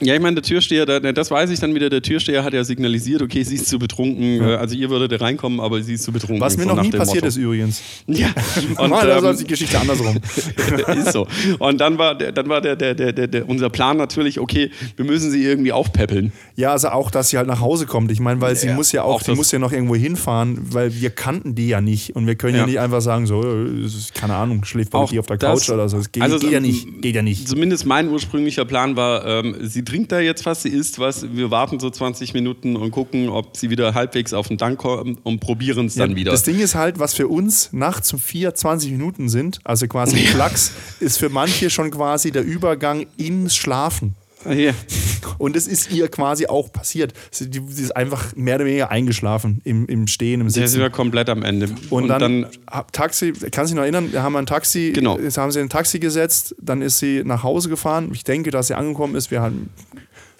Ja, 0.00 0.14
ich 0.14 0.20
meine, 0.20 0.36
der 0.36 0.42
Türsteher, 0.44 0.86
das 0.86 1.30
weiß 1.30 1.50
ich 1.50 1.58
dann 1.58 1.74
wieder, 1.74 1.90
der 1.90 2.02
Türsteher 2.02 2.44
hat 2.44 2.52
ja 2.54 2.62
signalisiert, 2.62 3.20
okay, 3.20 3.42
sie 3.42 3.56
ist 3.56 3.66
zu 3.68 3.78
betrunken, 3.78 4.40
äh, 4.40 4.54
also 4.54 4.76
ihr 4.76 4.90
würdet 4.90 5.20
reinkommen, 5.20 5.58
aber 5.60 5.82
sie 5.82 5.94
ist 5.94 6.04
zu 6.04 6.12
betrunken. 6.12 6.40
Was 6.40 6.56
mir 6.56 6.64
so 6.64 6.68
noch 6.74 6.82
nie 6.82 6.90
passiert 6.90 7.16
Motto. 7.24 7.26
ist 7.26 7.36
übrigens. 7.36 7.82
Ja, 8.06 8.28
Und 8.78 8.90
Mal, 8.90 9.10
also 9.10 9.28
ähm, 9.30 9.36
die 9.38 9.44
Geschichte 9.46 9.78
andersrum. 9.78 10.16
ist 10.96 11.12
so. 11.12 11.26
Und 11.58 11.80
dann 11.80 11.98
war, 11.98 12.14
dann 12.16 12.48
war 12.48 12.60
der, 12.60 12.76
der, 12.76 12.94
der, 12.94 13.12
der, 13.26 13.48
unser 13.48 13.70
Plan 13.70 13.96
natürlich, 13.96 14.38
okay, 14.40 14.70
wir 14.96 15.04
müssen 15.04 15.30
sie 15.30 15.42
irgendwie 15.44 15.72
aufpäppeln. 15.72 16.32
Ja, 16.56 16.72
also 16.72 16.88
auch, 16.88 17.10
dass 17.10 17.30
sie 17.30 17.36
halt 17.38 17.46
nach 17.48 17.60
Hause 17.60 17.86
kommt. 17.86 18.10
Ich 18.12 18.20
meine, 18.20 18.40
weil 18.40 18.54
sie 18.56 18.68
Ja, 18.68 18.74
muss 18.74 18.92
ja 18.92 19.02
auch, 19.02 19.16
auch 19.16 19.22
die 19.22 19.28
das- 19.32 19.36
muss 19.36 19.52
ja 19.52 19.58
noch 19.58 19.72
irgendwo 19.72 19.94
hinfahren, 19.96 20.58
weil 20.72 20.94
wir 20.94 21.10
kannten 21.10 21.54
die 21.54 21.68
ja 21.68 21.80
nicht. 21.80 22.14
Und 22.16 22.26
wir 22.26 22.34
können 22.36 22.54
ja, 22.54 22.60
Ja. 22.60 22.66
nicht 22.66 22.78
einfach 22.80 23.00
sagen, 23.00 23.26
so, 23.26 23.42
äh, 23.42 23.88
keine 24.14 24.34
Ahnung, 24.36 24.64
schläft 24.64 24.90
bei 24.92 25.04
dir 25.06 25.20
auf 25.20 25.26
der 25.26 25.36
das- 25.38 25.66
Couch 25.66 25.70
oder 25.74 25.88
so. 25.88 25.98
Das 25.98 26.12
geht, 26.12 26.22
also 26.22 26.38
geht 26.38 26.52
ja 26.52 26.60
nicht. 26.60 27.02
Geht 27.02 27.14
ja 27.16 27.22
nicht. 27.22 27.48
Zumindest 27.48 27.84
mein 27.84 28.08
ursprünglicher 28.08 28.64
Plan 28.64 28.96
war, 28.96 29.24
ähm, 29.26 29.56
sie 29.62 29.82
trinkt 29.88 30.12
da 30.12 30.20
jetzt 30.20 30.44
was, 30.44 30.62
sie 30.62 30.68
isst 30.68 30.98
was, 30.98 31.34
wir 31.34 31.50
warten 31.50 31.80
so 31.80 31.88
20 31.88 32.34
Minuten 32.34 32.76
und 32.76 32.90
gucken, 32.90 33.28
ob 33.28 33.56
sie 33.56 33.70
wieder 33.70 33.94
halbwegs 33.94 34.34
auf 34.34 34.48
den 34.48 34.58
Dank 34.58 34.78
kommt 34.78 35.24
und 35.24 35.40
probieren 35.40 35.86
es 35.86 35.94
dann 35.94 36.10
Ja, 36.10 36.16
wieder. 36.16 36.30
Das 36.32 36.42
Ding 36.42 36.58
ist 36.58 36.74
halt, 36.74 36.98
was 36.98 37.14
für 37.14 37.28
uns 37.28 37.70
nachts 37.72 38.12
um 38.12 38.18
4 38.18 38.54
20 38.54 38.92
Minuten 38.92 39.28
sind, 39.28 39.60
also 39.64 39.86
quasi 39.88 40.16
Flachs, 40.26 40.72
ist 41.00 41.18
für 41.18 41.30
manche 41.30 41.70
schon 41.70 41.90
quasi 41.90 42.30
der 42.30 42.44
Übergang 42.44 43.06
ins 43.16 43.56
Schlafen. 43.56 44.14
Ja. 44.44 44.72
Und 45.38 45.56
es 45.56 45.66
ist 45.66 45.90
ihr 45.92 46.08
quasi 46.08 46.46
auch 46.46 46.72
passiert. 46.72 47.12
Sie, 47.30 47.48
die, 47.50 47.62
sie 47.68 47.82
ist 47.82 47.96
einfach 47.96 48.34
mehr 48.36 48.56
oder 48.56 48.64
weniger 48.66 48.90
eingeschlafen 48.90 49.60
im, 49.64 49.86
im 49.86 50.06
Stehen, 50.06 50.40
im 50.40 50.48
Der 50.48 50.64
ist 50.64 50.70
Sitzen. 50.70 50.76
wieder 50.80 50.90
komplett 50.90 51.28
am 51.28 51.42
Ende. 51.42 51.68
Und, 51.90 52.08
dann, 52.08 52.46
hab- 52.68 52.92
Taxi, 52.92 53.32
kannst 53.32 53.56
du 53.56 53.62
dich 53.64 53.74
noch 53.74 53.82
erinnern, 53.82 54.12
wir 54.12 54.22
haben 54.22 54.36
ein 54.36 54.46
Taxi, 54.46 54.92
Genau. 54.94 55.18
jetzt 55.18 55.38
haben 55.38 55.50
sie 55.52 55.60
in 55.60 55.66
ein 55.66 55.70
Taxi 55.70 55.98
gesetzt, 55.98 56.54
dann 56.60 56.82
ist 56.82 56.98
sie 56.98 57.22
nach 57.24 57.42
Hause 57.42 57.68
gefahren. 57.68 58.10
Ich 58.12 58.24
denke, 58.24 58.50
dass 58.50 58.68
sie 58.68 58.74
angekommen 58.74 59.14
ist. 59.16 59.30
Wir 59.30 59.40
haben, 59.42 59.70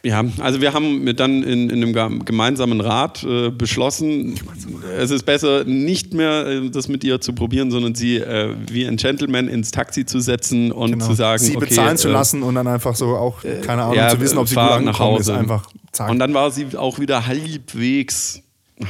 Ja, 0.04 0.24
also 0.38 0.60
wir 0.60 0.74
haben 0.74 1.04
dann 1.16 1.42
in, 1.42 1.70
in 1.70 1.82
einem 1.82 1.92
ge- 1.92 2.24
gemeinsamen 2.24 2.80
Rat 2.80 3.24
äh, 3.24 3.50
beschlossen, 3.50 4.38
es 4.96 5.10
ist 5.10 5.26
besser, 5.26 5.64
nicht 5.64 6.14
mehr 6.14 6.46
äh, 6.46 6.70
das 6.70 6.86
mit 6.86 7.02
ihr 7.02 7.20
zu 7.20 7.32
probieren, 7.32 7.72
sondern 7.72 7.96
sie 7.96 8.18
äh, 8.18 8.54
wie 8.70 8.86
ein 8.86 8.96
Gentleman 8.96 9.48
ins 9.48 9.72
Taxi 9.72 10.06
zu 10.06 10.20
setzen 10.20 10.70
und 10.70 11.02
zu 11.02 11.14
sagen, 11.14 11.42
Genau. 11.42 11.50
sie 11.50 11.56
okay, 11.56 11.66
bezahlen 11.66 11.96
zu 11.96 12.08
äh, 12.08 12.12
lassen 12.12 12.44
und 12.44 12.54
dann 12.54 12.68
einfach 12.68 12.94
so 12.94 13.16
auch, 13.16 13.42
keine 13.62 13.82
Ahnung, 13.82 13.96
ja, 13.96 14.08
zu 14.10 14.20
wissen, 14.20 14.38
ob 14.38 14.46
sie 14.48 14.54
gut 14.54 14.62
nach 14.64 14.76
angekommen 14.76 15.20
ist. 15.20 15.28
Hause. 15.28 15.36
Einfach 15.38 15.66
zack. 15.90 16.10
Und 16.10 16.20
dann 16.20 16.32
war 16.32 16.52
sie 16.52 16.66
auch 16.76 17.00
wieder 17.00 17.26
halbwegs 17.26 18.40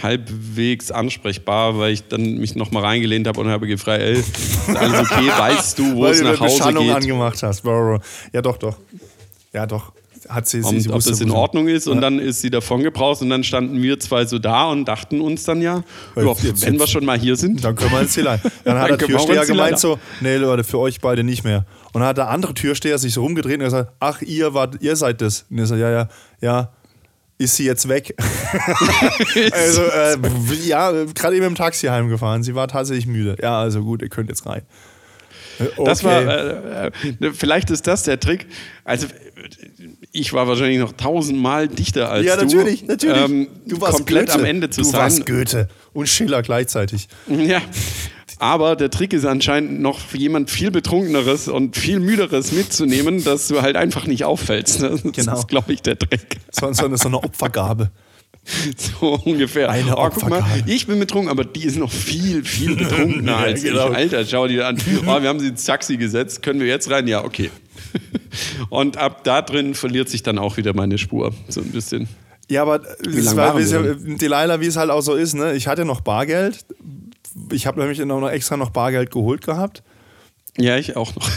halbwegs 0.03 0.90
ansprechbar, 0.90 1.79
weil 1.79 1.94
ich 1.94 2.07
dann 2.09 2.35
mich 2.37 2.55
noch 2.55 2.71
mal 2.71 2.81
reingelehnt 2.85 3.27
habe 3.27 3.40
und 3.40 3.49
habe 3.49 3.66
gefragt, 3.66 4.03
ey, 4.03 4.12
ist 4.18 4.35
alles 4.77 5.01
okay, 5.11 5.29
weißt 5.38 5.79
du, 5.79 5.94
wo 5.97 6.03
Weil 6.03 6.11
es 6.12 6.18
du 6.18 6.25
nach 6.25 6.40
Hause 6.40 6.57
Beschallung 6.59 6.85
geht? 6.85 6.94
angemacht 6.97 7.42
hast. 7.42 7.62
Bro. 7.62 7.99
Ja, 8.35 8.42
doch, 8.42 8.59
doch. 8.59 8.77
Ja, 9.55 9.64
doch. 9.64 9.92
Hat 10.29 10.47
sie, 10.47 10.62
sie, 10.62 10.81
sie 10.81 10.88
ob 10.91 10.97
wusste, 10.97 11.11
das 11.11 11.21
in 11.21 11.31
Ordnung 11.31 11.69
ist. 11.69 11.87
Und 11.88 11.97
Ja. 11.97 12.01
dann 12.03 12.19
ist 12.19 12.41
sie 12.41 12.51
davon 12.51 12.83
gebraust 12.83 13.23
und 13.23 13.31
dann 13.31 13.45
standen 13.45 13.83
wir 13.83 13.99
zwei 13.99 14.25
so 14.27 14.38
da 14.38 14.67
und 14.67 14.85
dachten 14.85 15.21
uns 15.21 15.45
dann 15.45 15.62
ja, 15.62 15.83
jetzt- 16.17 16.67
wenn 16.67 16.79
wir 16.79 16.87
schon 16.87 17.05
mal 17.05 17.19
hier 17.19 17.37
sind. 17.37 17.64
Dann 17.64 17.75
können 17.77 17.93
wir 17.93 18.01
ins 18.03 18.12
Ziel 18.12 18.29
ein. 18.29 18.41
Dann 18.64 18.79
hat 18.79 18.91
Dann 18.91 18.99
der 18.99 19.09
wir 19.09 19.17
auch 19.17 19.25
Türsteher 19.27 19.47
gemeint 19.47 19.73
ein. 19.75 19.79
so, 19.79 19.99
nee 20.21 20.37
Leute, 20.37 20.64
für 20.64 20.79
euch 20.79 21.01
beide 21.01 21.25
nicht 21.25 21.45
mehr. 21.45 21.64
Und 21.93 22.01
dann 22.01 22.09
hat 22.11 22.19
der 22.19 22.29
andere 22.29 22.53
Türsteher 22.55 22.99
sich 22.99 23.14
so 23.14 23.23
rumgedreht 23.23 23.59
und 23.59 23.64
gesagt, 23.64 23.93
ach, 24.01 24.21
ihr 24.23 24.53
wart, 24.55 24.77
ihr 24.81 24.97
seid 24.97 25.21
das. 25.23 25.47
Und 25.51 25.59
er 25.59 25.67
so, 25.67 25.75
ja, 25.77 25.91
ja, 25.91 26.09
ja, 26.41 26.73
ist 27.38 27.57
sie 27.57 27.64
jetzt 27.64 27.88
weg? 27.88 28.14
also, 29.53 29.83
äh, 29.83 30.17
ja, 30.67 30.91
gerade 31.14 31.37
eben 31.37 31.47
im 31.47 31.55
Taxi 31.55 31.87
heimgefahren. 31.87 32.43
Sie 32.43 32.55
war 32.55 32.69
tatsächlich 32.69 33.07
müde. 33.07 33.37
Ja, 33.41 33.61
also 33.61 33.83
gut, 33.83 34.03
ihr 34.03 34.09
könnt 34.09 34.29
jetzt 34.29 34.45
rein. 34.47 34.62
Okay. 35.61 35.85
Das 35.85 36.05
war, 36.05 36.21
äh, 36.23 36.87
äh, 37.21 37.33
vielleicht 37.33 37.71
ist 37.71 37.87
das 37.88 38.05
der 38.05 38.21
Trick. 38.21 38.47
Also, 38.85 39.07
äh, 39.07 39.11
ich 40.12 40.33
war 40.33 40.49
wahrscheinlich 40.49 40.79
noch 40.79 40.92
tausendmal 40.92 41.68
dichter 41.68 42.11
als 42.11 42.27
ja, 42.27 42.37
du. 42.37 42.44
natürlich, 42.44 42.87
natürlich. 42.87 43.23
Ähm, 43.25 43.49
du 43.66 43.81
warst 43.81 43.97
komplett 43.99 44.27
Goethe. 44.27 44.38
am 44.38 44.44
Ende 44.44 44.71
zu 44.71 44.83
du 44.83 44.87
sein. 44.88 45.01
warst 45.01 45.27
Goethe 45.27 45.68
und 45.92 46.09
Schiller 46.09 46.42
gleichzeitig. 46.42 47.09
Ja. 47.29 47.61
Aber 48.40 48.77
der 48.77 48.88
Trick 48.90 49.12
ist 49.14 49.25
anscheinend 49.25 49.81
noch 49.81 49.99
jemand 50.14 50.49
viel 50.49 50.71
betrunkeneres 50.71 51.49
und 51.49 51.77
viel 51.77 51.99
müderes 51.99 52.53
mitzunehmen, 52.53 53.25
dass 53.25 53.49
du 53.49 53.62
halt 53.62 53.75
einfach 53.75 54.07
nicht 54.07 54.25
auffällst. 54.25 54.81
Das 54.81 55.03
Genau. 55.03 55.33
ist, 55.38 55.49
glaube 55.49 55.73
ich, 55.73 55.83
der 55.83 55.99
Trick. 55.99 56.37
So, 56.53 56.73
so, 56.73 56.85
eine, 56.85 56.97
so 56.99 57.09
eine 57.09 57.16
Opfergabe. 57.23 57.90
So 59.01 59.14
ungefähr. 59.25 59.68
Eine 59.71 59.94
oh, 59.97 60.09
guck 60.09 60.29
mal, 60.31 60.42
ich 60.66 60.87
bin 60.87 60.99
betrunken, 60.99 61.29
aber 61.31 61.44
die 61.44 61.64
ist 61.64 61.77
noch 61.77 61.90
viel, 61.92 62.44
viel 62.44 62.77
betrunkener 62.77 63.33
Ja, 63.33 63.38
als 63.38 63.62
genau. 63.62 63.90
ich. 63.90 63.97
Alter, 63.97 64.25
schau 64.25 64.47
dir 64.47 64.66
an. 64.66 64.79
Oh, 65.07 65.21
wir 65.21 65.29
haben 65.29 65.38
sie 65.40 65.49
ins 65.49 65.64
Taxi 65.64 65.97
gesetzt. 65.99 66.42
Können 66.42 66.61
wir 66.61 66.66
jetzt 66.66 66.90
rein? 66.90 67.07
Ja, 67.09 67.25
okay. 67.25 67.51
Und 68.70 68.96
ab 68.96 69.24
da 69.24 69.42
drin 69.42 69.74
verliert 69.74 70.09
sich 70.09 70.22
dann 70.22 70.38
auch 70.38 70.57
wieder 70.57 70.74
meine 70.74 70.98
Spur. 70.98 71.33
So 71.48 71.61
ein 71.61 71.70
bisschen. 71.70 72.09
Ja, 72.48 72.62
aber 72.62 72.81
Wie 73.07 73.18
es 73.18 73.37
war, 73.37 73.57
es- 73.59 73.70
Delilah, 73.70 74.61
wie 74.61 74.66
es 74.66 74.77
halt 74.77 74.90
auch 74.90 75.03
so 75.03 75.14
ist, 75.14 75.35
ne? 75.35 75.55
Ich 75.55 75.66
hatte 75.66 75.85
noch 75.85 76.01
Bargeld. 76.01 76.64
Ich 77.53 77.66
habe 77.66 77.79
nämlich 77.81 77.98
noch 77.98 78.29
extra 78.31 78.57
noch 78.57 78.70
Bargeld 78.70 79.11
geholt 79.11 79.44
gehabt. 79.44 79.83
Ja, 80.57 80.77
ich 80.77 80.96
auch 80.96 81.14
noch. 81.14 81.31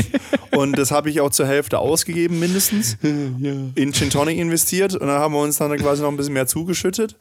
Und 0.58 0.76
das 0.78 0.90
habe 0.90 1.08
ich 1.08 1.20
auch 1.20 1.30
zur 1.30 1.46
Hälfte 1.46 1.78
ausgegeben, 1.78 2.38
mindestens. 2.40 2.96
In 3.02 3.92
Gin 3.92 4.10
Tonic 4.10 4.38
investiert. 4.38 4.94
Und 4.94 5.06
dann 5.06 5.18
haben 5.18 5.34
wir 5.34 5.40
uns 5.40 5.56
dann 5.58 5.74
quasi 5.78 6.02
noch 6.02 6.10
ein 6.10 6.16
bisschen 6.16 6.34
mehr 6.34 6.46
zugeschüttet. 6.46 7.16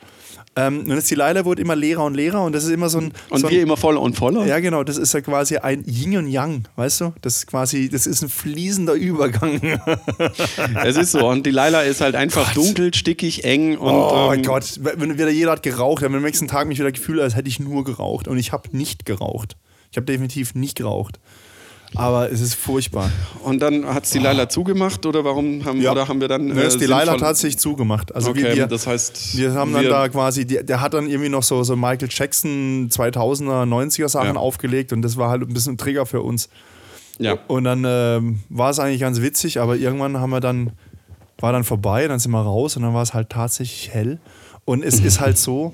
Ähm, 0.57 0.81
und 0.81 0.91
jetzt 0.91 1.11
die 1.11 1.15
Leila 1.15 1.43
wurde 1.43 1.61
immer 1.61 1.75
leerer 1.75 2.05
und 2.05 2.13
leerer. 2.13 2.43
Und 2.43 2.53
das 2.53 2.63
ist 2.63 2.69
immer 2.69 2.87
so 2.87 2.99
ein. 2.99 3.11
Und 3.29 3.41
so 3.41 3.47
ein 3.47 3.53
wir 3.53 3.61
immer 3.61 3.75
voller 3.75 4.01
und 4.01 4.15
voller. 4.15 4.45
ja, 4.45 4.59
genau, 4.59 4.83
das 4.83 4.97
ist 4.97 5.13
ja 5.13 5.21
quasi 5.21 5.57
ein 5.57 5.83
Yin 5.85 6.17
und 6.17 6.27
Yang, 6.27 6.63
weißt 6.77 7.01
du? 7.01 7.13
Das 7.21 7.37
ist 7.37 7.47
quasi, 7.47 7.89
das 7.89 8.07
ist 8.07 8.21
ein 8.21 8.29
fließender 8.29 8.93
Übergang. 8.93 9.59
Es 10.83 10.97
ist 10.97 11.11
so. 11.11 11.27
Und 11.27 11.45
die 11.45 11.51
Laila 11.51 11.81
ist 11.81 12.01
halt 12.01 12.15
einfach 12.15 12.53
dunkel, 12.53 12.93
stickig, 12.93 13.43
eng 13.43 13.77
und. 13.77 13.93
oh 13.93 14.31
ähm, 14.33 14.43
Gott, 14.43 14.79
wenn 14.81 15.17
wieder 15.17 15.29
jeder 15.29 15.51
hat 15.51 15.63
geraucht, 15.63 16.03
dann 16.03 16.13
am 16.13 16.21
nächsten 16.21 16.47
Tag 16.47 16.67
mich 16.67 16.79
wieder 16.79 16.91
Gefühl, 16.91 17.19
als 17.21 17.35
hätte 17.35 17.49
ich 17.49 17.59
nur 17.59 17.83
geraucht. 17.83 18.27
Und 18.27 18.37
ich 18.37 18.51
habe 18.51 18.69
nicht 18.75 19.05
geraucht. 19.05 19.57
Ich 19.91 19.97
habe 19.97 20.05
definitiv 20.05 20.55
nicht 20.55 20.77
geraucht. 20.77 21.19
Aber 21.97 22.31
es 22.31 22.41
ist 22.41 22.55
furchtbar. 22.55 23.11
Und 23.43 23.59
dann 23.61 23.85
hat 23.85 24.05
es 24.05 24.11
die 24.11 24.19
Laila 24.19 24.49
zugemacht 24.49 25.05
oder 25.05 25.23
warum 25.23 25.63
haben, 25.65 25.85
oder 25.85 26.07
haben 26.07 26.19
wir 26.21 26.27
dann. 26.27 26.47
Ne, 26.47 26.61
ist 26.63 26.79
die 26.81 26.85
Leila 26.85 27.15
tatsächlich 27.17 27.57
zugemacht. 27.59 28.13
Also 28.13 28.31
Okay, 28.31 28.43
wir, 28.43 28.55
wir, 28.55 28.67
das 28.67 28.87
heißt. 28.87 29.37
wir 29.37 29.53
haben 29.53 29.73
dann 29.73 29.83
wir- 29.83 29.89
da 29.89 30.07
quasi, 30.09 30.45
die, 30.45 30.63
der 30.65 30.81
hat 30.81 30.93
dann 30.93 31.07
irgendwie 31.09 31.29
noch 31.29 31.43
so, 31.43 31.63
so 31.63 31.75
Michael 31.75 32.09
Jackson 32.11 32.89
2000er, 32.91 33.65
90er 33.65 34.09
Sachen 34.09 34.35
Ja. 34.35 34.39
aufgelegt 34.41 34.93
und 34.93 35.01
das 35.01 35.17
war 35.17 35.29
halt 35.29 35.41
ein 35.43 35.53
bisschen 35.53 35.73
ein 35.73 35.77
Trigger 35.77 36.05
für 36.05 36.21
uns. 36.21 36.49
Ja. 37.19 37.37
Und 37.47 37.63
dann 37.63 37.83
ähm, 37.87 38.39
war 38.49 38.69
es 38.71 38.79
eigentlich 38.79 39.01
ganz 39.01 39.21
witzig, 39.21 39.59
aber 39.61 39.77
irgendwann 39.77 40.19
haben 40.19 40.31
wir 40.31 40.41
dann, 40.41 40.71
war 41.39 41.53
dann 41.53 41.63
vorbei, 41.63 42.07
dann 42.07 42.19
sind 42.19 42.31
wir 42.31 42.41
raus 42.41 42.75
und 42.75 42.83
dann 42.83 42.93
war 42.93 43.03
es 43.03 43.13
halt 43.13 43.29
tatsächlich 43.29 43.89
hell. 43.93 44.19
Und 44.65 44.83
es 44.83 44.99
ist 44.99 45.19
halt 45.21 45.37
so, 45.37 45.73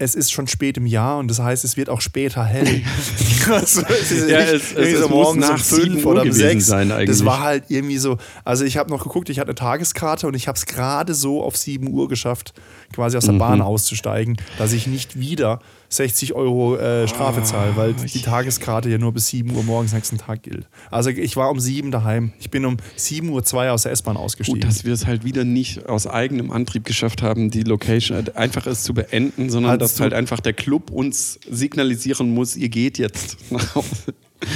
es 0.00 0.14
ist 0.14 0.32
schon 0.32 0.46
spät 0.48 0.76
im 0.78 0.86
Jahr 0.86 1.18
und 1.18 1.28
das 1.28 1.38
heißt, 1.40 1.62
es 1.64 1.76
wird 1.76 1.88
auch 1.90 2.00
später 2.00 2.44
hell. 2.44 2.82
also, 3.50 3.82
es 3.82 4.10
ist 4.10 4.28
Ja, 4.30 4.38
es- 4.38 4.72
es- 4.72 4.98
so 4.98 5.08
muss 5.08 5.10
morgens 5.10 5.44
um 5.48 5.54
nach 5.54 5.62
7 5.62 5.90
fünf 5.92 6.06
oder 6.06 6.22
um 6.22 6.32
sechs. 6.32 6.66
sein 6.66 6.88
Das 7.06 7.24
war 7.24 7.40
halt 7.40 7.64
irgendwie 7.68 7.98
so, 7.98 8.16
also 8.44 8.64
ich 8.64 8.76
habe 8.76 8.90
noch 8.90 9.02
geguckt, 9.04 9.28
ich 9.28 9.38
hatte 9.38 9.48
eine 9.50 9.54
Tageskarte 9.56 10.26
und 10.26 10.34
ich 10.34 10.48
habe 10.48 10.56
es 10.56 10.66
gerade 10.66 11.14
so 11.14 11.42
auf 11.42 11.56
7 11.56 11.88
Uhr 11.92 12.08
geschafft, 12.08 12.54
quasi 12.94 13.16
aus 13.16 13.24
der 13.24 13.34
Mhm. 13.34 13.38
Bahn 13.38 13.60
auszusteigen, 13.62 14.36
dass 14.58 14.72
ich 14.72 14.86
nicht 14.86 15.18
wieder 15.20 15.60
60 15.92 16.34
Euro 16.34 16.76
äh, 16.76 17.08
Strafe 17.08 17.42
zahle, 17.42 17.72
weil 17.76 17.90
Ah, 17.98 18.04
die 18.04 18.22
Tageskarte 18.22 18.88
ja 18.88 18.96
nur 18.98 19.12
bis 19.12 19.26
7 19.26 19.54
Uhr 19.56 19.64
morgens 19.64 19.92
nächsten 19.92 20.18
Tag 20.18 20.42
gilt. 20.44 20.68
Also 20.90 21.10
ich 21.10 21.36
war 21.36 21.50
um 21.50 21.58
7 21.58 21.90
daheim. 21.90 22.32
Ich 22.38 22.48
bin 22.50 22.64
um 22.64 22.76
7 22.94 23.28
Uhr 23.28 23.42
2 23.44 23.72
aus 23.72 23.82
der 23.82 23.92
S-Bahn 23.92 24.16
ausgestiegen. 24.16 24.60
Gut, 24.60 24.68
dass 24.70 24.84
wir 24.84 24.92
es 24.94 25.06
halt 25.06 25.24
wieder 25.24 25.42
nicht 25.44 25.88
aus 25.88 26.06
eigenem 26.06 26.52
Antrieb 26.52 26.84
geschafft 26.84 27.22
haben, 27.22 27.50
die 27.50 27.64
Location 27.64 28.24
einfach 28.36 28.66
es 28.68 28.84
zu 28.84 28.94
beenden, 28.94 29.50
sondern 29.50 29.72
Hattest 29.72 29.89
dass 29.92 30.00
halt 30.00 30.14
einfach 30.14 30.40
der 30.40 30.52
Club 30.52 30.90
uns 30.90 31.38
signalisieren 31.48 32.32
muss, 32.34 32.56
ihr 32.56 32.68
geht 32.68 32.98
jetzt 32.98 33.36
nach 33.50 33.74
Hause. 33.74 34.14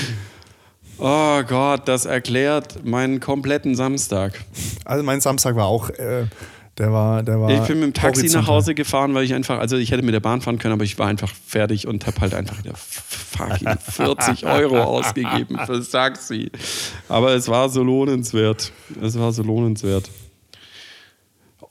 Oh 0.96 1.42
Gott, 1.42 1.88
das 1.88 2.04
erklärt 2.04 2.84
meinen 2.84 3.18
kompletten 3.18 3.74
Samstag. 3.74 4.44
also 4.84 5.02
mein 5.02 5.20
Samstag 5.20 5.56
war 5.56 5.66
auch, 5.66 5.90
äh, 5.90 6.26
der 6.78 6.92
war, 6.92 7.22
der 7.24 7.40
war 7.40 7.50
Ich 7.50 7.60
bin 7.66 7.80
mit 7.80 7.88
dem 7.88 7.94
Taxi 7.94 8.20
nach 8.22 8.32
horizontal. 8.32 8.54
Hause 8.54 8.74
gefahren, 8.74 9.14
weil 9.14 9.24
ich 9.24 9.34
einfach, 9.34 9.58
also 9.58 9.76
ich 9.76 9.90
hätte 9.90 10.02
mit 10.02 10.14
der 10.14 10.20
Bahn 10.20 10.40
fahren 10.40 10.58
können, 10.58 10.72
aber 10.74 10.84
ich 10.84 10.96
war 10.98 11.08
einfach 11.08 11.32
fertig 11.46 11.88
und 11.88 12.06
habe 12.06 12.20
halt 12.20 12.32
einfach 12.32 12.58
wieder 12.58 12.74
fucking 12.76 13.76
40 13.90 14.46
Euro 14.46 14.80
ausgegeben 14.82 15.58
fürs 15.66 15.90
Taxi. 15.90 16.50
Aber 17.08 17.34
es 17.34 17.48
war 17.48 17.68
so 17.68 17.82
lohnenswert. 17.82 18.72
Es 19.02 19.18
war 19.18 19.32
so 19.32 19.42
lohnenswert. 19.42 20.08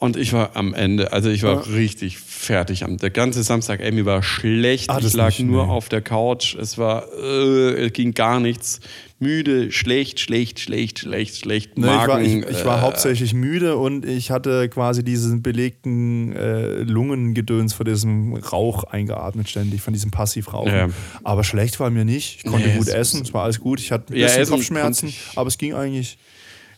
Und 0.03 0.17
ich 0.17 0.33
war 0.33 0.57
am 0.57 0.73
Ende, 0.73 1.13
also 1.13 1.29
ich 1.29 1.43
war 1.43 1.65
richtig 1.73 2.17
fertig. 2.17 2.83
Am- 2.83 2.97
Der 2.97 3.09
ganze 3.09 3.41
Samstag, 3.41 3.79
ey, 3.79 3.91
mir 3.93 4.05
war 4.05 4.21
schlecht. 4.21 4.89
Ah, 4.89 4.99
ich 5.01 5.13
lag 5.13 5.27
nicht, 5.29 5.39
nur 5.47 5.65
nee. 5.65 5.71
auf 5.71 5.87
der 5.87 6.01
Couch. 6.01 6.55
Es 6.55 6.77
war, 6.77 7.05
äh, 7.17 7.85
es 7.85 7.93
ging 7.93 8.13
gar 8.13 8.41
nichts. 8.41 8.81
Müde, 9.19 9.71
schlecht, 9.71 10.19
schlecht, 10.19 10.59
schlecht, 10.59 10.99
schlecht, 10.99 11.37
schlecht. 11.37 11.77
Ne, 11.77 11.85
ich 11.87 11.91
war, 11.93 12.07
Magen, 12.07 12.43
ich, 12.43 12.49
ich 12.49 12.65
war 12.65 12.79
äh, 12.79 12.81
hauptsächlich 12.81 13.33
müde 13.33 13.77
und 13.77 14.03
ich 14.05 14.29
hatte 14.29 14.67
quasi 14.67 15.05
diesen 15.05 15.41
belegten 15.41 16.35
äh, 16.35 16.79
Lungengedöns 16.83 17.71
von 17.73 17.85
diesem 17.85 18.33
Rauch 18.35 18.83
eingeatmet 18.83 19.47
ständig, 19.49 19.81
von 19.81 19.93
diesem 19.93 20.11
Passivrauchen. 20.11 20.73
Ja. 20.73 20.89
Aber 21.23 21.45
schlecht 21.45 21.79
war 21.79 21.89
mir 21.89 22.03
nicht. 22.03 22.39
Ich 22.43 22.51
konnte 22.51 22.67
Nee, 22.67 22.77
gut 22.77 22.87
es- 22.89 22.93
essen, 22.93 23.21
es 23.21 23.33
war 23.33 23.43
alles 23.45 23.61
gut. 23.61 23.79
Ich 23.79 23.93
hatte 23.93 24.13
ein 24.13 24.17
Ja, 24.17 24.25
bisschen 24.25 24.41
essen 24.41 24.51
Kopfschmerzen, 24.55 25.13
aber 25.37 25.47
es 25.47 25.57
ging 25.57 25.73
eigentlich. 25.73 26.17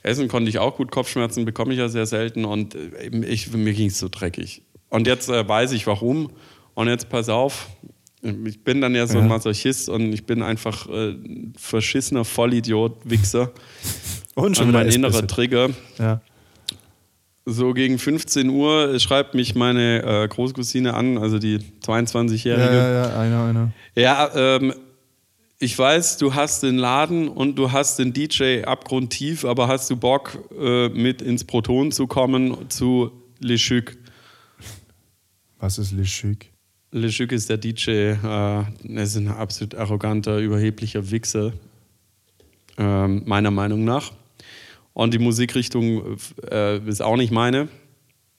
Essen 0.06 0.28
konnte 0.28 0.50
ich 0.50 0.60
auch 0.60 0.78
gut, 0.78 0.92
Kopfschmerzen 0.92 1.46
bekomme 1.46 1.74
ich 1.74 1.80
ja 1.80 1.90
sehr 1.90 2.06
selten 2.06 2.46
und 2.46 2.76
äh, 2.76 3.06
eben 3.06 3.24
ich, 3.24 3.52
mir 3.52 3.74
ging 3.74 3.88
es 3.88 4.00
so 4.00 4.08
dreckig. 4.10 4.62
Und 4.90 5.08
jetzt 5.08 5.30
äh, 5.30 5.48
weiß 5.48 5.72
ich 5.74 5.88
warum. 5.88 6.32
Und 6.76 6.88
jetzt 6.88 7.10
pass 7.10 7.30
auf, 7.30 7.70
ich 8.22 8.64
bin 8.64 8.82
dann 8.82 8.96
ja 8.96 9.08
so 9.08 9.18
ein 9.18 9.26
Ja. 9.26 9.30
Masochist 9.30 9.90
und 9.90 10.14
ich 10.14 10.26
bin 10.26 10.42
einfach 10.44 10.88
äh, 10.90 11.12
ein 11.12 11.54
verschissener 11.58 12.26
Vollidiot, 12.26 12.98
Wichser. 13.04 13.52
Und 14.36 14.60
Und 14.60 14.68
wieder 14.68 14.80
mein 14.80 14.90
innerer. 14.90 15.26
Trigger. 15.26 15.70
Ja. 15.98 16.20
So 17.46 17.74
gegen 17.74 17.98
15 17.98 18.50
Uhr 18.50 19.00
schreibt 19.00 19.34
mich 19.34 19.56
meine 19.56 20.04
äh, 20.04 20.28
Großcousine 20.28 20.94
an, 20.94 21.18
also 21.18 21.40
die 21.40 21.60
22-Jährige. 21.86 22.66
Ja, 22.66 22.90
ja, 22.92 23.08
ja, 23.10 23.20
einer, 23.20 23.44
einer. 23.46 23.72
Ja, 23.96 24.30
ähm, 24.36 24.74
ich 25.60 25.78
weiß, 25.78 26.18
du 26.18 26.34
hast 26.34 26.64
den 26.64 26.78
Laden 26.78 27.28
und 27.28 27.56
du 27.56 27.72
hast 27.72 27.98
den 28.00 28.12
DJ 28.12 28.64
abgrundtief, 28.64 29.46
aber 29.46 29.68
hast 29.68 29.90
du 29.90 29.96
Bock, 29.96 30.38
äh, 30.60 30.90
mit 30.90 31.22
ins 31.22 31.44
Proton 31.44 31.92
zu 31.92 32.08
kommen 32.08 32.70
zu 32.70 33.12
Le 33.40 33.56
Chuc? 33.56 33.98
Was 35.60 35.78
ist 35.78 35.94
Le 35.94 36.04
Chic? 36.04 36.52
Le 36.92 37.10
Chuc 37.10 37.32
ist 37.32 37.50
der 37.50 37.58
DJ, 37.58 37.90
äh, 37.90 38.18
er 38.24 38.68
ist 38.84 39.16
ein 39.16 39.30
absolut 39.30 39.76
arroganter, 39.76 40.40
überheblicher 40.40 41.10
Wichser, 41.10 41.54
ähm, 42.78 43.24
meiner 43.26 43.52
Meinung 43.52 43.86
nach. 43.86 44.12
Und 44.94 45.14
die 45.14 45.20
Musikrichtung 45.20 46.18
äh, 46.50 46.78
ist 46.88 47.02
auch 47.02 47.18
nicht 47.18 47.32
meine, 47.32 47.70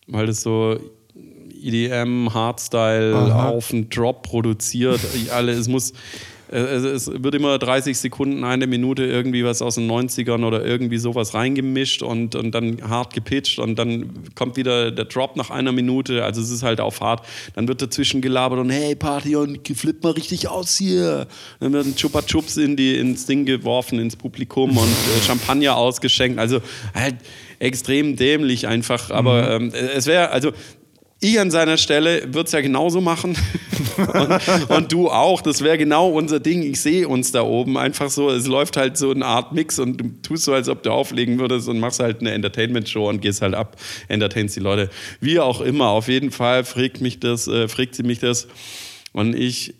weil 0.07 0.27
das 0.27 0.43
so 0.43 0.79
EDM, 1.51 2.33
Hardstyle, 2.33 3.15
Aha. 3.15 3.49
auf 3.49 3.69
den 3.69 3.91
Drop 3.91 4.23
produziert. 4.23 5.01
Alle, 5.33 5.53
es 5.53 5.69
muss, 5.69 5.91
äh, 5.91 5.95
es, 6.49 6.85
es 6.85 7.23
wird 7.23 7.35
immer 7.35 7.59
30 7.59 7.99
Sekunden, 7.99 8.45
eine 8.45 8.67
Minute 8.67 9.05
irgendwie 9.05 9.45
was 9.45 9.63
aus 9.63 9.77
den 9.77 9.91
90ern 9.91 10.45
oder 10.45 10.65
irgendwie 10.65 10.99
sowas 10.99 11.35
reingemischt 11.35 12.03
und, 12.03 12.35
und 12.35 12.53
dann 12.53 12.89
hart 12.89 13.15
gepitcht 13.15 13.59
und 13.59 13.77
dann 13.79 14.11
kommt 14.35 14.57
wieder 14.57 14.91
der 14.91 15.07
Drop 15.07 15.37
nach 15.37 15.51
einer 15.51 15.73
Minute. 15.73 16.25
Also 16.25 16.41
es 16.41 16.51
ist 16.51 16.63
halt 16.63 16.81
auf 16.81 17.01
hart. 17.01 17.27
Dann 17.55 17.67
wird 17.69 17.83
dazwischen 17.83 18.21
gelabert 18.21 18.59
und 18.59 18.71
hey 18.71 18.95
Party 18.95 19.37
und 19.37 19.67
flippt 19.67 20.05
mal 20.05 20.13
richtig 20.13 20.49
aus 20.49 20.77
hier. 20.77 21.27
Dann 21.61 21.73
werden 21.73 21.97
Chupa 21.97 22.23
Chups 22.23 22.57
in 22.57 22.77
die, 22.77 22.97
ins 22.97 23.27
Ding 23.27 23.45
geworfen, 23.45 23.99
ins 23.99 24.17
Publikum 24.17 24.77
und 24.77 24.89
äh, 24.89 25.23
Champagner 25.27 25.77
ausgeschenkt. 25.77 26.39
Also 26.39 26.61
halt 26.95 27.17
extrem 27.59 28.17
dämlich 28.17 28.67
einfach. 28.67 29.11
Aber 29.11 29.51
ähm, 29.51 29.73
es 29.75 30.07
wäre, 30.07 30.31
also 30.31 30.53
ich 31.19 31.41
an 31.41 31.51
seiner 31.51 31.79
Stelle 31.79 32.23
würde 32.35 32.47
es 32.47 32.53
ja 32.53 32.61
genauso 32.61 33.01
machen. 33.01 33.37
und, 33.97 34.69
und 34.69 34.93
du 34.93 35.09
auch. 35.09 35.41
Das 35.41 35.63
wäre 35.63 35.79
genau 35.79 36.11
unser 36.11 36.41
Ding. 36.41 36.63
Ich 36.63 36.81
sehe 36.81 37.09
uns 37.09 37.33
da 37.33 37.43
oben 37.43 37.79
einfach 37.79 38.11
so. 38.11 38.29
Es 38.31 38.47
läuft 38.47 38.77
halt 38.77 38.99
so 38.99 39.11
eine 39.11 39.25
Art 39.25 39.53
Mix 39.53 39.79
und 39.79 39.97
du 39.97 40.09
tust 40.23 40.45
so, 40.45 40.53
als 40.53 40.69
ob 40.69 40.83
du 40.83 40.91
auflegen 40.91 41.39
würdest 41.39 41.69
und 41.69 41.79
machst 41.79 42.01
halt 42.01 42.21
eine 42.21 42.33
Entertainment-Show 42.33 43.09
und 43.09 43.23
gehst 43.23 43.41
halt 43.41 43.55
ab, 43.55 43.77
entertainst 44.09 44.57
die 44.57 44.61
Leute. 44.61 44.91
Wie 45.21 45.41
auch 45.41 45.63
immer. 45.63 45.89
Auf 45.89 46.09
jeden 46.09 46.31
Fall 46.31 46.65
fragt 46.65 47.01
mich 47.01 47.19
das, 47.19 47.49
äh, 47.49 47.69
fragt 47.69 47.95
sie 47.95 48.03
mich 48.03 48.19
das. 48.19 48.47
Und 49.13 49.35
ich, 49.35 49.75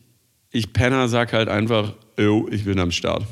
ich 0.51 0.73
Penner 0.73 1.09
sag 1.09 1.35
halt 1.35 1.51
einfach, 1.51 1.93
yo, 2.19 2.49
ich 2.51 2.65
bin 2.65 2.79
am 2.79 2.91
Start. 2.91 3.25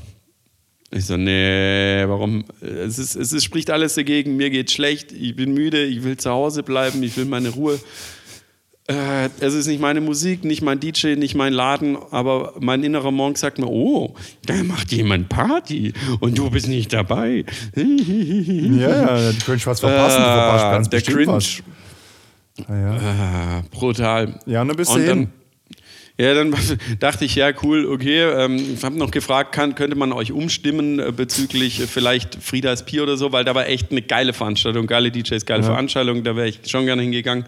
Ich 0.90 1.06
so, 1.06 1.16
nee, 1.16 2.04
warum? 2.06 2.44
Es, 2.60 2.98
ist, 2.98 3.16
es 3.16 3.32
ist, 3.32 3.44
spricht 3.44 3.70
alles 3.70 3.94
dagegen, 3.94 4.36
mir 4.36 4.50
geht 4.50 4.70
schlecht, 4.70 5.10
ich 5.12 5.34
bin 5.34 5.52
müde, 5.52 5.82
ich 5.84 6.04
will 6.04 6.16
zu 6.16 6.30
Hause 6.30 6.62
bleiben, 6.62 7.02
ich 7.02 7.16
will 7.16 7.24
meine 7.24 7.48
Ruhe. 7.48 7.80
Äh, 8.86 9.30
es 9.40 9.54
ist 9.54 9.66
nicht 9.66 9.80
meine 9.80 10.02
Musik, 10.02 10.44
nicht 10.44 10.60
mein 10.60 10.78
DJ, 10.78 11.14
nicht 11.16 11.34
mein 11.34 11.54
Laden, 11.54 11.96
aber 12.10 12.52
mein 12.60 12.84
innerer 12.84 13.10
Monk 13.10 13.38
sagt 13.38 13.58
mir, 13.58 13.66
oh, 13.66 14.14
da 14.44 14.54
macht 14.62 14.92
jemand 14.92 15.30
Party 15.30 15.94
und 16.20 16.36
du 16.36 16.50
bist 16.50 16.68
nicht 16.68 16.92
dabei. 16.92 17.44
Ja, 17.76 19.18
ja, 19.18 19.32
die 19.32 19.38
können 19.38 19.60
was 19.64 19.80
verpassen. 19.80 20.18
du 20.18 20.28
verpasst 20.28 20.64
ganz 20.70 20.86
Äh, 20.86 20.90
der 20.90 20.96
bestimmt 20.98 21.16
Cringe. 21.16 21.32
was. 21.32 21.62
Ja, 22.68 22.78
ja. 22.78 22.98
Ah, 23.00 23.62
brutal. 23.70 24.38
ja, 24.46 24.62
und 24.62 24.68
dann 24.68 24.76
bist 24.76 24.94
du 24.94 25.00
hin. 25.00 25.28
Ja, 26.18 26.34
dann 26.34 26.54
dachte 27.00 27.24
ich, 27.24 27.34
ja, 27.34 27.50
cool, 27.62 27.86
okay. 27.86 28.22
Ähm, 28.22 28.56
ich 28.74 28.84
habe 28.84 28.96
noch 28.96 29.10
gefragt, 29.10 29.52
kann, 29.52 29.74
könnte 29.74 29.96
man 29.96 30.12
euch 30.12 30.32
umstimmen 30.32 31.00
äh, 31.00 31.12
bezüglich 31.12 31.80
äh, 31.80 31.86
vielleicht 31.86 32.36
Friedas 32.36 32.84
Pier 32.84 33.02
oder 33.02 33.16
so, 33.16 33.32
weil 33.32 33.44
da 33.44 33.54
war 33.54 33.66
echt 33.66 33.90
eine 33.90 34.02
geile 34.02 34.32
Veranstaltung, 34.32 34.86
geile 34.86 35.10
DJs, 35.10 35.44
geile 35.44 35.62
Ja. 35.62 35.68
Veranstaltung, 35.68 36.22
da 36.22 36.36
wäre 36.36 36.48
ich 36.48 36.60
schon 36.66 36.86
gerne 36.86 37.02
hingegangen. 37.02 37.44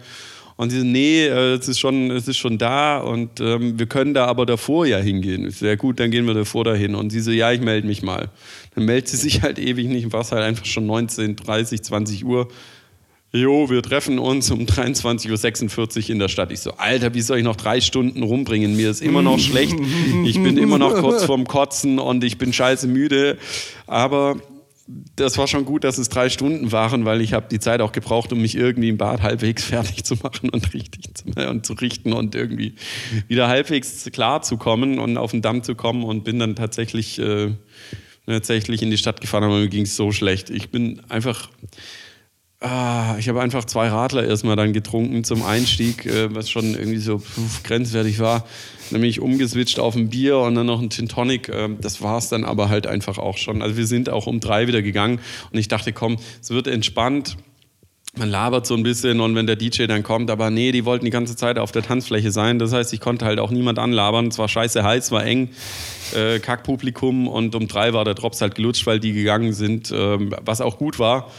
Und 0.57 0.71
sie 0.71 0.79
so, 0.79 0.85
nee, 0.85 1.25
äh, 1.27 1.53
es 1.53 1.67
ist 1.67 1.79
schon, 1.79 2.09
es 2.09 2.27
ist 2.27 2.37
schon 2.37 2.57
da 2.57 2.97
und 2.97 3.39
ähm, 3.39 3.77
wir 3.77 3.85
können 3.85 4.15
da 4.15 4.25
aber 4.25 4.45
davor 4.47 4.87
ja 4.87 4.97
hingehen. 4.97 5.47
Ich 5.47 5.57
so, 5.57 5.67
ja 5.67 5.75
gut, 5.75 5.99
dann 5.99 6.09
gehen 6.09 6.25
wir 6.25 6.33
davor 6.33 6.63
dahin. 6.63 6.95
Und 6.95 7.11
sie 7.11 7.19
so, 7.19 7.29
ja, 7.29 7.51
ich 7.51 7.61
melde 7.61 7.87
mich 7.87 8.01
mal. 8.01 8.29
Dann 8.73 8.85
meldet 8.85 9.07
sie 9.07 9.17
sich 9.17 9.43
halt 9.43 9.59
ewig 9.59 9.87
nicht 9.87 10.05
und 10.05 10.13
war 10.13 10.21
es 10.21 10.31
halt 10.31 10.43
einfach 10.43 10.65
schon 10.65 10.87
19, 10.87 11.35
30, 11.35 11.83
20 11.83 12.25
Uhr. 12.25 12.47
Jo, 13.33 13.69
wir 13.69 13.81
treffen 13.83 14.19
uns 14.19 14.49
um 14.51 14.61
23.46 14.61 16.03
Uhr 16.03 16.09
in 16.11 16.19
der 16.19 16.29
Stadt. 16.29 16.51
Ich 16.51 16.61
so, 16.61 16.71
Alter, 16.77 17.13
wie 17.13 17.21
soll 17.21 17.39
ich 17.39 17.43
noch 17.43 17.57
drei 17.57 17.81
Stunden 17.81 18.23
rumbringen? 18.23 18.77
Mir 18.77 18.89
ist 18.89 19.01
immer 19.01 19.21
noch 19.21 19.39
schlecht. 19.39 19.75
Ich 20.25 20.41
bin 20.41 20.57
immer 20.57 20.77
noch 20.77 20.95
kurz 20.95 21.23
vorm 21.23 21.45
Kotzen 21.45 21.99
und 21.99 22.23
ich 22.23 22.37
bin 22.37 22.51
scheiße 22.51 22.87
müde. 22.87 23.37
Aber 23.85 24.37
das 25.15 25.37
war 25.37 25.47
schon 25.47 25.65
gut, 25.65 25.83
dass 25.83 25.97
es 25.97 26.09
drei 26.09 26.29
Stunden 26.29 26.71
waren, 26.71 27.05
weil 27.05 27.21
ich 27.21 27.33
habe 27.33 27.47
die 27.49 27.59
Zeit 27.59 27.81
auch 27.81 27.91
gebraucht, 27.91 28.31
um 28.31 28.41
mich 28.41 28.55
irgendwie 28.55 28.89
im 28.89 28.97
Bad 28.97 29.21
halbwegs 29.21 29.63
fertig 29.65 30.03
zu 30.03 30.15
machen 30.15 30.49
und 30.49 30.73
richtig 30.73 31.13
zu, 31.13 31.25
und 31.49 31.65
zu 31.65 31.73
richten 31.73 32.13
und 32.13 32.35
irgendwie 32.35 32.75
wieder 33.27 33.47
halbwegs 33.47 34.09
klar 34.11 34.41
zu 34.41 34.57
kommen 34.57 34.99
und 34.99 35.17
auf 35.17 35.31
den 35.31 35.41
Damm 35.41 35.63
zu 35.63 35.75
kommen 35.75 36.03
und 36.03 36.23
bin 36.23 36.39
dann 36.39 36.55
tatsächlich, 36.55 37.19
äh, 37.19 37.51
tatsächlich 38.25 38.81
in 38.81 38.89
die 38.89 38.97
Stadt 38.97 39.19
gefahren, 39.21 39.43
aber 39.43 39.59
mir 39.59 39.67
ging 39.67 39.83
es 39.83 39.95
so 39.95 40.11
schlecht. 40.11 40.49
Ich 40.49 40.69
bin 40.69 41.01
einfach 41.09 41.49
Ah, 42.59 43.15
ich 43.19 43.29
habe 43.29 43.39
einfach 43.39 43.65
zwei 43.65 43.87
Radler 43.89 44.25
erstmal 44.25 44.55
dann 44.55 44.73
getrunken 44.73 45.23
zum 45.23 45.43
Einstieg, 45.43 46.07
äh, 46.07 46.33
was 46.33 46.49
schon 46.49 46.73
irgendwie 46.73 46.97
so 46.97 47.19
pf, 47.19 47.61
grenzwertig 47.61 48.17
war. 48.17 48.45
Dann 48.89 49.01
bin 49.01 49.09
ich 49.09 49.19
umgeswitcht 49.19 49.79
auf 49.79 49.95
ein 49.95 50.09
Bier 50.09 50.39
und 50.39 50.55
dann 50.55 50.65
noch 50.65 50.81
ein 50.81 50.89
Gin 50.89 51.07
Tonic. 51.07 51.49
Ähm, 51.49 51.77
das 51.81 52.01
war 52.01 52.17
es 52.17 52.29
dann 52.29 52.43
aber 52.43 52.67
halt 52.69 52.87
einfach 52.87 53.19
auch 53.19 53.37
schon. 53.37 53.61
Also 53.61 53.77
wir 53.77 53.85
sind 53.85 54.09
auch 54.09 54.25
um 54.25 54.39
drei 54.39 54.67
wieder 54.67 54.81
gegangen 54.81 55.19
und 55.51 55.59
ich 55.59 55.67
dachte, 55.67 55.93
komm, 55.93 56.17
es 56.41 56.49
wird 56.49 56.65
entspannt. 56.65 57.37
Man 58.17 58.31
labert 58.31 58.65
so 58.65 58.73
ein 58.73 58.81
bisschen 58.81 59.19
und 59.19 59.35
wenn 59.35 59.45
der 59.45 59.55
DJ 59.55 59.85
dann 59.85 60.01
kommt, 60.01 60.31
aber 60.31 60.49
nee, 60.49 60.71
die 60.71 60.83
wollten 60.83 61.05
die 61.05 61.11
ganze 61.11 61.35
Zeit 61.35 61.59
auf 61.59 61.71
der 61.71 61.83
Tanzfläche 61.83 62.31
sein. 62.31 62.57
Das 62.57 62.73
heißt, 62.73 62.91
ich 62.91 63.01
konnte 63.01 63.25
halt 63.25 63.37
auch 63.37 63.51
niemand 63.51 63.77
anlabern. 63.77 64.29
Es 64.29 64.39
war 64.39 64.47
scheiße 64.47 64.83
heiß, 64.83 65.11
war 65.11 65.23
eng, 65.23 65.49
äh, 66.15 66.39
Kackpublikum 66.39 67.27
und 67.27 67.53
um 67.53 67.67
drei 67.67 67.93
war 67.93 68.03
der 68.03 68.15
Drops 68.15 68.41
halt 68.41 68.55
gelutscht, 68.55 68.87
weil 68.87 68.99
die 68.99 69.13
gegangen 69.13 69.53
sind, 69.53 69.93
ähm, 69.95 70.33
was 70.43 70.61
auch 70.61 70.79
gut 70.79 70.97
war 70.97 71.29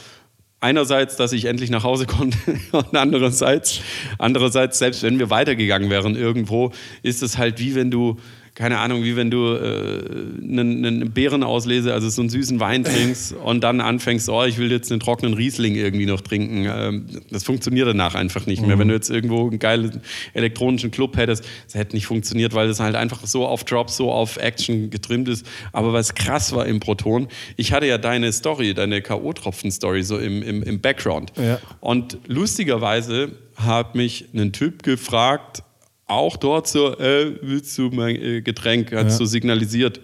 einerseits, 0.61 1.17
dass 1.17 1.33
ich 1.33 1.45
endlich 1.45 1.71
nach 1.71 1.85
Hause 1.85 2.07
konnte 2.07 2.39
und 2.73 2.97
andererseits, 2.97 3.81
andererseits, 4.19 4.79
selbst 4.79 5.03
wenn 5.03 5.19
wir 5.19 5.31
weitergegangen 5.31 5.91
wären 5.91 6.17
irgendwo, 6.17 6.73
ist 7.03 7.23
es 7.23 7.39
halt 7.39 7.59
wie 7.59 7.75
wenn 7.75 7.91
du, 7.91 8.17
keine 8.59 8.79
Ahnung, 8.81 9.05
wie 9.05 9.15
wenn 9.15 9.31
du 9.31 9.55
äh, 9.55 10.03
einen, 10.43 10.85
einen 10.85 11.13
Beerenauslese, 11.13 11.95
also 11.95 12.09
so 12.09 12.23
einen 12.23 12.29
süßen 12.29 12.59
Wein 12.59 12.83
trinkst 12.83 13.33
und 13.45 13.63
dann 13.63 13.81
anfängst, 13.81 14.29
oh, 14.29 14.43
ich 14.43 14.59
will 14.59 14.73
jetzt 14.73 14.91
einen 14.91 14.99
trockenen 14.99 15.35
Riesling 15.35 15.77
irgendwie 15.77 16.07
noch 16.07 16.21
trinken. 16.21 16.67
Ähm, 16.69 17.07
das 17.31 17.45
funktioniert 17.45 17.87
danach 17.87 18.17
einfach 18.17 18.47
nicht 18.47 18.67
mehr. 18.67 18.77
Wenn 18.77 18.89
du 18.89 18.95
jetzt 18.95 19.11
irgendwo 19.11 19.47
einen 19.47 19.61
geilen 19.61 20.01
elektronischen 20.35 20.91
Club 20.91 21.17
hättest, 21.17 21.45
das 21.67 21.77
hätte 21.77 21.95
nicht 21.95 22.07
funktioniert, 22.07 22.53
weil 22.53 22.67
das 22.67 22.81
halt 22.81 22.97
einfach 22.97 23.25
so 23.27 23.47
auf 23.47 23.63
Drop, 23.63 23.91
so 23.91 24.11
auf 24.11 24.39
Action 24.39 24.91
getrimmt 24.91 25.29
ist. 25.29 25.47
Aber 25.73 25.93
was 25.93 26.17
krass 26.17 26.53
war 26.53 26.67
im 26.67 26.81
Proton, 26.81 27.29
ich 27.57 27.73
hatte 27.73 27.87
ja 27.87 27.97
deine 27.97 28.33
Story, 28.33 28.75
deine 28.75 29.03
K.O.-Tropfen-Story 29.03 30.03
so 30.03 30.19
im, 30.19 30.43
im, 30.43 30.65
im 30.65 30.81
Background. 30.81 31.33
Ja. 31.37 31.61
Und 31.79 32.19
lustigerweise 32.27 33.31
hat 33.55 33.95
mich 33.95 34.27
ein 34.35 34.53
Typ 34.53 34.83
gefragt, 34.83 35.63
auch 36.09 36.37
dort 36.37 36.67
so, 36.67 36.99
äh, 36.99 37.37
willst 37.43 37.77
du 37.79 37.91
mein 37.91 38.17
äh, 38.17 38.41
Getränk? 38.41 38.93
Hat 38.93 39.05
Ja. 39.07 39.11
so 39.11 39.25
signalisiert. 39.25 40.01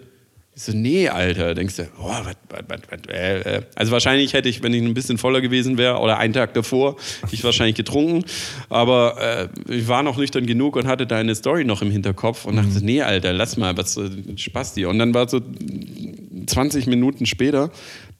Ich 0.56 0.62
so, 0.62 0.72
nee, 0.72 1.08
Alter. 1.08 1.54
Denkst 1.54 1.76
du, 1.76 1.88
oh, 1.98 2.04
was, 2.08 2.36
was, 2.48 2.62
was, 2.68 3.00
äh, 3.08 3.56
äh. 3.56 3.62
Also 3.74 3.90
wahrscheinlich 3.90 4.34
hätte 4.34 4.48
ich, 4.48 4.62
wenn 4.62 4.72
ich 4.72 4.82
ein 4.84 4.94
bisschen 4.94 5.18
voller 5.18 5.40
gewesen 5.40 5.78
wäre 5.78 5.98
oder 5.98 6.18
einen 6.18 6.32
Tag 6.32 6.54
davor, 6.54 6.94
ich 7.32 7.42
wahrscheinlich 7.42 7.74
getrunken. 7.74 8.24
Aber 8.68 9.50
äh, 9.68 9.74
ich 9.74 9.88
war 9.88 10.04
noch 10.04 10.16
nüchtern 10.16 10.46
genug 10.46 10.76
und 10.76 10.86
hatte 10.86 11.08
deine 11.08 11.34
Story 11.34 11.64
noch 11.64 11.82
im 11.82 11.90
Hinterkopf 11.90 12.44
und 12.44 12.54
dachte, 12.54 12.84
nee, 12.84 13.02
Alter, 13.02 13.32
lass 13.32 13.56
mal, 13.56 13.76
was 13.76 13.96
äh, 13.96 14.08
Spaß 14.36 14.74
dir. 14.74 14.90
Und 14.90 15.00
dann 15.00 15.12
war 15.12 15.28
so 15.28 15.40
20 16.46 16.86
Minuten 16.86 17.26
später 17.26 17.70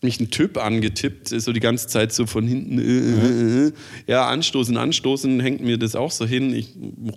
mich 0.05 0.21
ein 0.21 0.31
Typ 0.31 0.59
angetippt, 0.59 1.29
so 1.29 1.53
die 1.53 1.61
ganze 1.61 1.89
Zeit 1.89 2.13
so 2.13 2.27
von 2.27 2.47
hinten, 2.47 2.79
äh, 2.79 2.83
äh, 2.83 3.67
äh, 3.69 3.73
ja, 4.07 4.29
anstoßen, 4.29 4.77
anstoßen, 4.77 5.41
hängt 5.41 5.61
mir 5.61 5.79
das 5.79 5.97
auch 5.97 6.11
so 6.11 6.27
hin. 6.27 6.55
Ich 6.55 6.75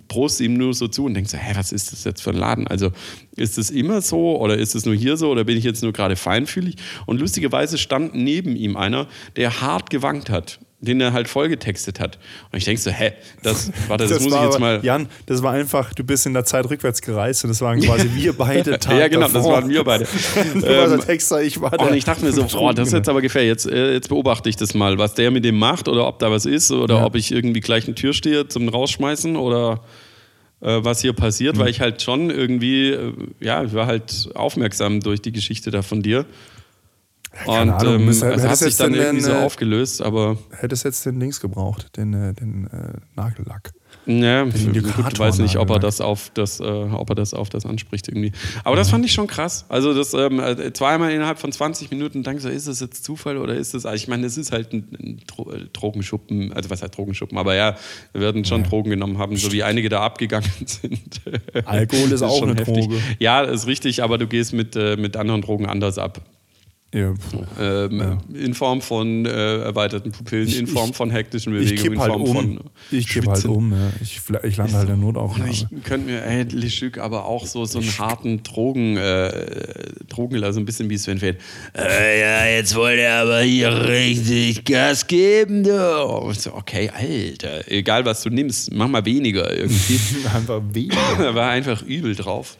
proste 0.08 0.44
ihm 0.44 0.54
nur 0.54 0.74
so 0.74 0.88
zu 0.88 1.04
und 1.04 1.14
denke 1.14 1.30
so, 1.30 1.38
hä, 1.38 1.52
was 1.54 1.70
ist 1.72 1.92
das 1.92 2.04
jetzt 2.04 2.22
für 2.22 2.30
ein 2.30 2.36
Laden? 2.36 2.66
Also 2.66 2.90
ist 3.36 3.58
das 3.58 3.70
immer 3.70 4.00
so 4.00 4.40
oder 4.40 4.58
ist 4.58 4.74
es 4.74 4.84
nur 4.84 4.94
hier 4.94 5.16
so 5.16 5.30
oder 5.30 5.44
bin 5.44 5.56
ich 5.56 5.64
jetzt 5.64 5.82
nur 5.82 5.92
gerade 5.92 6.16
feinfühlig? 6.16 6.76
Und 7.06 7.20
lustigerweise 7.20 7.78
stand 7.78 8.14
neben 8.14 8.56
ihm 8.56 8.76
einer, 8.76 9.06
der 9.36 9.60
hart 9.60 9.90
gewankt 9.90 10.30
hat, 10.30 10.58
den 10.80 11.00
er 11.00 11.12
halt 11.12 11.26
vollgetextet 11.28 11.98
hat. 11.98 12.18
Und 12.52 12.58
ich 12.58 12.64
denke 12.64 12.80
so, 12.80 12.90
hä, 12.90 13.12
das, 13.42 13.72
warte, 13.88 14.06
das, 14.06 14.22
muss 14.22 14.32
war 14.32 14.44
ich 14.44 14.50
jetzt 14.50 14.60
mal... 14.60 14.80
Jan, 14.84 15.08
das 15.26 15.42
war 15.42 15.52
einfach, 15.52 15.92
du 15.92 16.04
bist 16.04 16.24
in 16.24 16.34
der 16.34 16.44
Zeit 16.44 16.70
rückwärts 16.70 17.02
gereist 17.02 17.42
und 17.42 17.48
das 17.50 17.60
waren 17.60 17.80
quasi 17.80 18.08
wir 18.14 18.32
beide 18.32 18.78
Tag 18.78 18.96
ja, 18.96 19.08
genau, 19.08 19.22
das 19.22 19.32
davor. 19.32 19.54
waren 19.54 19.68
wir 19.68 19.82
beide. 19.82 20.04
Du 20.54 20.64
Ähm, 20.66 20.90
der 20.90 21.00
Texter, 21.00 21.42
ich 21.42 21.60
war 21.60 21.70
der. 21.70 21.88
Und 21.88 21.94
ich 21.94 22.04
dachte 22.04 22.24
mir 22.24 22.32
so, 22.32 22.44
boah, 22.44 22.72
das 22.72 22.88
ist 22.88 22.94
jetzt 22.94 23.08
aber 23.08 23.20
gefährlich. 23.20 23.48
Jetzt, 23.50 23.66
äh, 23.66 23.92
jetzt 23.94 24.08
beobachte 24.08 24.48
ich 24.48 24.54
das 24.56 24.74
mal, 24.74 24.98
was 24.98 25.14
der 25.14 25.32
mit 25.32 25.44
dem 25.44 25.58
macht 25.58 25.88
oder 25.88 26.06
ob 26.06 26.20
da 26.20 26.30
was 26.30 26.46
ist 26.46 26.70
oder 26.70 26.98
Ja. 26.98 27.04
ob 27.06 27.16
ich 27.16 27.32
irgendwie 27.32 27.60
gleich 27.60 27.86
eine 27.86 27.96
Tür 27.96 28.12
stehe 28.12 28.46
zum 28.46 28.68
Rausschmeißen 28.68 29.34
oder 29.36 29.80
äh, 30.60 30.78
was 30.82 31.00
hier 31.00 31.12
passiert, 31.12 31.56
Mhm. 31.56 31.60
weil 31.60 31.68
ich 31.70 31.80
halt 31.80 32.02
schon 32.02 32.30
irgendwie, 32.30 32.90
äh, 32.90 33.12
ja, 33.40 33.64
ich 33.64 33.74
war 33.74 33.86
halt 33.86 34.28
aufmerksam 34.34 35.00
durch 35.00 35.20
die 35.22 35.32
Geschichte 35.32 35.70
da 35.72 35.82
von 35.82 36.02
dir. 36.02 36.24
Keine 37.32 37.72
Und 37.72 37.80
Ahnung, 37.80 37.94
ähm, 37.96 38.04
müsste- 38.06 38.26
es 38.32 38.46
hat 38.46 38.56
sich 38.58 38.76
dann 38.76 38.92
denn 38.92 39.02
irgendwie 39.02 39.20
so 39.24 39.30
den, 39.32 39.40
äh, 39.40 39.44
aufgelöst, 39.44 40.02
aber 40.02 40.38
Hättest 40.50 40.84
jetzt 40.84 41.04
den 41.06 41.20
Dings 41.20 41.40
gebraucht, 41.40 41.96
den, 41.96 42.12
äh, 42.14 42.34
den 42.34 42.66
äh, 42.66 42.92
Nagellack. 43.16 43.72
Ja, 44.04 44.44
Den 44.44 44.72
gut, 44.72 45.12
ich 45.12 45.18
weiß 45.18 45.38
nicht, 45.38 45.56
ob 45.58 45.68
er 45.70 45.78
das 45.78 46.00
auf 46.00 46.30
das, 46.32 46.60
äh, 46.60 46.64
ob 46.64 47.10
er 47.10 47.14
das 47.14 47.34
auf 47.34 47.50
das 47.50 47.66
anspricht 47.66 48.08
irgendwie. 48.08 48.32
Aber 48.64 48.74
das 48.76 48.88
fand 48.90 49.04
ich 49.04 49.12
schon 49.12 49.26
krass. 49.26 49.66
Also 49.68 49.92
das 49.94 50.14
ähm, 50.14 50.40
äh, 50.40 50.72
zweimal 50.72 51.10
innerhalb 51.12 51.38
von 51.38 51.52
20 51.52 51.90
Minuten 51.90 52.22
denke 52.22 52.40
so, 52.40 52.48
ist 52.48 52.68
das 52.68 52.80
jetzt 52.80 53.04
Zufall 53.04 53.36
oder 53.36 53.54
ist 53.54 53.74
das? 53.74 53.84
Also 53.84 53.96
ich 53.96 54.08
meine, 54.08 54.26
es 54.26 54.38
ist 54.38 54.50
halt 54.52 54.72
ein, 54.72 54.88
ein 54.98 55.20
Dro 55.26 55.52
Drogenschuppen, 55.74 56.52
also 56.54 56.70
was 56.70 56.82
heißt 56.82 56.96
Drogenschuppen? 56.96 57.36
Aber 57.36 57.54
ja, 57.54 57.76
wir 58.12 58.20
werden 58.22 58.44
schon 58.46 58.62
Drogen 58.64 58.90
genommen 58.90 59.18
haben, 59.18 59.36
so 59.36 59.52
wie 59.52 59.62
einige 59.62 59.88
da 59.90 60.00
abgegangen 60.00 60.48
sind. 60.66 61.20
Alkohol 61.66 62.04
ist 62.12 62.22
Das 62.22 62.30
auch 62.30 62.42
eine 62.42 62.54
Droge. 62.54 62.96
Ja, 63.18 63.42
ist 63.42 63.66
richtig, 63.66 64.02
aber 64.02 64.16
du 64.16 64.26
gehst 64.26 64.54
mit, 64.54 64.74
äh, 64.76 64.96
mit 64.96 65.16
anderen 65.18 65.42
Drogen 65.42 65.66
anders 65.66 65.98
ab. 65.98 66.20
Ja, 66.94 67.12
ähm, 67.60 68.00
Ja. 68.00 68.18
In 68.32 68.54
Form 68.54 68.80
von 68.80 69.26
äh, 69.26 69.58
erweiterten 69.58 70.10
Pupillen, 70.10 70.48
in 70.48 70.66
Form 70.66 70.94
von 70.94 71.10
hektischen 71.10 71.52
Bewegungen, 71.52 71.92
in 71.92 72.00
halt 72.00 72.12
Form 72.12 72.22
um. 72.22 72.34
von 72.34 72.60
Ich 72.90 73.08
kipp 73.08 73.26
halt 73.26 73.44
um. 73.44 73.72
Ja. 73.72 73.92
Ich, 74.00 74.22
ich 74.42 74.56
lande 74.56 74.72
halt 74.72 74.88
in 74.88 75.00
Notaufnahme. 75.00 75.50
ich 75.50 75.66
könnte 75.84 76.06
mir, 76.06 76.24
ey, 76.24 76.44
Lischük, 76.44 76.96
aber 76.96 77.26
auch 77.26 77.44
so, 77.44 77.66
so 77.66 77.78
einen 77.80 77.98
harten 77.98 78.42
Drogen, 78.42 78.96
äh, 78.96 79.92
Drogenkiller, 80.08 80.50
so 80.54 80.60
ein 80.60 80.64
bisschen 80.64 80.88
wie 80.88 80.96
Sven 80.96 81.18
Feld. 81.18 81.38
Äh, 81.76 82.20
ja, 82.20 82.46
jetzt 82.46 82.74
wollt 82.74 82.98
ihr 82.98 83.12
aber 83.12 83.40
hier 83.40 83.86
richtig 83.86 84.64
Gas 84.64 85.06
geben, 85.06 85.64
du. 85.64 86.04
Und 86.06 86.40
so, 86.40 86.54
okay, 86.54 86.90
Alter, 86.94 87.70
egal 87.70 88.06
was 88.06 88.22
du 88.22 88.30
nimmst, 88.30 88.72
mach 88.72 88.88
mal 88.88 89.04
weniger 89.04 89.54
irgendwie. 89.54 90.00
Einfach 90.34 90.62
weh. 90.72 90.88
er 91.18 91.34
war 91.34 91.50
einfach 91.50 91.82
übel 91.82 92.14
drauf. 92.14 92.56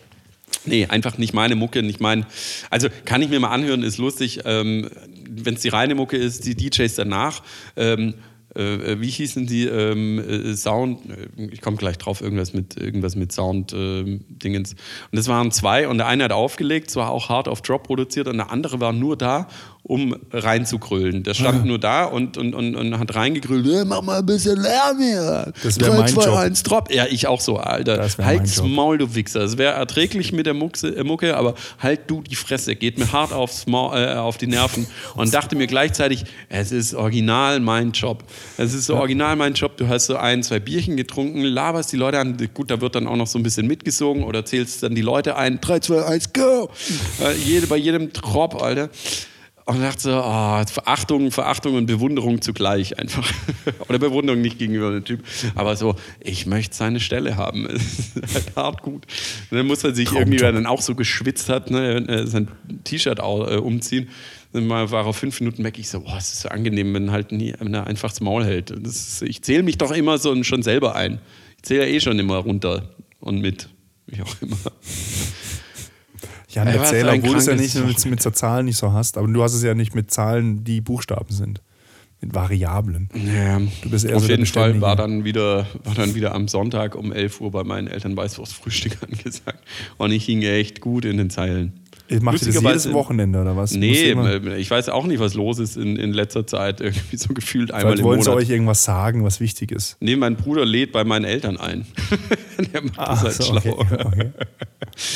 Nee, 0.65 0.87
einfach 0.87 1.19
nicht 1.19 1.35
meine 1.35 1.55
Mucke, 1.55 1.83
nicht 1.83 2.01
mein. 2.01 2.27
Also 2.71 2.89
kann 3.05 3.23
ich 3.23 3.29
mir 3.29 3.41
mal 3.41 3.51
anhören, 3.51 3.83
ist 3.83 3.99
lustig. 3.99 4.41
Ähm, 4.45 4.89
Wenn 5.29 5.55
es 5.55 5.63
die 5.63 5.69
reine 5.69 5.95
Mucke 5.95 6.17
ist, 6.17 6.45
die 6.47 6.55
DJs 6.55 6.95
danach. 6.95 7.43
Ähm, 7.77 8.15
äh, 8.55 9.01
wie 9.01 9.11
hießen 9.11 9.47
die? 9.47 9.67
Ähm, 9.67 10.19
äh, 10.19 10.57
Sound, 10.57 11.01
äh, 11.11 11.47
ich 11.53 11.61
komme 11.61 11.77
gleich 11.77 11.99
drauf, 11.99 12.21
irgendwas 12.21 12.53
mit, 12.53 12.77
irgendwas 12.77 13.15
mit 13.15 13.31
Sound-Dingens. 13.33 14.73
und 14.73 14.79
das 15.13 15.29
waren 15.29 15.53
zwei 15.53 15.87
und 15.87 15.99
der 15.99 16.07
eine 16.07 16.25
hat 16.25 16.33
aufgelegt, 16.33 16.91
zwar 16.91 17.11
auch 17.11 17.29
hart 17.29 17.47
auf 17.47 17.63
Drop 17.63 17.85
produziert 17.85 18.27
und 18.27 18.39
der 18.39 18.51
andere 18.51 18.81
war 18.81 18.93
nur 18.93 19.17
da, 19.17 19.49
um 19.89 20.15
reinzugrölen. 20.33 21.23
Der 21.23 21.33
stand 21.33 21.65
nur 21.65 21.79
da 21.79 22.05
und, 22.05 22.37
und, 22.37 22.55
und, 22.55 22.77
und 22.77 22.99
hat 22.99 23.15
reingegrölt, 23.15 23.67
"Äh, 23.67 23.85
mach 23.87 24.03
mal 24.03 24.19
ein 24.19 24.27
bisschen 24.27 24.61
Lärm 24.61 24.99
hier. 24.99 25.53
Das 25.63 25.81
wär 25.81 25.89
3, 25.89 25.97
mein 25.99 26.09
2, 26.09 26.25
Job. 26.25 26.37
1, 26.37 26.63
Drop. 26.63 26.93
Ja, 26.95 27.07
ich 27.09 27.27
auch 27.27 27.41
so, 27.41 27.57
Alter. 27.57 28.07
Halt's. 28.19 28.63
Maul, 28.63 28.99
du 28.99 29.15
Wichser. 29.15 29.41
Es 29.41 29.57
wäre 29.57 29.73
erträglich 29.73 30.33
mit 30.33 30.45
der 30.45 30.53
Mucke, 30.53 30.89
äh, 30.89 31.03
Mucke, 31.05 31.35
aber 31.37 31.55
halt 31.79 32.03
du 32.07 32.21
die 32.21 32.35
Fresse. 32.35 32.77
Geht 32.77 32.99
mir 32.99 33.11
hart 33.13 33.33
aufs 33.33 33.67
Maul, 33.67 33.97
äh, 33.99 34.15
auf 34.15 34.37
die 34.37 34.47
Nerven. 34.47 34.87
Und 35.17 35.33
dachte 35.33 35.57
mir 35.57 35.67
gleichzeitig, 35.67 36.25
es 36.51 36.71
ist 36.71 36.95
original 36.95 37.59
mein 37.61 37.93
Job. 37.93 38.25
Es 38.59 38.75
ist 38.75 38.85
so 38.87 38.97
original 38.97 39.37
mein 39.37 39.55
Job. 39.55 39.79
Du 39.79 39.89
hast 39.89 40.05
so 40.05 40.17
ein, 40.17 40.43
zwei 40.43 40.61
Bierchen 40.61 40.99
getrunken, 40.99 41.41
laberst 41.43 41.91
die 41.93 41.97
Leute 41.97 42.19
an. 42.19 42.37
Gut, 42.53 42.71
da 42.71 42.83
wird 42.83 42.95
dann 42.95 43.07
auch 43.07 43.17
noch 43.17 43.27
so 43.27 43.39
ein 43.39 43.43
bisschen 43.43 43.67
mitgesogen 43.67 44.23
oder 44.25 44.45
zählst 44.45 44.83
dann 44.83 44.95
die 44.95 45.01
Leute 45.01 45.37
ein. 45.37 45.63
3, 45.63 45.81
2, 45.81 46.05
1, 46.05 46.33
go! 46.35 46.69
Äh, 47.25 47.35
jede, 47.43 47.67
bei 47.67 47.77
jedem 47.79 48.13
Drop, 48.13 48.61
Alter. 48.63 48.91
Und 49.69 49.83
dachte 49.83 50.01
so, 50.01 50.23
oh, 50.25 50.65
Verachtung, 50.67 51.31
Verachtung 51.31 51.75
und 51.75 51.85
Bewunderung 51.85 52.41
zugleich 52.41 52.99
einfach. 52.99 53.31
Oder 53.91 53.99
Bewunderung 53.99 54.41
nicht 54.41 54.59
gegenüber 54.59 54.91
dem 54.91 55.05
Typ, 55.05 55.23
aber 55.55 55.77
so, 55.77 55.95
ich 56.21 56.47
möchte 56.47 56.75
seine 56.75 57.01
Stelle 57.01 57.37
haben. 57.37 57.69
Halt 58.33 58.57
hart 58.57 58.81
gut. 58.81 59.05
Und 59.51 59.59
dann 59.59 59.67
muss 59.67 59.85
er 59.85 59.95
sich 59.95 60.11
irgendwie, 60.11 60.41
weil 60.41 60.47
er 60.47 60.53
dann 60.53 60.65
auch 60.65 60.81
so 60.81 60.95
geschwitzt 60.95 61.51
hat, 61.51 61.71
ne, 61.71 62.27
sein 62.27 62.49
T-Shirt 62.85 63.19
äh, 63.19 63.23
umziehen. 63.23 64.09
Dann 64.55 64.71
war 64.71 64.91
er 64.91 65.13
fünf 65.13 65.39
Minuten 65.39 65.63
weg. 65.63 65.79
Ich 65.79 65.91
so, 65.91 66.01
boah, 66.01 66.17
es 66.17 66.33
ist 66.33 66.41
so 66.41 66.49
angenehm, 66.49 66.95
wenn 66.95 67.11
halt 67.11 67.33
nie, 67.33 67.53
wenn 67.59 67.75
er 67.75 67.87
einfach 67.87 68.09
das 68.09 68.23
Maul 68.23 68.47
hält. 68.47 68.71
Ist, 68.71 69.21
ich 69.21 69.43
zähle 69.43 69.63
mich 69.63 69.77
doch 69.77 69.91
immer 69.91 70.17
so 70.17 70.43
schon 70.45 70.63
selber 70.63 70.97
ein. 70.97 71.19
Ich 71.59 71.65
zähle 71.65 71.87
ja 71.87 71.95
eh 71.95 72.01
schon 72.01 72.19
immer 72.19 72.39
runter 72.39 72.89
und 73.21 73.43
mit, 73.43 73.69
wie 74.07 74.23
auch 74.23 74.35
immer. 74.41 74.57
Ja, 76.49 76.63
ein 76.63 76.69
Er 76.69 76.77
Erzähler, 76.77 77.15
obwohl 77.15 77.33
du 77.33 77.37
es 77.37 77.47
ja 77.47 77.55
nicht 77.55 77.75
mit, 77.75 78.05
mit 78.07 78.23
so 78.23 78.31
Zahlen 78.31 78.67
nicht 78.67 78.79
so 78.79 78.93
hast. 78.93 79.19
Aber 79.19 79.29
du 79.29 79.43
hast 79.43 79.55
es 79.55 79.63
ja 79.63 79.75
nicht 79.75 79.95
mit 79.95 80.11
Zahlen, 80.11 80.65
die 80.65 80.81
Buchstaben 80.81 81.33
sind. 81.33 81.61
Mit 82.21 82.35
Variablen. 82.35 83.09
Ja, 83.15 83.61
Du 83.83 83.91
bist 83.91 84.05
eher 84.05 84.17
auf 84.17 84.23
so 84.23 84.29
jeden 84.29 84.45
Fall 84.47 84.81
war 84.81 84.97
dann, 84.97 85.25
wieder, 85.25 85.67
war 85.85 85.95
dann 85.95 86.17
wieder 86.17 86.35
am 86.35 86.49
Sonntag 86.49 86.97
um 86.97 87.13
11 87.13 87.41
Uhr 87.41 87.53
bei 87.53 87.63
meinen 87.63 87.87
Eltern 87.87 88.17
Weißwurstfrühstück 88.17 88.99
angesagt. 89.09 89.63
Und 89.99 90.11
ich 90.11 90.25
hing 90.25 90.43
echt 90.43 90.81
gut 90.81 91.05
in 91.05 91.17
den 91.17 91.31
Zeilen. 91.31 91.85
Ich 92.11 92.23
Macht 92.23 92.41
ihr 92.47 92.53
das 92.53 92.63
jedes 92.63 92.93
Wochenende 92.93 93.41
oder 93.41 93.55
was? 93.57 93.73
Nee, 93.73 94.13
äh, 94.13 94.57
ich 94.57 94.71
weiß 94.71 94.89
auch 94.89 95.07
nicht, 95.07 95.21
was 95.21 95.35
los 95.35 95.59
ist 95.59 95.77
in, 95.77 95.97
in 95.97 96.13
letzter 96.13 96.47
Zeit. 96.47 96.81
Irgendwie 96.81 97.17
so 97.19 97.35
gefühlt 97.35 97.71
einmal 97.71 97.93
Vielleicht 97.93 97.99
im 98.01 98.05
wollen 98.07 98.23
sie 98.23 98.31
Monat. 98.31 98.43
euch 98.45 98.51
irgendwas 98.51 98.83
sagen, 98.85 99.25
was 99.25 99.41
wichtig 99.41 99.73
ist. 99.73 99.97
Nee, 100.01 100.17
mein 100.17 100.37
Bruder 100.37 100.65
lädt 100.65 100.93
bei 100.93 101.05
meinen 101.05 101.25
Eltern 101.27 101.59
ein. 101.59 101.85
Der 102.73 102.83
macht 102.83 102.99
das 102.99 103.23
halt 103.23 103.33
so, 103.35 103.45
schlau. 103.61 103.75
okay, 103.79 103.99
okay. 104.05 104.31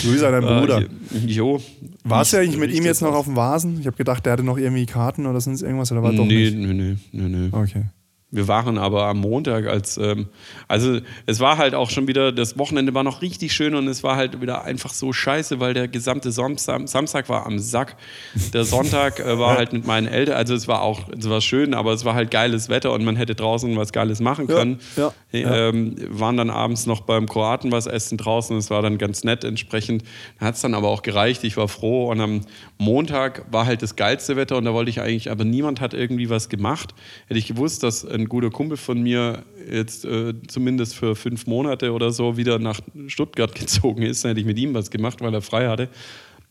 Grüße 0.03 0.27
an 0.27 0.33
deinen 0.33 0.61
Bruder. 0.61 0.83
Äh, 0.83 1.27
jo. 1.27 1.61
Warst 2.05 2.33
du 2.35 2.37
eigentlich 2.37 2.59
mit 2.59 2.73
ihm 2.73 2.85
jetzt 2.85 3.01
noch 3.01 3.15
auf 3.15 3.25
dem 3.25 3.37
Vasen? 3.37 3.81
Ich 3.81 3.87
habe 3.87 3.97
gedacht, 3.97 4.27
der 4.27 4.35
hatte 4.35 4.43
noch 4.45 4.59
irgendwie 4.59 4.87
Karten 4.87 5.25
oder 5.27 5.41
sonst 5.41 5.63
irgendwas 5.63 5.91
oder 5.93 6.03
war 6.03 6.13
doch 6.13 6.25
Nee, 6.27 6.51
nicht? 6.51 6.57
nee, 6.57 6.73
nee, 6.75 6.97
nee, 7.13 7.29
nee. 7.29 7.49
Okay. 7.53 7.85
Wir 8.35 8.49
waren 8.49 8.79
aber 8.79 9.05
am 9.05 9.19
Montag 9.19 9.67
als, 9.67 9.99
ähm, 9.99 10.29
also 10.67 11.01
es 11.27 11.39
war 11.39 11.59
halt 11.59 11.75
auch 11.75 11.91
schon 11.91 12.09
wieder, 12.09 12.33
das 12.33 12.59
Wochenende 12.59 12.95
war 12.95 13.05
noch 13.05 13.21
richtig 13.21 13.53
schön 13.53 13.75
und 13.75 13.87
es 13.89 14.03
war 14.03 14.17
halt 14.17 14.41
wieder 14.41 14.65
einfach 14.65 14.95
so 14.95 15.13
scheiße, 15.13 15.61
weil 15.61 15.75
der 15.75 15.87
gesamte 15.87 16.33
Samstag, 16.33 16.89
Samstag 16.89 17.29
war 17.29 17.45
am 17.45 17.59
Sack. 17.59 17.97
Der 18.55 18.65
Sonntag 18.65 19.21
äh, 19.21 19.39
war 19.39 19.59
halt 19.59 19.75
mit 19.75 19.87
meinen 19.87 20.07
Eltern, 20.09 20.37
also 20.37 20.55
es 20.55 20.67
war 20.67 20.81
auch, 20.81 21.03
es 21.17 21.29
war 21.29 21.43
schön, 21.43 21.75
aber 21.75 21.93
es 21.93 22.07
war 22.07 22.15
halt 22.15 22.31
geiles 22.31 22.71
Wetter 22.71 22.93
und 22.93 23.05
man 23.05 23.17
hätte 23.17 23.35
draußen 23.35 23.77
was 23.77 23.93
Geiles 23.93 24.21
machen 24.21 24.47
Ja, 24.49 24.55
können. 24.55 24.81
ja, 24.97 25.13
ja. 25.33 25.69
Ähm, 25.69 25.97
waren 26.09 26.39
dann 26.39 26.49
abends 26.49 26.87
noch 26.87 27.03
beim 27.03 27.29
Kroaten 27.29 27.71
was 27.71 27.87
essen 27.87 28.17
draußen, 28.17 28.57
es 28.57 28.71
war 28.71 28.81
dann 28.81 28.97
ganz 28.97 29.25
nett 29.25 29.45
entsprechend. 29.45 30.05
Hat 30.41 30.55
es 30.55 30.63
dann 30.63 30.73
aber 30.73 30.89
auch 30.89 31.03
gereicht, 31.03 31.45
ich 31.45 31.59
war 31.59 31.69
froh 31.69 32.11
und 32.11 32.21
am 32.23 32.41
Montag 32.79 33.45
war 33.53 33.67
halt 33.67 33.83
das 33.83 33.95
geilste 33.97 34.37
Wetter 34.37 34.57
und 34.57 34.65
da 34.65 34.73
wollte 34.73 34.89
ich 34.91 35.03
eigentlich, 35.03 35.31
aber 35.31 35.45
niemand 35.45 35.83
hat 35.83 35.93
irgendwie 35.93 36.31
was 36.31 36.49
gemacht. 36.49 36.95
Hätte 37.27 37.39
ich 37.39 37.47
gewusst, 37.47 37.83
dass 37.83 38.07
ein 38.07 38.22
guter 38.29 38.51
Kumpel 38.51 38.77
von 38.77 39.03
mir 39.03 39.45
jetzt 39.71 40.05
äh, 40.05 40.35
zumindest 40.49 40.95
für 40.95 41.17
fünf 41.17 41.47
Monate 41.47 41.93
oder 41.93 42.11
so 42.11 42.37
wieder 42.37 42.59
nach 42.59 42.81
Stuttgart 43.07 43.55
gezogen 43.59 44.03
ist, 44.03 44.25
dann 44.25 44.31
hätte 44.31 44.41
ich 44.41 44.47
mit 44.47 44.59
ihm 44.59 44.75
was 44.75 44.91
gemacht, 44.91 45.21
weil 45.21 45.35
er 45.35 45.43
frei 45.43 45.69
hatte. 45.69 45.89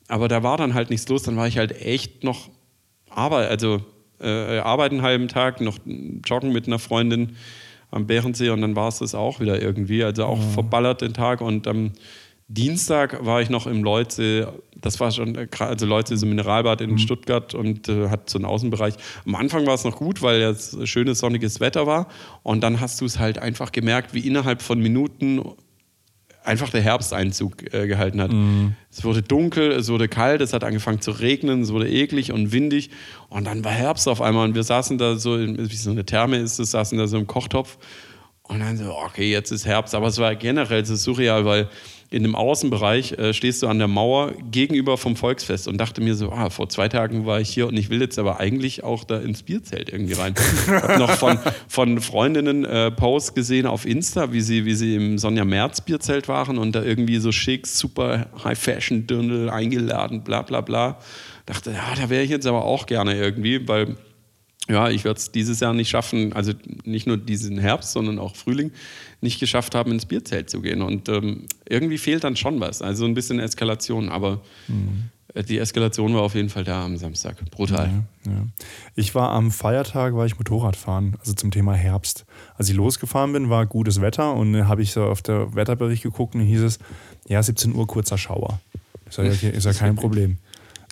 Aber 0.07 0.27
da 0.27 0.43
war 0.43 0.57
dann 0.57 0.73
halt 0.73 0.89
nichts 0.89 1.07
los, 1.09 1.23
dann 1.23 1.37
war 1.37 1.47
ich 1.47 1.57
halt 1.57 1.81
echt 1.81 2.23
noch 2.23 2.49
Arbeit, 3.09 3.49
also 3.49 3.81
äh, 4.19 4.59
arbeiten 4.59 4.95
einen 4.95 5.03
halben 5.03 5.27
Tag, 5.27 5.61
noch 5.61 5.77
joggen 6.25 6.51
mit 6.51 6.67
einer 6.67 6.79
Freundin 6.79 7.35
am 7.91 8.07
Bärensee 8.07 8.49
und 8.49 8.61
dann 8.61 8.75
war 8.75 8.87
es 8.87 8.99
das 8.99 9.15
auch 9.15 9.39
wieder 9.39 9.61
irgendwie. 9.61 10.03
Also 10.03 10.25
auch 10.25 10.41
verballert 10.41 11.01
den 11.01 11.13
Tag 11.13 11.41
und 11.41 11.67
am 11.67 11.91
Dienstag 12.47 13.25
war 13.25 13.41
ich 13.41 13.49
noch 13.49 13.67
im 13.67 13.83
Leutsee, 13.83 14.45
das 14.81 14.99
war 14.99 15.11
schon, 15.11 15.35
äh, 15.35 15.47
also 15.59 15.85
Leutsee 15.85 16.15
ist 16.15 16.23
ein 16.23 16.29
Mineralbad 16.29 16.81
in 16.81 16.97
Stuttgart 16.97 17.53
und 17.53 17.87
äh, 17.87 18.09
hat 18.09 18.29
so 18.29 18.37
einen 18.37 18.45
Außenbereich. 18.45 18.95
Am 19.25 19.35
Anfang 19.35 19.65
war 19.65 19.75
es 19.75 19.83
noch 19.83 19.95
gut, 19.95 20.21
weil 20.21 20.41
es 20.41 20.77
schönes 20.83 21.19
sonniges 21.19 21.59
Wetter 21.59 21.87
war. 21.87 22.07
Und 22.43 22.61
dann 22.61 22.79
hast 22.81 22.99
du 23.01 23.05
es 23.05 23.19
halt 23.19 23.39
einfach 23.39 23.71
gemerkt, 23.71 24.13
wie 24.13 24.27
innerhalb 24.27 24.61
von 24.61 24.79
Minuten 24.79 25.41
einfach 26.43 26.69
der 26.69 26.81
Herbsteinzug 26.81 27.73
äh, 27.73 27.87
gehalten 27.87 28.19
hat. 28.19 28.31
Es 28.89 29.03
wurde 29.03 29.21
dunkel, 29.21 29.71
es 29.71 29.89
wurde 29.89 30.07
kalt, 30.07 30.41
es 30.41 30.53
hat 30.53 30.63
angefangen 30.63 30.99
zu 30.99 31.11
regnen, 31.11 31.61
es 31.61 31.71
wurde 31.71 31.87
eklig 31.87 32.31
und 32.31 32.51
windig. 32.51 32.89
Und 33.29 33.45
dann 33.45 33.63
war 33.63 33.71
Herbst 33.71 34.07
auf 34.07 34.21
einmal 34.21 34.47
und 34.47 34.55
wir 34.55 34.63
saßen 34.63 34.97
da 34.97 35.15
so, 35.15 35.37
wie 35.37 35.75
so 35.75 35.91
eine 35.91 36.03
Therme 36.03 36.37
ist 36.37 36.59
es, 36.59 36.71
saßen 36.71 36.97
da 36.97 37.05
so 37.07 37.17
im 37.17 37.27
Kochtopf. 37.27 37.77
Und 38.43 38.59
dann 38.59 38.75
so, 38.75 38.91
okay, 38.91 39.31
jetzt 39.31 39.51
ist 39.51 39.65
Herbst, 39.65 39.95
aber 39.95 40.07
es 40.07 40.17
war 40.17 40.35
generell 40.35 40.83
so 40.83 40.95
surreal, 40.95 41.45
weil 41.45 41.69
in 42.11 42.23
dem 42.23 42.35
Außenbereich 42.35 43.13
äh, 43.13 43.33
stehst 43.33 43.63
du 43.63 43.67
an 43.67 43.79
der 43.79 43.87
Mauer 43.87 44.33
gegenüber 44.51 44.97
vom 44.97 45.15
Volksfest 45.15 45.69
und 45.69 45.77
dachte 45.77 46.01
mir 46.01 46.13
so, 46.13 46.29
ah, 46.29 46.49
vor 46.49 46.67
zwei 46.67 46.89
Tagen 46.89 47.25
war 47.25 47.39
ich 47.39 47.49
hier 47.49 47.67
und 47.67 47.77
ich 47.77 47.89
will 47.89 48.01
jetzt 48.01 48.19
aber 48.19 48.41
eigentlich 48.41 48.83
auch 48.83 49.05
da 49.05 49.17
ins 49.17 49.43
Bierzelt 49.43 49.89
irgendwie 49.89 50.13
rein. 50.13 50.35
Ich 50.37 50.67
habe 50.69 50.99
noch 50.99 51.11
von, 51.11 51.39
von 51.69 52.01
Freundinnen 52.01 52.65
äh, 52.65 52.91
Posts 52.91 53.33
gesehen 53.33 53.65
auf 53.65 53.85
Insta, 53.85 54.33
wie 54.33 54.41
sie, 54.41 54.65
wie 54.65 54.75
sie 54.75 54.95
im 54.95 55.17
Sonja 55.17 55.45
Merz 55.45 55.79
Bierzelt 55.79 56.27
waren 56.27 56.57
und 56.57 56.75
da 56.75 56.83
irgendwie 56.83 57.17
so 57.17 57.31
schick, 57.31 57.65
super 57.65 58.27
High-Fashion-Dirndl 58.43 59.49
eingeladen, 59.49 60.25
bla 60.25 60.41
bla 60.41 60.59
bla. 60.59 60.99
Dachte, 61.45 61.71
ja, 61.71 61.95
da 61.95 62.09
wäre 62.09 62.23
ich 62.23 62.29
jetzt 62.29 62.45
aber 62.45 62.65
auch 62.65 62.87
gerne 62.87 63.15
irgendwie, 63.15 63.65
weil 63.69 63.95
ja, 64.69 64.89
ich 64.89 65.03
werde 65.03 65.17
es 65.17 65.31
dieses 65.31 65.59
Jahr 65.59 65.73
nicht 65.73 65.89
schaffen, 65.89 66.33
also 66.33 66.53
nicht 66.83 67.07
nur 67.07 67.17
diesen 67.17 67.57
Herbst, 67.57 67.91
sondern 67.91 68.19
auch 68.19 68.35
Frühling, 68.35 68.71
nicht 69.19 69.39
geschafft 69.39 69.75
haben, 69.75 69.91
ins 69.91 70.05
Bierzelt 70.05 70.49
zu 70.49 70.61
gehen. 70.61 70.81
Und 70.81 71.09
ähm, 71.09 71.45
irgendwie 71.67 71.97
fehlt 71.97 72.23
dann 72.23 72.35
schon 72.35 72.59
was. 72.59 72.81
Also 72.81 73.05
ein 73.05 73.13
bisschen 73.13 73.39
Eskalation, 73.39 74.09
aber 74.09 74.41
äh, 75.33 75.43
die 75.43 75.57
Eskalation 75.57 76.13
war 76.13 76.21
auf 76.21 76.35
jeden 76.35 76.49
Fall 76.49 76.63
da 76.63 76.85
am 76.85 76.97
Samstag. 76.97 77.37
Brutal. 77.51 78.03
Ja. 78.25 78.31
Ich 78.95 79.15
war 79.15 79.31
am 79.31 79.51
Feiertag, 79.51 80.15
war 80.15 80.25
ich 80.25 80.37
Motorradfahren, 80.37 81.15
also 81.19 81.33
zum 81.33 81.51
Thema 81.51 81.73
Herbst. 81.73 82.25
Als 82.55 82.69
ich 82.69 82.75
losgefahren 82.75 83.33
bin, 83.33 83.49
war 83.49 83.65
gutes 83.65 84.01
Wetter 84.01 84.33
und 84.33 84.53
dann 84.53 84.67
habe 84.67 84.81
ich 84.81 84.91
so 84.91 85.03
auf 85.03 85.21
der 85.21 85.55
Wetterbericht 85.55 86.03
geguckt 86.03 86.35
und 86.35 86.41
hieß 86.41 86.61
es, 86.61 86.79
ja, 87.27 87.41
17 87.41 87.75
Uhr 87.75 87.87
kurzer 87.87 88.17
Schauer. 88.17 88.59
Ich 89.09 89.15
sage, 89.15 89.31
okay, 89.33 89.49
ist 89.49 89.65
ja 89.65 89.73
kein 89.73 89.95
Problem. 89.95 90.37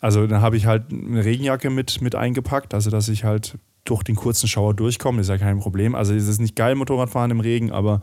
Also 0.01 0.27
dann 0.27 0.41
habe 0.41 0.57
ich 0.57 0.65
halt 0.65 0.91
eine 0.91 1.25
Regenjacke 1.25 1.69
mit, 1.69 2.01
mit 2.01 2.15
eingepackt, 2.15 2.73
also 2.73 2.89
dass 2.89 3.09
ich 3.09 3.23
halt 3.23 3.57
durch 3.83 4.03
den 4.03 4.15
kurzen 4.15 4.47
Schauer 4.47 4.73
durchkomme, 4.73 5.21
ist 5.21 5.29
ja 5.29 5.37
kein 5.37 5.59
Problem. 5.59 5.95
Also 5.95 6.13
es 6.13 6.27
ist 6.27 6.39
nicht 6.39 6.55
geil, 6.55 6.75
Motorradfahren 6.75 7.31
im 7.31 7.39
Regen, 7.39 7.71
aber 7.71 8.01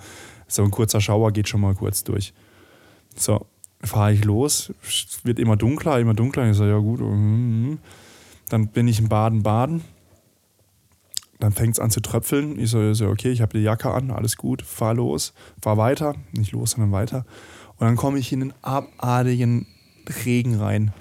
so 0.49 0.63
ein 0.63 0.71
kurzer 0.71 1.01
Schauer 1.01 1.33
geht 1.33 1.49
schon 1.49 1.61
mal 1.61 1.75
kurz 1.75 2.05
durch. 2.05 2.35
So, 3.15 3.47
fahre 3.83 4.13
ich 4.13 4.25
los, 4.25 4.73
wird 5.23 5.39
immer 5.39 5.57
dunkler, 5.57 5.99
immer 6.01 6.15
dunkler. 6.15 6.51
Ich 6.51 6.57
sage, 6.57 6.71
ja 6.71 6.79
gut, 6.79 7.01
mhm. 7.01 7.79
dann 8.49 8.69
bin 8.69 8.89
ich 8.89 8.99
in 8.99 9.09
Baden-Baden. 9.09 9.83
Dann 11.39 11.53
fängt 11.53 11.75
es 11.75 11.81
an 11.81 11.91
zu 11.91 12.01
tröpfeln. 12.01 12.59
Ich 12.59 12.71
so, 12.71 12.95
so 12.95 13.09
okay, 13.09 13.31
ich 13.31 13.43
habe 13.43 13.57
die 13.57 13.63
Jacke 13.63 13.91
an, 13.91 14.11
alles 14.11 14.37
gut, 14.37 14.63
fahr 14.63 14.95
los, 14.95 15.35
fahr 15.63 15.77
weiter, 15.77 16.15
nicht 16.33 16.53
los, 16.53 16.73
sondern 16.73 16.93
weiter. 16.93 17.27
Und 17.79 17.87
dann 17.87 17.97
komme 17.97 18.19
ich 18.19 18.33
in 18.33 18.41
den 18.41 18.55
abartigen 18.63 19.67
Regen 20.25 20.57
rein. 20.57 20.93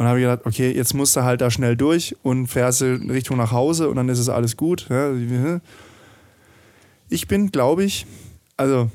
Und 0.00 0.06
habe 0.06 0.18
ich 0.18 0.24
gedacht, 0.24 0.46
okay, 0.46 0.72
jetzt 0.74 0.94
musst 0.94 1.14
du 1.14 1.24
halt 1.24 1.42
da 1.42 1.50
schnell 1.50 1.76
durch 1.76 2.16
und 2.22 2.46
fährst 2.46 2.80
du 2.80 2.94
Richtung 3.10 3.36
nach 3.36 3.52
Hause 3.52 3.90
und 3.90 3.96
dann 3.96 4.08
ist 4.08 4.18
es 4.18 4.30
alles 4.30 4.56
gut. 4.56 4.88
Ich 7.10 7.28
bin, 7.28 7.52
glaube 7.52 7.84
ich, 7.84 8.06
also 8.56 8.90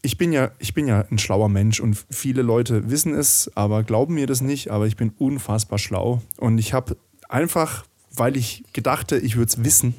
ich 0.00 0.16
bin 0.16 0.32
ja, 0.32 0.52
ich 0.60 0.74
bin 0.74 0.86
ja 0.86 1.04
ein 1.10 1.18
schlauer 1.18 1.48
Mensch 1.48 1.80
und 1.80 1.98
viele 2.08 2.42
Leute 2.42 2.88
wissen 2.88 3.14
es, 3.14 3.50
aber 3.56 3.82
glauben 3.82 4.14
mir 4.14 4.28
das 4.28 4.40
nicht, 4.40 4.70
aber 4.70 4.86
ich 4.86 4.94
bin 4.94 5.10
unfassbar 5.18 5.80
schlau. 5.80 6.22
Und 6.36 6.58
ich 6.58 6.72
habe 6.72 6.96
einfach, 7.28 7.84
weil 8.14 8.36
ich 8.36 8.62
gedachte, 8.72 9.18
ich 9.18 9.34
würde 9.34 9.48
es 9.48 9.64
wissen, 9.64 9.92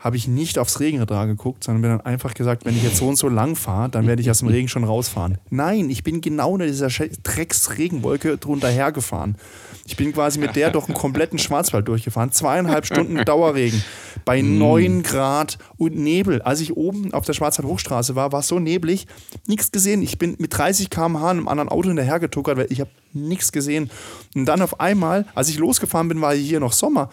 habe 0.00 0.16
ich 0.16 0.26
nicht 0.26 0.58
aufs 0.58 0.80
Regenradar 0.80 1.26
geguckt, 1.26 1.62
sondern 1.62 1.82
bin 1.82 1.90
dann 1.90 2.00
einfach 2.00 2.32
gesagt, 2.32 2.64
wenn 2.64 2.74
ich 2.74 2.82
jetzt 2.82 2.96
so 2.96 3.06
und 3.06 3.16
so 3.16 3.28
lang 3.28 3.54
fahre, 3.54 3.90
dann 3.90 4.06
werde 4.06 4.22
ich 4.22 4.30
aus 4.30 4.38
dem 4.38 4.48
Regen 4.48 4.66
schon 4.66 4.84
rausfahren. 4.84 5.38
Nein, 5.50 5.90
ich 5.90 6.02
bin 6.02 6.22
genau 6.22 6.56
in 6.56 6.66
dieser 6.66 6.88
Drecks-Regenwolke 6.88 8.38
drunter 8.38 8.68
hergefahren. 8.68 9.36
Ich 9.84 9.96
bin 9.96 10.12
quasi 10.12 10.38
mit 10.38 10.56
der 10.56 10.70
durch 10.70 10.86
einen 10.86 10.94
kompletten 10.94 11.38
Schwarzwald 11.38 11.86
durchgefahren. 11.88 12.32
Zweieinhalb 12.32 12.86
Stunden 12.86 13.24
Dauerregen 13.24 13.82
bei 14.24 14.40
9 14.40 14.98
mm. 14.98 15.02
Grad 15.02 15.58
und 15.76 15.96
Nebel. 15.96 16.40
Als 16.42 16.60
ich 16.60 16.76
oben 16.76 17.12
auf 17.12 17.26
der 17.26 17.34
Schwarzwald-Hochstraße 17.34 18.14
war, 18.14 18.32
war 18.32 18.40
es 18.40 18.48
so 18.48 18.58
neblig, 18.58 19.06
nichts 19.46 19.72
gesehen. 19.72 20.00
Ich 20.02 20.16
bin 20.16 20.36
mit 20.38 20.56
30 20.56 20.90
km/h 20.90 21.30
einem 21.30 21.48
anderen 21.48 21.68
Auto 21.68 21.88
hinterhergetuckert, 21.88 22.56
weil 22.56 22.66
ich 22.70 22.80
habe 22.80 22.90
nichts 23.12 23.52
gesehen. 23.52 23.90
Und 24.34 24.46
dann 24.46 24.62
auf 24.62 24.80
einmal, 24.80 25.26
als 25.34 25.48
ich 25.48 25.58
losgefahren 25.58 26.08
bin, 26.08 26.20
war 26.20 26.34
hier 26.34 26.60
noch 26.60 26.72
Sommer. 26.72 27.10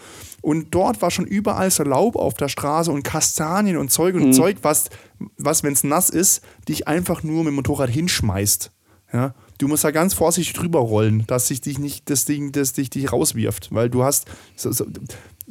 Und 0.48 0.68
dort 0.70 1.02
war 1.02 1.10
schon 1.10 1.26
überall 1.26 1.70
so 1.70 1.82
Laub 1.82 2.16
auf 2.16 2.32
der 2.32 2.48
Straße 2.48 2.90
und 2.90 3.02
Kastanien 3.02 3.76
und 3.76 3.90
Zeug 3.90 4.14
und 4.14 4.28
mhm. 4.28 4.32
Zeug, 4.32 4.56
was, 4.62 4.88
was 5.36 5.62
wenn 5.62 5.74
es 5.74 5.84
nass 5.84 6.08
ist, 6.08 6.42
dich 6.70 6.88
einfach 6.88 7.22
nur 7.22 7.44
mit 7.44 7.48
dem 7.48 7.56
Motorrad 7.56 7.90
hinschmeißt. 7.90 8.70
Ja? 9.12 9.34
Du 9.58 9.68
musst 9.68 9.84
da 9.84 9.90
ganz 9.90 10.14
vorsichtig 10.14 10.54
drüber 10.54 10.78
rollen, 10.78 11.26
dass 11.26 11.48
sich 11.48 11.60
dich 11.60 11.78
nicht 11.78 12.08
das 12.08 12.24
Ding, 12.24 12.50
das 12.52 12.72
dich, 12.72 12.88
dich 12.88 13.12
rauswirft. 13.12 13.74
Weil 13.74 13.90
du 13.90 14.04
hast. 14.04 14.24
So, 14.56 14.72
so, 14.72 14.86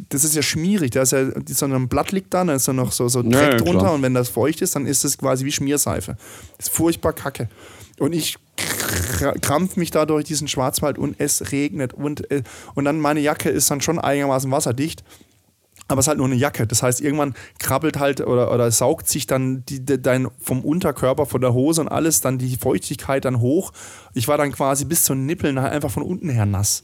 das 0.09 0.23
ist 0.23 0.33
ja 0.33 0.41
schmierig. 0.41 0.89
Da 0.89 1.03
ist 1.03 1.11
ja 1.11 1.27
so 1.45 1.65
ein 1.65 1.89
Blatt 1.89 2.11
liegt 2.11 2.33
da, 2.33 2.43
dann 2.43 2.55
ist 2.55 2.67
da 2.67 2.73
noch 2.73 2.91
so, 2.91 3.07
so 3.07 3.21
Dreck 3.21 3.51
ja, 3.51 3.57
drunter 3.57 3.93
und 3.93 4.01
wenn 4.01 4.15
das 4.15 4.29
feucht 4.29 4.63
ist, 4.63 4.75
dann 4.75 4.87
ist 4.87 5.05
es 5.05 5.19
quasi 5.19 5.45
wie 5.45 5.51
Schmierseife. 5.51 6.17
Das 6.57 6.69
ist 6.69 6.73
furchtbar 6.73 7.13
kacke. 7.13 7.49
Und 7.99 8.13
ich 8.13 8.37
krampf 9.41 9.75
mich 9.75 9.91
da 9.91 10.05
durch 10.05 10.25
diesen 10.25 10.47
Schwarzwald 10.47 10.97
und 10.97 11.15
es 11.19 11.51
regnet 11.51 11.93
und, 11.93 12.29
äh, 12.31 12.43
und 12.75 12.85
dann 12.85 12.99
meine 12.99 13.19
Jacke 13.19 13.49
ist 13.49 13.69
dann 13.69 13.81
schon 13.81 13.99
einigermaßen 13.99 14.49
wasserdicht. 14.51 15.03
Aber 15.89 15.99
es 15.99 16.05
ist 16.05 16.09
halt 16.09 16.17
nur 16.17 16.27
eine 16.27 16.35
Jacke. 16.35 16.67
Das 16.67 16.83
heißt, 16.83 16.99
irgendwann 16.99 17.33
krabbelt 17.59 17.97
halt 17.97 18.19
oder, 18.19 18.51
oder 18.53 18.71
saugt 18.71 19.07
sich 19.07 19.25
dann 19.25 19.63
die, 19.65 19.85
dein, 19.85 20.27
vom 20.37 20.65
Unterkörper, 20.65 21.25
von 21.25 21.39
der 21.39 21.53
Hose 21.53 21.79
und 21.79 21.87
alles, 21.87 22.19
dann 22.19 22.37
die 22.37 22.57
Feuchtigkeit 22.57 23.23
dann 23.23 23.39
hoch. 23.39 23.71
Ich 24.13 24.27
war 24.27 24.37
dann 24.37 24.51
quasi 24.51 24.83
bis 24.83 25.05
zu 25.05 25.13
den 25.13 25.25
Nippeln 25.25 25.57
einfach 25.57 25.91
von 25.91 26.03
unten 26.03 26.29
her 26.29 26.45
nass. 26.45 26.83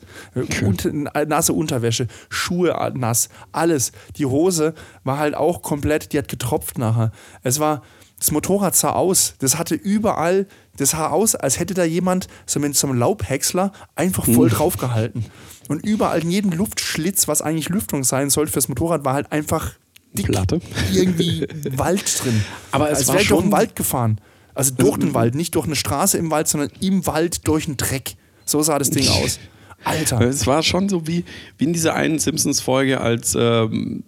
Und, 0.65 0.89
nasse 1.27 1.51
Unterwäsche, 1.51 2.07
Schuhe 2.29 2.73
nass, 2.95 3.27
alles. 3.51 3.91
Die 4.15 4.25
Hose 4.25 4.73
war 5.03 5.17
halt 5.17 5.35
auch 5.35 5.61
komplett, 5.61 6.13
die 6.13 6.17
hat 6.17 6.29
getropft 6.29 6.77
nachher. 6.77 7.11
Es 7.41 7.59
war, 7.59 7.81
das 8.19 8.31
Motorrad 8.31 8.73
sah 8.73 8.91
aus. 8.91 9.35
Das 9.39 9.57
hatte 9.57 9.75
überall, 9.75 10.47
das 10.77 10.91
sah 10.91 11.07
aus, 11.09 11.35
als 11.35 11.59
hätte 11.59 11.73
da 11.73 11.83
jemand 11.83 12.27
so 12.45 12.59
mit 12.59 12.75
so 12.75 12.87
einem 12.87 12.97
Laubhäcksler 12.97 13.71
einfach 13.95 14.25
voll 14.25 14.49
draufgehalten. 14.49 15.25
Und 15.67 15.85
überall 15.85 16.21
in 16.21 16.31
jedem 16.31 16.51
Luftschlitz, 16.51 17.27
was 17.27 17.41
eigentlich 17.41 17.69
Lüftung 17.69 18.03
sein 18.03 18.29
sollte 18.29 18.51
fürs 18.51 18.67
Motorrad, 18.67 19.05
war 19.05 19.13
halt 19.13 19.31
einfach 19.31 19.73
dick 20.13 20.27
Platte. 20.27 20.61
irgendwie 20.91 21.47
Wald 21.77 22.23
drin. 22.23 22.43
Aber 22.71 22.89
es 22.89 22.99
als 22.99 23.13
wäre 23.13 23.25
durch 23.25 23.41
den 23.41 23.51
Wald 23.51 23.75
gefahren. 23.75 24.19
Also 24.55 24.73
durch 24.75 24.97
den 24.97 25.13
Wald, 25.13 25.35
nicht 25.35 25.55
durch 25.55 25.65
eine 25.65 25.75
Straße 25.75 26.17
im 26.17 26.29
Wald, 26.29 26.47
sondern 26.47 26.69
im 26.79 27.05
Wald 27.07 27.47
durch 27.47 27.67
einen 27.67 27.77
Dreck. 27.77 28.15
So 28.45 28.61
sah 28.61 28.77
das 28.77 28.89
Ding 28.89 29.07
aus. 29.07 29.39
Alter. 29.83 30.21
Es 30.21 30.47
war 30.47 30.63
schon 30.63 30.89
so 30.89 31.07
wie, 31.07 31.25
wie 31.57 31.65
in 31.65 31.73
dieser 31.73 31.93
einen 31.93 32.19
Simpsons-Folge, 32.19 33.01
als, 33.01 33.35
ähm, 33.39 34.03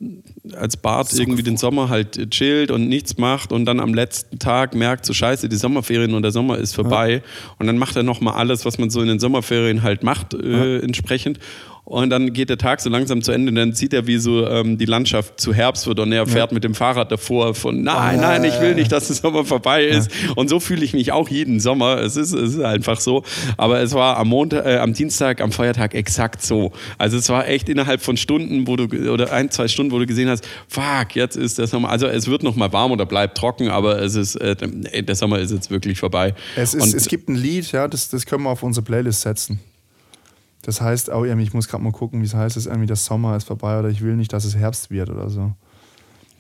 als 0.53 0.78
Bart 0.78 1.09
so 1.09 1.21
irgendwie 1.21 1.43
den 1.43 1.57
Sommer 1.57 1.89
halt 1.89 2.30
chillt 2.32 2.71
und 2.71 2.88
nichts 2.88 3.17
macht 3.17 3.51
und 3.51 3.65
dann 3.65 3.80
am 3.80 3.93
letzten 3.93 4.39
Tag 4.39 4.76
merkt, 4.76 5.05
so 5.05 5.13
scheiße, 5.13 5.49
die 5.49 5.55
Sommerferien 5.55 6.13
und 6.13 6.21
der 6.21 6.32
Sommer 6.32 6.57
ist 6.57 6.76
vorbei. 6.76 7.13
Ja. 7.13 7.19
Und 7.59 7.67
dann 7.67 7.78
macht 7.78 7.95
er 7.95 8.03
nochmal 8.03 8.36
alles, 8.36 8.65
was 8.65 8.78
man 8.78 8.89
so 8.89 9.01
in 9.01 9.07
den 9.07 9.19
Sommerferien 9.19 9.84
halt 9.84 10.03
macht, 10.03 10.34
äh, 10.34 10.78
ja. 10.78 10.80
entsprechend. 10.82 11.39
Und 11.86 12.09
dann 12.09 12.33
geht 12.33 12.49
der 12.49 12.57
Tag 12.57 12.81
so 12.81 12.89
langsam 12.89 13.21
zu 13.21 13.31
Ende 13.31 13.49
und 13.49 13.55
dann 13.55 13.73
sieht 13.73 13.93
er, 13.93 14.07
wie 14.07 14.17
so 14.17 14.47
ähm, 14.47 14.79
die 14.79 14.86
Landschaft 14.86 15.39
zu 15.39 15.53
Herbst 15.53 15.86
wird 15.86 15.99
und 15.99 16.11
er 16.11 16.25
fährt 16.25 16.49
ja. 16.49 16.55
mit 16.55 16.63
dem 16.63 16.73
Fahrrad 16.73 17.11
davor 17.11 17.53
von 17.53 17.83
nein, 17.83 18.19
nein, 18.19 18.43
ich 18.43 18.59
will 18.59 18.73
nicht, 18.73 18.91
dass 18.91 19.05
der 19.05 19.15
Sommer 19.15 19.45
vorbei 19.45 19.86
ist. 19.86 20.11
Ja. 20.11 20.33
Und 20.36 20.49
so 20.49 20.59
fühle 20.59 20.83
ich 20.83 20.93
mich 20.93 21.11
auch 21.11 21.29
jeden 21.29 21.59
Sommer. 21.59 21.99
Es 21.99 22.15
ist, 22.15 22.33
es 22.33 22.55
ist 22.55 22.59
einfach 22.59 22.99
so. 22.99 23.23
Aber 23.57 23.81
es 23.81 23.93
war 23.93 24.17
am 24.17 24.29
Montag, 24.29 24.65
äh, 24.65 24.77
am 24.77 24.93
Dienstag, 24.93 25.41
am 25.41 25.51
Feiertag 25.51 25.93
exakt 25.93 26.41
so. 26.41 26.71
Also 26.97 27.17
es 27.17 27.29
war 27.29 27.47
echt 27.47 27.69
innerhalb 27.69 28.01
von 28.01 28.17
Stunden, 28.17 28.65
wo 28.65 28.75
du, 28.77 28.86
oder 29.11 29.31
ein, 29.31 29.51
zwei 29.51 29.67
Stunden, 29.67 29.91
wo 29.91 29.99
du 29.99 30.07
gesehen 30.07 30.27
hast, 30.27 30.47
fuck, 30.67 31.15
jetzt 31.15 31.38
ist 31.38 31.59
der 31.59 31.67
Sommer. 31.67 31.89
Also 31.89 32.07
es 32.07 32.27
wird 32.27 32.41
noch 32.41 32.55
mal 32.55 32.73
warm 32.73 32.93
oder 32.93 33.05
bleibt 33.05 33.38
trocken, 33.38 33.69
aber 33.69 34.01
es 34.01 34.15
ist, 34.15 34.38
äh, 34.38 34.55
der 34.55 35.15
Sommer 35.15 35.38
ist 35.38 35.51
jetzt 35.51 35.69
wirklich 35.69 35.99
vorbei. 35.99 36.33
Es, 36.55 36.73
ist, 36.73 36.95
es 36.95 37.07
gibt 37.07 37.29
ein 37.29 37.36
Lied, 37.36 37.71
ja, 37.71 37.88
das, 37.88 38.09
das 38.09 38.25
können 38.25 38.43
wir 38.43 38.49
auf 38.49 38.63
unsere 38.63 38.83
Playlist 38.83 39.21
setzen. 39.21 39.59
Das 40.66 40.82
heißt 40.82 41.11
auch 41.11 41.24
irgendwie, 41.24 41.45
ich 41.45 41.53
muss 41.53 41.68
gerade 41.68 41.84
mal 41.84 41.91
gucken, 41.91 42.22
wie 42.22 42.26
es 42.26 42.34
heißt, 42.34 42.57
ist 42.57 42.66
irgendwie, 42.66 42.88
der 42.88 42.95
Sommer 42.95 43.38
ist 43.38 43.43
vorbei 43.45 43.78
oder 43.78 43.89
ich 43.89 44.01
will 44.01 44.16
nicht, 44.16 44.34
dass 44.34 44.45
es 44.45 44.55
Herbst 44.55 44.89
wird 44.89 45.11
oder 45.11 45.30
so. 45.30 45.53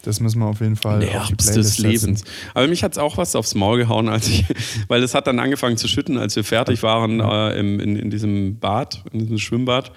Das 0.01 0.19
müssen 0.19 0.39
wir 0.39 0.47
auf 0.47 0.61
jeden 0.61 0.75
Fall 0.75 0.99
Der 0.99 1.21
auf 1.21 1.27
die 1.27 1.35
Playlist 1.35 1.57
des 1.57 1.77
Lebens. 1.79 2.23
Aber 2.55 2.67
mich 2.67 2.83
hat 2.83 2.93
es 2.93 2.97
auch 2.97 3.17
was 3.17 3.35
aufs 3.35 3.53
Maul 3.53 3.77
gehauen, 3.77 4.09
als 4.09 4.27
ich, 4.27 4.45
weil 4.87 5.03
es 5.03 5.13
hat 5.13 5.27
dann 5.27 5.39
angefangen 5.39 5.77
zu 5.77 5.87
schütten, 5.87 6.17
als 6.17 6.35
wir 6.35 6.43
fertig 6.43 6.81
waren 6.81 7.19
äh, 7.19 7.59
im, 7.59 7.79
in, 7.79 7.95
in 7.95 8.09
diesem 8.09 8.59
Bad, 8.59 9.03
in 9.11 9.19
diesem 9.19 9.37
Schwimmbad. 9.37 9.91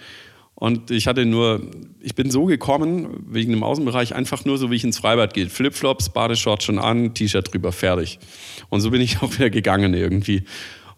Und 0.55 0.91
ich 0.91 1.07
hatte 1.07 1.25
nur, 1.25 1.63
ich 2.01 2.15
bin 2.15 2.31
so 2.31 2.45
gekommen, 2.45 3.25
wegen 3.29 3.53
dem 3.53 3.63
Außenbereich, 3.63 4.15
einfach 4.15 4.45
nur 4.45 4.59
so, 4.59 4.71
wie 4.71 4.77
ich 4.77 4.85
ins 4.85 4.99
Freibad 4.99 5.33
gehe. 5.33 5.49
Flipflops, 5.49 6.11
Badeshort 6.11 6.63
schon 6.63 6.79
an, 6.79 7.15
T-Shirt 7.15 7.53
drüber, 7.53 7.73
fertig. 7.73 8.19
Und 8.69 8.83
so 8.83 8.91
bin 8.91 9.01
ich 9.01 9.19
auch 9.23 9.33
wieder 9.33 9.49
gegangen 9.49 9.95
irgendwie. 9.95 10.45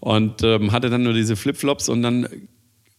Und 0.01 0.43
ähm, 0.43 0.73
hatte 0.73 0.91
dann 0.91 1.05
nur 1.05 1.13
diese 1.13 1.37
Flipflops 1.37 1.89
und 1.89 2.03
dann 2.03 2.27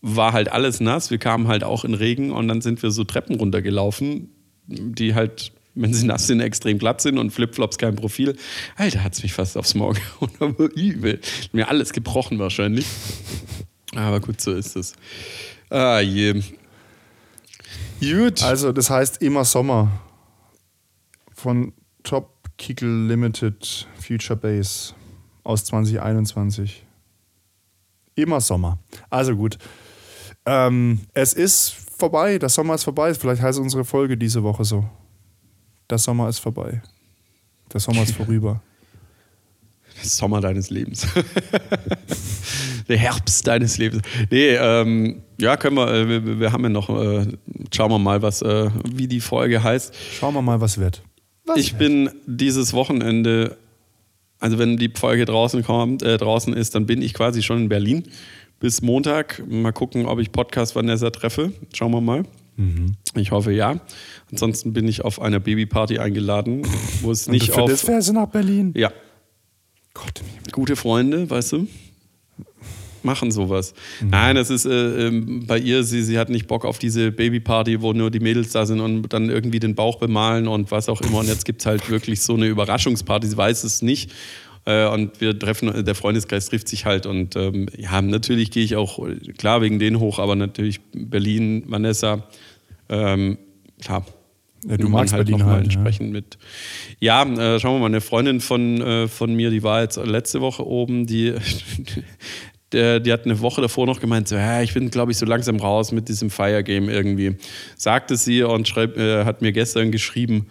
war 0.02 0.34
halt 0.34 0.52
alles 0.52 0.80
nass. 0.80 1.12
Wir 1.12 1.18
kamen 1.18 1.47
halt 1.47 1.64
auch 1.64 1.86
in 1.86 1.93
Regen 1.93 2.32
und 2.32 2.47
dann 2.47 2.62
sind 2.62 2.82
wir 2.84 2.91
so 2.91 3.04
Treppen 3.04 3.36
runtergelaufen, 3.36 4.30
die 4.68 5.14
halt, 5.14 5.52
wenn 5.76 5.93
sie 5.93 6.06
nass 6.06 6.28
sind, 6.28 6.39
extrem 6.39 6.78
glatt 6.78 7.02
sind 7.02 7.18
und 7.18 7.32
Flipflops 7.32 7.78
kein 7.78 7.95
Profil. 7.95 8.36
Alter, 8.76 9.04
hat 9.04 9.14
es 9.14 9.24
mich 9.24 9.34
fast 9.34 9.58
aufs 9.58 9.76
Maul 9.76 9.95
gehauen, 10.39 10.56
übel. 10.76 11.20
Mir 11.52 11.70
alles 11.70 11.93
gebrochen 11.93 12.39
wahrscheinlich. 12.39 12.86
Aber 13.95 14.20
gut, 14.20 14.41
so 14.41 14.52
ist 14.52 14.76
es. 14.76 14.93
Ah 15.70 15.99
je. 15.99 16.41
Gut. 17.99 18.41
Also, 18.41 18.72
das 18.72 18.89
heißt 18.89 19.22
immer 19.22 19.45
Sommer. 19.45 20.02
Von 21.34 21.74
Top 22.04 22.49
Kickel 22.58 23.08
Limited 23.08 23.88
Future 23.99 24.38
Base 24.38 24.93
aus 25.43 25.66
2021. 25.66 26.84
Immer 28.16 28.41
Sommer. 28.41 28.80
Also 29.10 29.36
gut. 29.36 29.58
Ähm, 30.46 31.02
es 31.14 31.34
ist 31.34 31.76
vorbei, 31.98 32.38
der 32.38 32.50
Sommer 32.50 32.76
ist 32.76 32.84
vorbei. 32.84 33.14
Vielleicht 33.14 33.42
heißt 33.42 33.60
unsere 33.60 33.86
Folge 33.86 34.18
diese 34.18 34.42
Woche 34.44 34.66
so. 34.66 34.86
Der 35.89 35.98
Sommer 35.98 36.30
ist 36.30 36.39
vorbei. 36.39 36.82
Der 37.72 37.80
Sommer 37.80 38.04
ist 38.04 38.16
vorüber. 38.18 38.62
Der 40.02 40.10
Sommer 40.10 40.42
deines 40.42 40.70
Lebens. 40.70 41.06
der 42.88 42.98
Herbst 42.98 43.46
deines 43.46 43.78
Lebens. 43.78 44.02
Nee, 44.30 44.56
ähm, 44.56 45.22
ja, 45.39 45.58
können 45.58 45.76
wir, 45.76 45.94
äh, 45.94 46.08
wir, 46.08 46.39
wir, 46.39 46.52
haben 46.52 46.64
ja 46.64 46.70
noch, 46.70 46.89
äh, 46.89 47.28
schauen 47.74 47.92
wir 47.92 48.00
mal, 48.00 48.22
was, 48.22 48.42
äh, 48.42 48.70
wie 48.92 49.08
die 49.08 49.22
Folge 49.22 49.62
heißt. 49.62 49.94
Schauen 50.20 50.34
wir 50.34 50.42
mal, 50.42 50.60
was 50.60 50.78
wird. 50.78 51.04
Was 51.46 51.58
ich 51.58 51.74
wird? 51.74 51.80
bin 51.80 52.10
dieses 52.26 52.74
Wochenende, 52.74 53.58
also 54.39 54.58
wenn 54.58 54.78
die 54.78 54.89
Folge 54.89 55.26
draußen 55.26 55.64
kommt, 55.64 56.02
äh, 56.02 56.18
draußen 56.18 56.54
ist, 56.54 56.74
dann 56.74 56.86
bin 56.86 57.02
ich 57.02 57.14
quasi 57.14 57.44
schon 57.44 57.60
in 57.60 57.70
Berlin 57.70 58.08
bis 58.62 58.82
Montag. 58.82 59.43
Mal 59.49 59.74
gucken, 59.74 60.05
ob 60.05 60.20
ich 60.20 60.32
Podcast 60.32 60.76
Vanessa 60.76 61.09
treffe. 61.09 61.51
Schauen 61.74 61.91
wir 61.91 61.99
mal. 61.99 62.24
Mhm. 62.55 62.95
Ich 63.16 63.32
hoffe 63.32 63.51
ja. 63.51 63.82
Ansonsten 64.32 64.72
bin 64.72 64.88
ich 64.88 65.03
auf 65.03 65.20
einer 65.20 65.39
Babyparty 65.39 65.97
eingeladen, 65.99 66.62
wo 67.01 67.12
es 67.12 67.28
nicht 67.28 67.51
auf. 67.53 67.70
Das 67.70 67.82
fährst 67.82 68.09
du 68.09 68.14
nach 68.14 68.28
Berlin? 68.28 68.72
Ja. 68.78 68.91
Gott, 69.93 70.22
gute 70.53 70.78
Freunde, 70.78 71.30
weißt 71.30 71.53
du? 71.53 71.68
Machen 73.03 73.32
sowas. 73.32 73.74
Mhm. 73.99 74.09
Nein, 74.12 74.36
das 74.36 74.51
ist 74.51 74.66
äh, 74.66 75.07
äh, 75.07 75.41
bei 75.47 75.57
ihr, 75.57 75.84
sie, 75.84 76.03
sie 76.03 76.20
hat 76.20 76.30
nicht 76.30 76.47
Bock 76.47 76.64
auf 76.64 76.78
diese 76.78 77.12
Babyparty, 77.12 77.82
wo 77.82 77.93
nur 77.93 78.12
die 78.12 78.20
Mädels 78.20 78.51
da 78.51 78.68
sind 78.68 78.80
und 78.80 79.12
dann 79.12 79.32
irgendwie 79.32 79.59
den 79.59 79.74
Bauch 79.74 79.97
bemalen 79.97 80.47
und 80.47 80.70
was 80.70 80.88
auch 80.88 81.01
immer. 81.01 81.20
Und 81.20 81.28
jetzt 81.28 81.45
gibt 81.45 81.62
es 81.62 81.66
halt 81.66 81.89
wirklich 81.89 82.22
so 82.22 82.36
eine 82.36 82.45
Überraschungsparty, 82.45 83.28
sie 83.28 83.38
weiß 83.38 83.64
es 83.64 83.82
nicht. 83.82 84.12
Äh, 84.66 84.88
und 84.88 85.22
wir 85.22 85.38
treffen, 85.38 85.84
der 85.86 85.95
Freundeskreis 85.95 86.47
trifft 86.47 86.68
sich 86.68 86.86
halt. 86.86 87.05
Und 87.05 87.36
ähm, 87.36 87.68
ja, 87.78 88.01
natürlich 88.01 88.51
gehe 88.51 88.64
ich 88.64 88.76
auch, 88.76 88.99
klar, 89.38 89.62
wegen 89.62 89.80
denen 89.80 89.99
hoch, 89.99 90.20
aber 90.20 90.36
natürlich 90.36 90.82
Berlin, 90.93 91.64
Vanessa, 91.68 92.24
ähm, 92.89 93.38
klar. 93.82 94.05
Ja, 94.64 94.78
du 94.78 94.89
magst 94.89 95.12
halt 95.12 95.26
Berlin 95.26 95.45
halt, 95.45 95.64
entsprechend 95.64 96.07
ja. 96.07 96.14
mit. 96.14 96.38
Ja, 96.99 97.24
äh, 97.24 97.59
schauen 97.59 97.76
wir 97.76 97.80
mal, 97.80 97.86
eine 97.88 98.01
Freundin 98.01 98.41
von, 98.41 98.80
äh, 98.80 99.07
von 99.07 99.34
mir, 99.34 99.49
die 99.49 99.64
war 99.64 99.82
jetzt 99.82 99.97
letzte 99.97 100.39
Woche 100.39 100.68
oben, 100.68 101.07
die, 101.07 101.34
Der, 102.72 103.01
die 103.01 103.12
hat 103.12 103.26
eine 103.26 103.41
Woche 103.41 103.62
davor 103.62 103.86
noch 103.86 103.99
gemeint, 103.99 104.30
so, 104.30 104.36
ja, 104.36 104.62
ich 104.62 104.74
bin, 104.74 104.89
glaube 104.89 105.12
ich, 105.12 105.18
so 105.18 105.26
langsam 105.26 105.57
raus 105.57 105.91
mit 105.91 106.07
diesem 106.07 106.30
Fire 106.30 106.64
Game 106.64 106.89
irgendwie. 106.89 107.36
Sagte 107.76 108.16
sie 108.16 108.43
und 108.43 108.68
schreib, 108.68 108.97
äh, 108.97 109.26
hat 109.26 109.41
mir 109.41 109.51
gestern 109.51 109.91
geschrieben, 109.91 110.47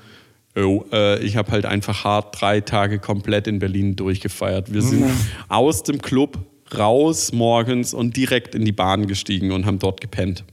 oh, 0.56 0.84
äh, 0.92 1.22
ich 1.22 1.36
habe 1.36 1.52
halt 1.52 1.66
einfach 1.66 2.04
hart 2.04 2.40
drei 2.40 2.60
Tage 2.60 2.98
komplett 2.98 3.46
in 3.46 3.58
Berlin 3.58 3.96
durchgefeiert. 3.96 4.72
Wir 4.72 4.82
sind 4.82 5.04
aus 5.48 5.82
dem 5.82 6.00
Club 6.00 6.38
raus 6.76 7.32
morgens 7.32 7.94
und 7.94 8.16
direkt 8.16 8.54
in 8.54 8.64
die 8.64 8.72
Bahn 8.72 9.06
gestiegen 9.06 9.52
und 9.52 9.66
haben 9.66 9.78
dort 9.78 10.00
gepennt. 10.00 10.44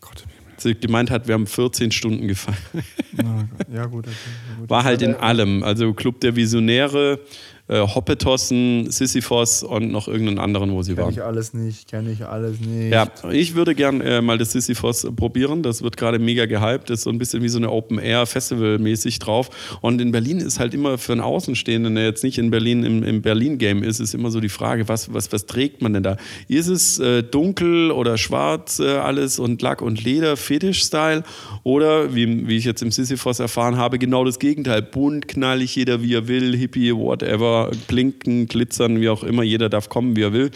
Gott, 0.00 0.24
Sie 0.56 0.74
gemeint 0.74 1.10
hat, 1.10 1.26
wir 1.26 1.34
haben 1.34 1.46
14 1.46 1.90
Stunden 1.90 2.28
gefeiert. 2.28 2.58
ja 3.72 3.86
gut. 3.86 4.06
Okay, 4.06 4.16
gut. 4.60 4.70
War 4.70 4.84
halt 4.84 5.02
in 5.02 5.14
allem. 5.14 5.62
Also 5.62 5.92
Club 5.92 6.20
der 6.20 6.36
Visionäre, 6.36 7.20
äh, 7.66 7.80
Hoppetossen, 7.80 8.90
Sisyphos 8.90 9.62
und 9.62 9.90
noch 9.90 10.06
irgendeinen 10.06 10.38
anderen, 10.38 10.72
wo 10.72 10.82
sie 10.82 10.94
Kenne 10.94 11.06
waren. 11.06 11.14
ich 11.14 11.22
alles 11.22 11.54
nicht, 11.54 11.88
kenne 11.88 12.12
ich 12.12 12.24
alles 12.26 12.60
nicht. 12.60 12.92
Ja, 12.92 13.08
ich 13.30 13.54
würde 13.54 13.74
gern 13.74 14.02
äh, 14.02 14.20
mal 14.20 14.36
das 14.36 14.52
Sisyphos 14.52 15.06
probieren. 15.16 15.62
Das 15.62 15.82
wird 15.82 15.96
gerade 15.96 16.18
mega 16.18 16.44
gehypt. 16.44 16.90
Das 16.90 17.00
ist 17.00 17.04
so 17.04 17.10
ein 17.10 17.16
bisschen 17.16 17.42
wie 17.42 17.48
so 17.48 17.56
eine 17.56 17.70
Open-Air-Festival-mäßig 17.70 19.18
drauf. 19.18 19.48
Und 19.80 20.02
in 20.02 20.12
Berlin 20.12 20.40
ist 20.40 20.58
halt 20.58 20.74
immer 20.74 20.98
für 20.98 21.12
einen 21.12 21.22
Außenstehenden, 21.22 21.94
der 21.94 22.04
jetzt 22.04 22.22
nicht 22.22 22.36
in 22.36 22.50
Berlin 22.50 22.84
im, 22.84 23.02
im 23.02 23.22
Berlin-Game 23.22 23.82
ist, 23.82 23.98
ist 23.98 24.14
immer 24.14 24.30
so 24.30 24.40
die 24.40 24.50
Frage, 24.50 24.86
was, 24.88 25.14
was, 25.14 25.32
was 25.32 25.46
trägt 25.46 25.80
man 25.80 25.94
denn 25.94 26.02
da? 26.02 26.18
Ist 26.48 26.68
es 26.68 26.98
äh, 26.98 27.22
dunkel 27.22 27.90
oder 27.90 28.18
schwarz 28.18 28.78
äh, 28.78 28.88
alles 28.98 29.38
und 29.38 29.62
Lack 29.62 29.80
und 29.80 30.04
Leder, 30.04 30.36
Fetisch-Style? 30.36 31.22
Oder, 31.62 32.14
wie, 32.14 32.46
wie 32.46 32.58
ich 32.58 32.66
jetzt 32.66 32.82
im 32.82 32.90
Sisyphos 32.90 33.40
erfahren 33.40 33.78
habe, 33.78 33.98
genau 33.98 34.24
das 34.24 34.38
Gegenteil. 34.38 34.82
Bunt, 34.82 35.28
knallig, 35.28 35.74
jeder 35.74 36.02
wie 36.02 36.14
er 36.14 36.28
will, 36.28 36.54
Hippie, 36.54 36.94
whatever, 36.94 37.53
blinken, 37.88 38.46
glitzern, 38.46 39.00
wie 39.00 39.08
auch 39.08 39.22
immer, 39.24 39.42
jeder 39.42 39.68
darf 39.68 39.88
kommen, 39.88 40.16
wie 40.16 40.22
er 40.22 40.32
will. 40.32 40.50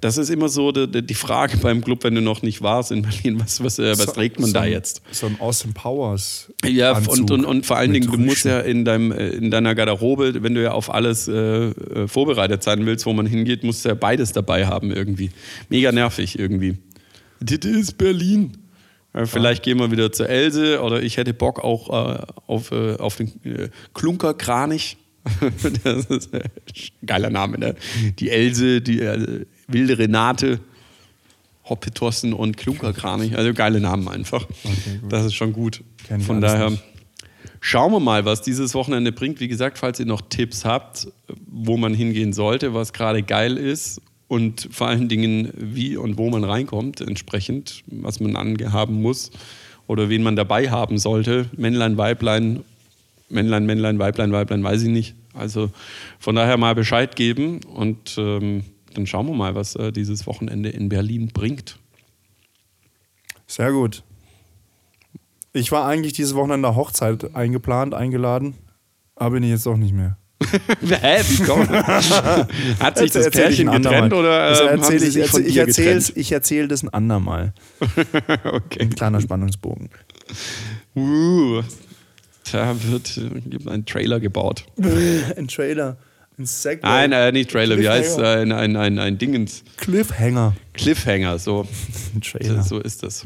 Das 0.00 0.16
ist 0.18 0.28
immer 0.30 0.48
so 0.48 0.72
die, 0.72 1.02
die 1.02 1.14
Frage 1.14 1.56
beim 1.58 1.82
Club, 1.82 2.04
wenn 2.04 2.14
du 2.14 2.20
noch 2.20 2.42
nicht 2.42 2.62
warst 2.62 2.92
in 2.92 3.02
Berlin, 3.02 3.40
was, 3.40 3.62
was, 3.62 3.78
äh, 3.78 3.90
was 3.92 4.06
So- 4.06 4.12
trägt 4.12 4.38
man 4.40 4.48
so 4.48 4.54
da 4.54 4.64
jetzt? 4.64 5.02
So 5.10 5.26
ein 5.26 5.40
Austin 5.40 5.72
Powers. 5.74 6.52
Ja, 6.64 6.92
Anzug 6.92 7.12
und, 7.18 7.30
und, 7.30 7.44
und 7.44 7.66
vor 7.66 7.76
allen 7.76 7.92
Dingen, 7.92 8.10
du 8.10 8.18
musst 8.18 8.44
ja 8.44 8.60
in, 8.60 8.84
deinem, 8.84 9.12
äh, 9.12 9.28
in 9.30 9.50
deiner 9.50 9.74
Garderobe, 9.74 10.42
wenn 10.42 10.54
du 10.54 10.62
ja 10.62 10.72
auf 10.72 10.92
alles 10.92 11.28
äh, 11.28 11.32
äh, 11.34 12.08
vorbereitet 12.08 12.62
sein 12.62 12.84
willst, 12.86 13.06
wo 13.06 13.12
man 13.12 13.26
hingeht, 13.26 13.64
musst 13.64 13.84
du 13.84 13.90
ja 13.90 13.94
beides 13.94 14.32
dabei 14.32 14.66
haben 14.66 14.90
irgendwie. 14.90 15.30
Mega 15.68 15.92
nervig 15.92 16.38
irgendwie. 16.38 16.78
Das 17.40 17.58
ist 17.64 17.98
Berlin. 17.98 18.56
Vielleicht 19.26 19.62
gehen 19.62 19.78
wir 19.78 19.92
wieder 19.92 20.10
zur 20.10 20.28
Else 20.28 20.80
oder 20.82 21.00
ich 21.00 21.18
hätte 21.18 21.34
Bock 21.34 21.62
auch 21.62 21.88
äh, 22.18 22.18
auf, 22.48 22.72
äh, 22.72 22.96
auf 22.96 23.14
den 23.14 23.28
äh, 23.44 23.68
Klunkerkranich. 23.92 24.96
das 25.84 26.06
ist 26.06 26.34
ein 26.34 26.42
geiler 27.06 27.30
Name, 27.30 27.58
ne? 27.58 27.74
Die 28.18 28.30
Else, 28.30 28.80
die 28.80 29.00
äh, 29.00 29.46
wilde 29.68 29.98
Renate. 29.98 30.60
Hoppetossen 31.66 32.34
und 32.34 32.58
Klunkerkranich, 32.58 33.38
also 33.38 33.54
geile 33.54 33.80
Namen 33.80 34.06
einfach. 34.08 34.46
das 35.08 35.24
ist 35.24 35.34
schon 35.34 35.54
gut. 35.54 35.82
Kenn 36.06 36.20
Von 36.20 36.42
daher 36.42 36.70
nicht. 36.70 36.82
schauen 37.60 37.90
wir 37.90 38.00
mal, 38.00 38.26
was 38.26 38.42
dieses 38.42 38.74
Wochenende 38.74 39.12
bringt. 39.12 39.40
Wie 39.40 39.48
gesagt, 39.48 39.78
falls 39.78 39.98
ihr 39.98 40.04
noch 40.04 40.20
Tipps 40.28 40.66
habt, 40.66 41.08
wo 41.46 41.78
man 41.78 41.94
hingehen 41.94 42.34
sollte, 42.34 42.74
was 42.74 42.92
gerade 42.92 43.22
geil 43.22 43.56
ist 43.56 44.02
und 44.28 44.68
vor 44.72 44.88
allen 44.88 45.08
Dingen, 45.08 45.52
wie 45.56 45.96
und 45.96 46.18
wo 46.18 46.28
man 46.28 46.44
reinkommt, 46.44 47.00
entsprechend, 47.00 47.82
was 47.86 48.20
man 48.20 48.36
anhaben 48.36 49.00
muss 49.00 49.30
oder 49.86 50.10
wen 50.10 50.22
man 50.22 50.36
dabei 50.36 50.70
haben 50.70 50.98
sollte. 50.98 51.48
Männlein, 51.56 51.96
Weiblein, 51.96 52.62
Männlein, 53.28 53.66
Männlein, 53.66 53.98
Weiblein, 53.98 54.32
Weiblein, 54.32 54.62
weiß 54.62 54.82
ich 54.82 54.88
nicht. 54.88 55.14
Also 55.32 55.70
von 56.18 56.34
daher 56.36 56.56
mal 56.56 56.74
Bescheid 56.74 57.16
geben 57.16 57.60
und 57.64 58.16
ähm, 58.18 58.64
dann 58.94 59.06
schauen 59.06 59.26
wir 59.26 59.34
mal, 59.34 59.54
was 59.54 59.74
äh, 59.74 59.90
dieses 59.92 60.26
Wochenende 60.26 60.68
in 60.68 60.88
Berlin 60.88 61.30
bringt. 61.32 61.78
Sehr 63.46 63.72
gut. 63.72 64.02
Ich 65.52 65.70
war 65.72 65.86
eigentlich 65.86 66.12
dieses 66.12 66.34
Wochenende 66.34 66.68
der 66.68 66.76
Hochzeit 66.76 67.34
eingeplant, 67.34 67.94
eingeladen, 67.94 68.54
aber 69.16 69.32
bin 69.32 69.42
ich 69.44 69.50
jetzt 69.50 69.66
doch 69.66 69.76
nicht 69.76 69.94
mehr. 69.94 70.16
Hä, 70.80 71.22
wie 71.28 71.42
kommt? 71.44 71.70
Hat 72.80 72.98
sich 72.98 73.12
das 73.12 73.30
Pärchen 73.30 73.70
getrennt 73.70 74.12
oder 74.12 74.72
ähm, 74.72 74.80
erzähl 74.80 75.02
ich, 75.02 75.12
sich 75.12 75.26
von 75.30 75.40
erzähl, 75.42 75.50
ich 75.50 75.56
erzähl's- 75.56 76.12
ich 76.14 76.32
erzähle 76.32 76.68
das 76.68 76.82
ein 76.82 76.90
andermal. 76.90 77.54
okay. 78.44 78.80
Ein 78.80 78.90
kleiner 78.90 79.20
Spannungsbogen. 79.20 79.88
Uh, 80.96 81.62
da 82.52 82.76
wird 82.84 83.18
äh, 83.18 83.70
ein 83.70 83.86
Trailer 83.86 84.20
gebaut. 84.20 84.66
ein 85.36 85.48
Trailer. 85.48 85.96
Ein 86.38 86.46
Segway. 86.46 86.88
Nein, 86.88 87.12
äh, 87.12 87.30
nicht 87.30 87.50
Trailer, 87.50 87.78
wie 87.78 87.88
heißt 87.88 88.18
ein, 88.18 88.50
ein, 88.50 88.76
ein, 88.76 88.98
ein 88.98 89.18
Dingens? 89.18 89.62
Cliffhanger. 89.76 90.54
Cliffhanger, 90.72 91.38
so. 91.38 91.66
Ein 92.14 92.20
Trailer. 92.20 92.62
So 92.62 92.80
ist 92.80 93.04
das. 93.04 93.24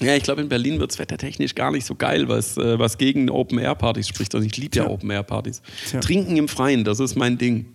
Ja, 0.00 0.14
ich 0.14 0.24
glaube, 0.24 0.40
in 0.40 0.48
Berlin 0.48 0.80
wird 0.80 0.90
es 0.90 0.98
wettertechnisch 0.98 1.54
gar 1.54 1.70
nicht 1.70 1.84
so 1.84 1.94
geil, 1.94 2.28
was, 2.28 2.56
äh, 2.56 2.78
was 2.78 2.98
gegen 2.98 3.30
Open-Air-Partys 3.30 4.08
spricht. 4.08 4.34
Und 4.34 4.44
ich 4.44 4.56
liebe 4.56 4.76
ja. 4.78 4.88
Open-Air-Partys. 4.88 5.62
Tja. 5.90 6.00
Trinken 6.00 6.36
im 6.36 6.48
Freien, 6.48 6.84
das 6.84 6.98
ist 7.00 7.16
mein 7.16 7.38
Ding. 7.38 7.66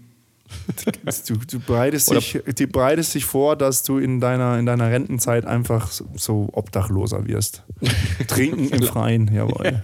Du, 1.28 1.36
du 1.36 1.60
bereitest, 1.60 2.10
Oder- 2.10 2.20
dich, 2.20 2.40
du 2.56 2.68
bereitest 2.68 3.14
dich 3.14 3.26
vor, 3.26 3.56
dass 3.56 3.84
du 3.84 3.98
in 3.98 4.20
deiner, 4.20 4.58
in 4.58 4.66
deiner 4.66 4.90
Rentenzeit 4.90 5.46
einfach 5.46 5.90
so, 5.92 6.50
Obdachloser 6.52 7.28
wirst. 7.28 7.64
Trinken 8.28 8.70
im 8.70 8.84
Freien, 8.84 9.30
jawohl. 9.34 9.82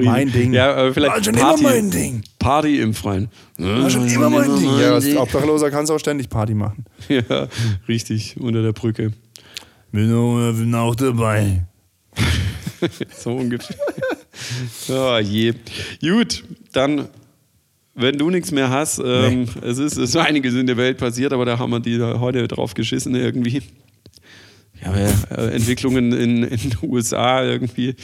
Mein 0.00 0.32
Ding. 0.32 0.52
Ja, 0.52 0.72
aber 0.74 0.94
vielleicht 0.94 1.14
War 1.16 1.24
schon 1.24 1.34
Party, 1.34 1.60
immer 1.60 1.70
mein 1.70 1.90
Ding. 1.90 2.22
Party 2.38 2.80
im 2.80 2.94
Freien. 2.94 3.28
War 3.58 3.90
schon 3.90 4.08
immer 4.08 4.30
mein 4.30 4.56
Ding. 4.56 4.78
Ja, 4.80 4.94
als 4.94 5.14
Obdachloser 5.14 5.70
kannst 5.70 5.90
du 5.90 5.94
auch 5.94 6.00
ständig 6.00 6.28
Party 6.28 6.54
machen. 6.54 6.84
Ja, 7.08 7.48
richtig, 7.88 8.36
unter 8.40 8.62
der 8.62 8.72
Brücke. 8.72 9.12
Bin 9.92 10.12
auch, 10.14 10.52
bin 10.54 10.74
auch 10.74 10.94
dabei. 10.94 11.66
So 13.16 13.32
ungefähr. 13.36 13.76
oh 14.88 15.18
je. 15.18 15.54
Gut, 16.00 16.42
dann, 16.72 17.08
wenn 17.94 18.16
du 18.16 18.30
nichts 18.30 18.50
mehr 18.50 18.70
hast, 18.70 19.00
ähm, 19.04 19.48
es, 19.62 19.78
ist, 19.78 19.98
es 19.98 20.10
ist 20.10 20.16
einiges 20.16 20.54
in 20.54 20.66
der 20.66 20.76
Welt 20.76 20.98
passiert, 20.98 21.32
aber 21.32 21.44
da 21.44 21.58
haben 21.58 21.70
wir 21.70 21.80
die 21.80 22.00
heute 22.00 22.48
drauf 22.48 22.74
geschissen 22.74 23.14
irgendwie. 23.14 23.62
Ja, 24.82 24.94
äh, 24.94 25.54
Entwicklungen 25.54 26.12
in, 26.12 26.42
in 26.42 26.70
den 26.70 26.78
USA 26.82 27.44
irgendwie. 27.44 27.94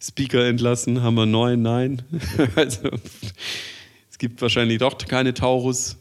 Speaker 0.00 0.46
entlassen, 0.46 1.02
haben 1.02 1.14
wir 1.14 1.26
neun, 1.26 1.62
nein. 1.62 2.02
also, 2.54 2.90
es 4.10 4.18
gibt 4.18 4.40
wahrscheinlich 4.40 4.78
doch 4.78 4.96
keine 4.98 5.34
Taurus. 5.34 5.96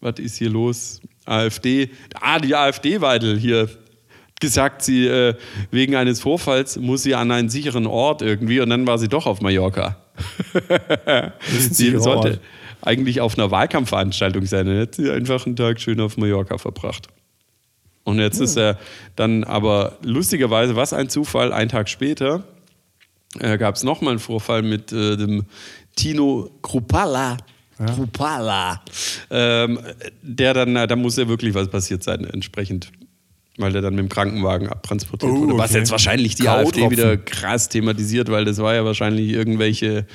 Was 0.00 0.18
ist 0.18 0.36
hier 0.36 0.50
los? 0.50 1.00
AfD. 1.24 1.90
Ah, 2.14 2.38
die 2.38 2.54
AfD-Weidel 2.54 3.38
hier. 3.38 3.68
Gesagt, 4.40 4.82
sie 4.82 5.06
äh, 5.06 5.34
wegen 5.70 5.94
eines 5.94 6.20
Vorfalls 6.20 6.76
muss 6.76 7.04
sie 7.04 7.14
an 7.14 7.30
einen 7.30 7.48
sicheren 7.48 7.86
Ort 7.86 8.22
irgendwie 8.22 8.60
und 8.60 8.70
dann 8.70 8.88
war 8.88 8.98
sie 8.98 9.08
doch 9.08 9.26
auf 9.26 9.40
Mallorca. 9.40 10.01
sie 11.48 11.98
sollte 11.98 12.40
eigentlich 12.80 13.20
auf 13.20 13.38
einer 13.38 13.50
Wahlkampfveranstaltung 13.50 14.46
sein. 14.46 14.66
Dann 14.66 14.76
hätte 14.76 15.02
sie 15.02 15.10
einfach 15.10 15.46
einen 15.46 15.56
Tag 15.56 15.80
schön 15.80 16.00
auf 16.00 16.16
Mallorca 16.16 16.58
verbracht. 16.58 17.08
Und 18.04 18.18
jetzt 18.18 18.40
ist 18.40 18.56
er 18.56 18.78
dann 19.14 19.44
aber 19.44 19.98
lustigerweise, 20.02 20.74
was 20.74 20.92
ein 20.92 21.08
Zufall, 21.08 21.52
einen 21.52 21.70
Tag 21.70 21.88
später 21.88 22.44
äh, 23.38 23.56
gab 23.58 23.76
es 23.76 23.82
nochmal 23.82 24.12
einen 24.12 24.20
Vorfall 24.20 24.62
mit 24.62 24.92
äh, 24.92 25.16
dem 25.16 25.46
Tino 25.96 26.50
Krupala. 26.62 27.36
Krupala. 27.78 28.82
Ähm, 29.30 29.80
der 30.20 30.54
dann, 30.54 30.72
na, 30.72 30.86
da 30.86 30.94
muss 30.96 31.16
ja 31.16 31.26
wirklich 31.26 31.54
was 31.54 31.68
passiert 31.68 32.02
sein, 32.02 32.24
entsprechend. 32.24 32.92
Weil 33.58 33.72
der 33.72 33.82
dann 33.82 33.94
mit 33.94 34.04
dem 34.04 34.08
Krankenwagen 34.08 34.68
abtransportiert 34.68 35.30
Oh, 35.30 35.40
wurde. 35.42 35.58
Was 35.58 35.70
okay. 35.70 35.80
jetzt 35.80 35.90
wahrscheinlich 35.90 36.34
die. 36.36 36.48
AfD 36.48 36.90
wieder 36.90 37.16
krass 37.18 37.68
thematisiert, 37.68 38.30
weil 38.30 38.44
das 38.46 38.58
war 38.58 38.74
ja 38.74 38.84
wahrscheinlich 38.84 39.28
irgendwelche 39.30 40.06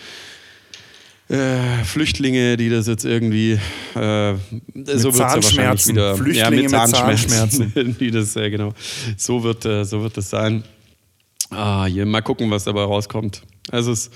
äh, 1.29 1.83
Flüchtlinge, 1.83 2.57
die 2.57 2.69
das 2.69 2.87
jetzt 2.87 3.03
irgendwie 3.05 3.53
äh, 3.53 3.57
so 3.93 4.39
wird's 4.73 5.17
ja 5.19 5.35
wahrscheinlich 5.35 5.43
Zahnschmerzen. 5.43 5.91
wieder 5.95 6.15
Flüchtlinge 6.15 6.61
mit 6.61 6.69
Zahnschmerzen, 6.71 7.97
die 7.99 8.11
das 8.11 8.35
äh, 8.37 8.49
genau 8.49 8.73
so 9.17 9.43
wird 9.43 9.65
äh, 9.65 9.83
so 9.83 10.01
wird 10.01 10.17
es 10.17 10.29
sein. 10.29 10.63
Ah, 11.49 11.85
hier, 11.85 12.05
mal 12.05 12.21
gucken, 12.21 12.49
was 12.49 12.63
dabei 12.63 12.83
rauskommt. 12.83 13.43
Es 13.71 13.87
ist 13.87 14.11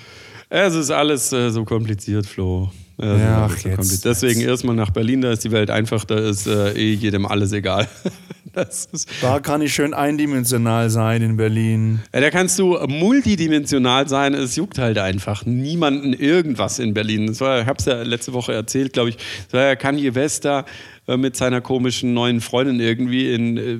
es 0.49 0.73
ist 0.75 0.89
alles 0.89 1.31
äh, 1.31 1.49
so 1.51 1.63
kompliziert, 1.63 2.25
Flo. 2.25 2.71
Ja, 3.01 3.49
ach, 3.49 3.57
so 3.57 3.69
jetzt. 3.69 4.05
Deswegen 4.05 4.41
erstmal 4.41 4.75
nach 4.75 4.91
Berlin, 4.91 5.21
da 5.21 5.31
ist 5.31 5.43
die 5.43 5.51
Welt 5.51 5.69
einfach, 5.71 6.05
da 6.05 6.17
ist 6.19 6.45
äh, 6.45 6.73
eh 6.73 6.93
jedem 6.93 7.25
alles 7.25 7.51
egal. 7.51 7.87
das 8.53 8.85
ist, 8.91 9.09
Da 9.21 9.39
kann 9.39 9.61
ich 9.61 9.73
schön 9.73 9.93
eindimensional 9.93 10.89
sein 10.89 11.21
in 11.21 11.37
Berlin. 11.37 12.01
ja, 12.13 12.21
da 12.21 12.29
kannst 12.29 12.57
du 12.59 12.77
multidimensional 12.87 14.07
sein, 14.07 14.33
es 14.33 14.55
juckt 14.55 14.77
halt 14.77 14.97
einfach 14.97 15.45
niemanden 15.45 16.13
irgendwas 16.13 16.79
in 16.79 16.93
Berlin. 16.93 17.27
Das 17.27 17.41
war, 17.41 17.61
ich 17.61 17.65
habe 17.65 17.77
es 17.79 17.85
ja 17.85 18.01
letzte 18.03 18.33
Woche 18.33 18.53
erzählt, 18.53 18.93
glaube 18.93 19.09
ich. 19.09 19.17
Das 19.17 19.53
war 19.53 19.63
ja 19.63 19.75
Kanye 19.75 20.15
West 20.15 20.45
da 20.45 20.65
äh, 21.07 21.17
mit 21.17 21.35
seiner 21.35 21.61
komischen 21.61 22.13
neuen 22.13 22.41
Freundin 22.41 22.79
irgendwie 22.79 23.33
in, 23.33 23.57
äh, 23.57 23.79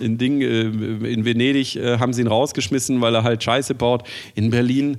in 0.00 0.18
Ding, 0.18 0.40
äh, 0.40 0.62
in 0.62 1.24
Venedig 1.24 1.76
haben 1.76 2.12
sie 2.12 2.22
ihn 2.22 2.28
rausgeschmissen, 2.28 3.00
weil 3.00 3.14
er 3.14 3.22
halt 3.22 3.42
Scheiße 3.42 3.74
baut. 3.74 4.04
In 4.34 4.50
Berlin, 4.50 4.98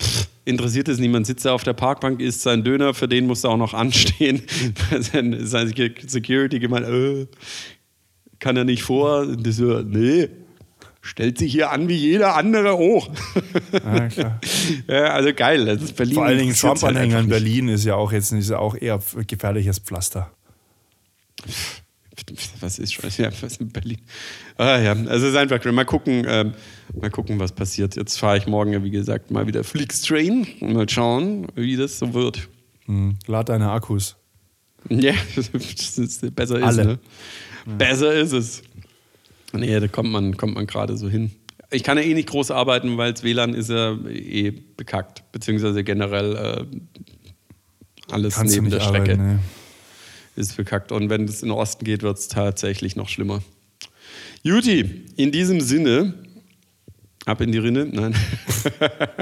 pff, 0.00 0.28
interessiert 0.44 0.88
es 0.88 0.98
niemand. 0.98 1.26
Sitzt 1.26 1.44
er 1.46 1.54
auf 1.54 1.64
der 1.64 1.72
Parkbank, 1.72 2.20
isst 2.20 2.42
sein 2.42 2.62
Döner, 2.62 2.94
für 2.94 3.08
den 3.08 3.26
muss 3.26 3.44
er 3.44 3.50
auch 3.50 3.56
noch 3.56 3.74
anstehen. 3.74 4.42
Seine 5.00 5.46
Security 5.46 6.58
gemeint, 6.58 6.86
äh, 6.86 7.26
kann 8.44 8.58
er 8.58 8.64
nicht 8.64 8.82
vor. 8.82 9.26
Das 9.26 9.56
so, 9.56 9.80
nee, 9.80 10.28
stellt 11.00 11.38
sich 11.38 11.50
hier 11.50 11.70
an 11.70 11.88
wie 11.88 11.96
jeder 11.96 12.36
andere 12.36 12.72
auch. 12.72 13.08
Ja, 13.72 14.08
klar. 14.08 14.40
ja, 14.86 15.04
also 15.14 15.32
geil, 15.32 15.64
das 15.64 15.82
ist 15.82 15.96
Berlin. 15.96 16.14
Vor 16.14 16.26
allen 16.26 16.38
Dingen 16.38 16.54
Trump-Anhänger 16.54 17.20
in 17.20 17.28
Berlin 17.30 17.68
ist 17.68 17.86
ja 17.86 17.94
auch 17.94 18.12
jetzt 18.12 18.32
ist 18.32 18.50
ja 18.50 18.58
auch 18.58 18.76
eher 18.76 19.00
gefährliches 19.26 19.78
Pflaster. 19.78 20.30
Was 22.60 22.78
ist 22.78 22.92
schon 22.92 23.08
ja, 23.16 23.30
was 23.40 23.56
in 23.56 23.70
Berlin? 23.70 24.02
Ah, 24.58 24.78
ja, 24.78 24.92
also 24.92 25.26
es 25.26 25.32
ist 25.32 25.36
einfach 25.36 25.64
mal 25.72 25.84
gucken, 25.86 26.26
ähm, 26.28 26.52
mal 26.94 27.10
gucken, 27.10 27.40
was 27.40 27.52
passiert. 27.52 27.96
Jetzt 27.96 28.18
fahre 28.18 28.36
ich 28.36 28.46
morgen 28.46 28.84
wie 28.84 28.90
gesagt, 28.90 29.30
mal 29.30 29.46
wieder 29.46 29.64
Flixtrain 29.64 30.46
und 30.60 30.74
mal 30.74 30.88
schauen, 30.88 31.46
wie 31.54 31.76
das 31.76 31.98
so 31.98 32.12
wird. 32.12 32.46
Hm, 32.84 33.16
lad 33.26 33.48
deine 33.48 33.70
Akkus. 33.70 34.16
Ja, 34.90 35.14
das 35.34 35.48
ist, 35.98 36.34
besser 36.36 36.58
ist, 36.58 36.64
Alle. 36.64 36.84
ne? 36.84 36.98
Besser 37.78 38.14
ist 38.14 38.32
es. 38.32 38.62
Nee, 39.52 39.78
da 39.78 39.88
kommt 39.88 40.10
man, 40.10 40.36
kommt 40.36 40.54
man 40.54 40.66
gerade 40.66 40.96
so 40.96 41.08
hin. 41.08 41.30
Ich 41.70 41.82
kann 41.82 41.98
ja 41.98 42.04
eh 42.04 42.14
nicht 42.14 42.28
groß 42.28 42.50
arbeiten, 42.50 42.96
weil 42.98 43.12
das 43.12 43.22
WLAN 43.22 43.54
ist 43.54 43.70
ja 43.70 43.96
eh 44.06 44.50
bekackt, 44.50 45.22
beziehungsweise 45.32 45.82
generell 45.82 46.36
äh, 46.36 48.12
alles 48.12 48.34
Kannst 48.34 48.54
neben 48.54 48.70
der 48.70 48.80
Strecke 48.80 49.12
arbeiten, 49.14 49.34
nee. 49.36 50.40
ist 50.40 50.56
bekackt. 50.56 50.92
Und 50.92 51.08
wenn 51.10 51.24
es 51.24 51.42
in 51.42 51.48
den 51.48 51.56
Osten 51.56 51.84
geht, 51.84 52.02
wird 52.02 52.18
es 52.18 52.28
tatsächlich 52.28 52.96
noch 52.96 53.08
schlimmer. 53.08 53.42
Juti, 54.42 55.06
in 55.16 55.32
diesem 55.32 55.60
Sinne 55.60 56.14
Ab 57.26 57.40
in 57.40 57.52
die 57.52 57.58
Rinne? 57.58 57.86
Nein. 57.90 58.14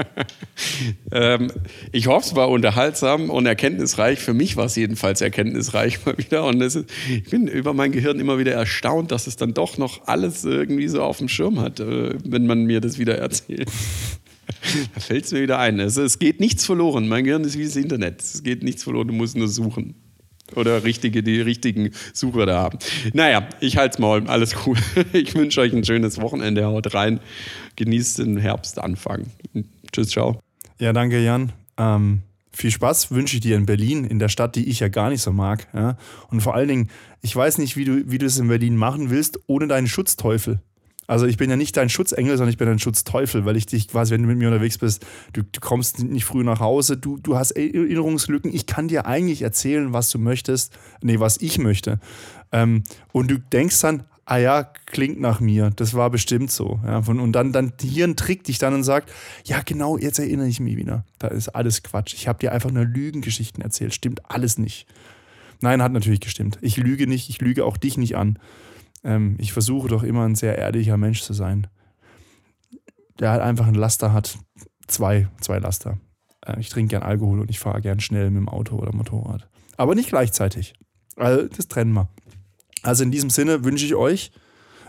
ähm, 1.11 1.51
ich 1.93 2.07
hoffe, 2.07 2.27
es 2.27 2.35
war 2.35 2.49
unterhaltsam 2.49 3.29
und 3.29 3.45
erkenntnisreich. 3.45 4.19
Für 4.19 4.33
mich 4.33 4.57
war 4.57 4.65
es 4.65 4.75
jedenfalls 4.75 5.21
erkenntnisreich 5.21 6.05
mal 6.05 6.17
wieder. 6.17 6.43
Und 6.45 6.61
ist, 6.61 6.83
ich 7.09 7.29
bin 7.29 7.47
über 7.47 7.73
mein 7.73 7.93
Gehirn 7.93 8.19
immer 8.19 8.37
wieder 8.37 8.51
erstaunt, 8.51 9.11
dass 9.11 9.27
es 9.27 9.37
dann 9.37 9.53
doch 9.53 9.77
noch 9.77 10.05
alles 10.05 10.43
irgendwie 10.43 10.89
so 10.89 11.01
auf 11.01 11.19
dem 11.19 11.29
Schirm 11.29 11.61
hat, 11.61 11.79
äh, 11.79 12.15
wenn 12.25 12.45
man 12.45 12.65
mir 12.65 12.81
das 12.81 12.99
wieder 12.99 13.17
erzählt. 13.17 13.71
da 14.93 14.99
fällt 14.99 15.23
es 15.23 15.31
mir 15.31 15.41
wieder 15.41 15.59
ein. 15.59 15.79
Also, 15.79 16.03
es 16.03 16.19
geht 16.19 16.41
nichts 16.41 16.65
verloren. 16.65 17.07
Mein 17.07 17.23
Gehirn 17.23 17.45
ist 17.45 17.57
wie 17.57 17.63
das 17.63 17.77
Internet. 17.77 18.21
Es 18.21 18.43
geht 18.43 18.63
nichts 18.63 18.83
verloren, 18.83 19.07
du 19.07 19.13
musst 19.13 19.37
nur 19.37 19.47
suchen. 19.47 19.95
Oder 20.55 20.83
richtige, 20.83 21.23
die 21.23 21.41
richtigen 21.41 21.91
Sucher 22.13 22.45
da 22.45 22.61
haben. 22.61 22.79
Naja, 23.13 23.47
ich 23.59 23.77
halte 23.77 23.95
es 23.95 23.99
Maul. 23.99 24.27
Alles 24.27 24.55
cool. 24.65 24.77
Ich 25.13 25.35
wünsche 25.35 25.61
euch 25.61 25.73
ein 25.73 25.83
schönes 25.83 26.21
Wochenende. 26.21 26.65
Haut 26.65 26.93
rein. 26.93 27.19
Genießt 27.75 28.19
den 28.19 28.37
Herbstanfang. 28.37 29.25
Tschüss, 29.91 30.09
ciao. 30.09 30.39
Ja, 30.79 30.93
danke, 30.93 31.23
Jan. 31.23 31.51
Ähm, 31.77 32.21
viel 32.51 32.71
Spaß 32.71 33.11
wünsche 33.11 33.37
ich 33.37 33.41
dir 33.41 33.55
in 33.55 33.65
Berlin, 33.65 34.05
in 34.05 34.19
der 34.19 34.29
Stadt, 34.29 34.55
die 34.55 34.69
ich 34.69 34.79
ja 34.79 34.87
gar 34.87 35.09
nicht 35.09 35.21
so 35.21 35.31
mag. 35.31 35.67
Ja? 35.73 35.97
Und 36.29 36.41
vor 36.41 36.55
allen 36.55 36.67
Dingen, 36.67 36.89
ich 37.21 37.35
weiß 37.35 37.57
nicht, 37.57 37.77
wie 37.77 37.85
du, 37.85 38.11
wie 38.11 38.17
du 38.17 38.25
es 38.25 38.37
in 38.37 38.47
Berlin 38.47 38.77
machen 38.77 39.09
willst, 39.09 39.39
ohne 39.47 39.67
deinen 39.67 39.87
Schutzteufel. 39.87 40.59
Also 41.07 41.25
ich 41.25 41.37
bin 41.37 41.49
ja 41.49 41.55
nicht 41.55 41.75
dein 41.75 41.89
Schutzengel, 41.89 42.37
sondern 42.37 42.51
ich 42.51 42.57
bin 42.57 42.67
dein 42.67 42.79
Schutzteufel, 42.79 43.45
weil 43.45 43.57
ich 43.57 43.65
dich 43.65 43.87
quasi, 43.87 44.13
wenn 44.13 44.21
du 44.21 44.27
mit 44.27 44.37
mir 44.37 44.47
unterwegs 44.47 44.77
bist, 44.77 45.05
du, 45.33 45.43
du 45.43 45.59
kommst 45.59 46.01
nicht 46.01 46.25
früh 46.25 46.43
nach 46.43 46.59
Hause, 46.59 46.97
du, 46.97 47.17
du 47.17 47.35
hast 47.35 47.51
Erinnerungslücken. 47.51 48.53
Ich 48.53 48.65
kann 48.65 48.87
dir 48.87 49.05
eigentlich 49.05 49.41
erzählen, 49.41 49.93
was 49.93 50.09
du 50.09 50.19
möchtest, 50.19 50.73
nee, 51.01 51.19
was 51.19 51.37
ich 51.37 51.57
möchte. 51.57 51.99
Ähm, 52.51 52.83
und 53.11 53.29
du 53.29 53.37
denkst 53.37 53.81
dann, 53.81 54.03
ah 54.25 54.37
ja, 54.37 54.63
klingt 54.85 55.19
nach 55.19 55.39
mir, 55.39 55.71
das 55.75 55.93
war 55.93 56.09
bestimmt 56.09 56.51
so. 56.51 56.79
Ja, 56.85 56.99
und 56.99 57.33
dann, 57.33 57.51
dann 57.51 57.73
Hirn 57.81 58.15
trickt 58.15 58.47
dich 58.47 58.57
dann 58.57 58.73
und 58.73 58.83
sagt, 58.83 59.11
ja 59.43 59.61
genau, 59.61 59.97
jetzt 59.97 60.19
erinnere 60.19 60.47
ich 60.47 60.59
mich 60.59 60.77
wieder. 60.77 61.03
Da 61.19 61.27
ist 61.27 61.49
alles 61.49 61.83
Quatsch. 61.83 62.13
Ich 62.13 62.27
habe 62.27 62.39
dir 62.39 62.51
einfach 62.53 62.71
nur 62.71 62.85
Lügengeschichten 62.85 63.61
erzählt. 63.61 63.93
Stimmt 63.93 64.21
alles 64.29 64.57
nicht. 64.57 64.87
Nein, 65.61 65.81
hat 65.81 65.91
natürlich 65.91 66.21
gestimmt. 66.21 66.57
Ich 66.61 66.77
lüge 66.77 67.07
nicht, 67.07 67.29
ich 67.29 67.41
lüge 67.41 67.65
auch 67.65 67.77
dich 67.77 67.97
nicht 67.97 68.15
an. 68.15 68.37
Ähm, 69.03 69.35
ich 69.39 69.53
versuche 69.53 69.87
doch 69.87 70.03
immer 70.03 70.25
ein 70.25 70.35
sehr 70.35 70.57
ehrlicher 70.57 70.97
Mensch 70.97 71.21
zu 71.21 71.33
sein. 71.33 71.67
Der 73.19 73.31
halt 73.31 73.41
einfach 73.41 73.67
ein 73.67 73.75
Laster 73.75 74.13
hat. 74.13 74.37
Zwei, 74.87 75.27
zwei 75.39 75.59
Laster. 75.59 75.97
Äh, 76.45 76.59
ich 76.59 76.69
trinke 76.69 76.91
gern 76.91 77.03
Alkohol 77.03 77.39
und 77.39 77.49
ich 77.49 77.59
fahre 77.59 77.81
gern 77.81 77.99
schnell 77.99 78.29
mit 78.29 78.41
dem 78.41 78.49
Auto 78.49 78.75
oder 78.77 78.93
Motorrad. 78.93 79.47
Aber 79.77 79.95
nicht 79.95 80.09
gleichzeitig. 80.09 80.73
Also, 81.15 81.47
das 81.47 81.67
trennen 81.67 81.93
wir. 81.93 82.09
Also 82.81 83.03
in 83.03 83.11
diesem 83.11 83.29
Sinne 83.29 83.63
wünsche 83.63 83.85
ich 83.85 83.95
euch 83.95 84.31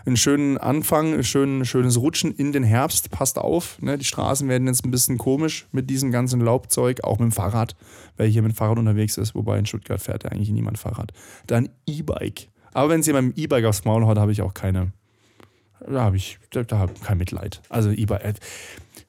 einen 0.05 0.17
schönen 0.17 0.57
Anfang, 0.57 1.13
ein 1.13 1.23
schön, 1.23 1.65
schönes 1.65 1.99
Rutschen 1.99 2.31
in 2.31 2.51
den 2.51 2.63
Herbst. 2.63 3.09
Passt 3.09 3.37
auf, 3.37 3.81
ne? 3.81 3.97
die 3.97 4.05
Straßen 4.05 4.47
werden 4.47 4.67
jetzt 4.67 4.85
ein 4.85 4.91
bisschen 4.91 5.17
komisch 5.17 5.67
mit 5.71 5.89
diesem 5.89 6.11
ganzen 6.11 6.41
Laubzeug, 6.41 7.03
auch 7.03 7.19
mit 7.19 7.29
dem 7.29 7.31
Fahrrad, 7.31 7.75
wer 8.17 8.27
hier 8.27 8.41
mit 8.41 8.51
dem 8.51 8.55
Fahrrad 8.55 8.77
unterwegs 8.77 9.17
ist, 9.17 9.33
wobei 9.33 9.57
in 9.57 9.65
Stuttgart 9.65 10.01
fährt 10.01 10.23
ja 10.23 10.31
eigentlich 10.31 10.51
niemand 10.51 10.77
Fahrrad. 10.77 11.11
Dann 11.47 11.69
E-Bike. 11.87 12.49
Aber 12.75 12.89
wenn 12.89 12.99
es 12.99 13.07
jemand 13.07 13.27
mit 13.27 13.37
dem 13.37 13.43
E-Bike 13.45 13.65
aufs 13.65 13.85
Maul 13.85 14.05
hat, 14.05 14.17
habe 14.17 14.33
ich 14.33 14.41
auch 14.41 14.53
keine, 14.53 14.91
da 15.79 16.01
habe 16.01 16.17
ich, 16.17 16.39
da, 16.51 16.63
da 16.63 16.77
habe 16.77 16.93
kein 17.01 17.17
Mitleid. 17.17 17.61
Also 17.69 17.89
E-Bike, 17.89 18.23
äh, 18.23 18.33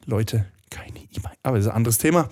Leute, 0.04 0.46
keine 0.70 1.00
E-Bike. 1.00 1.36
Aber 1.42 1.56
das 1.56 1.66
ist 1.66 1.72
ein 1.72 1.76
anderes 1.76 1.98
Thema. 1.98 2.28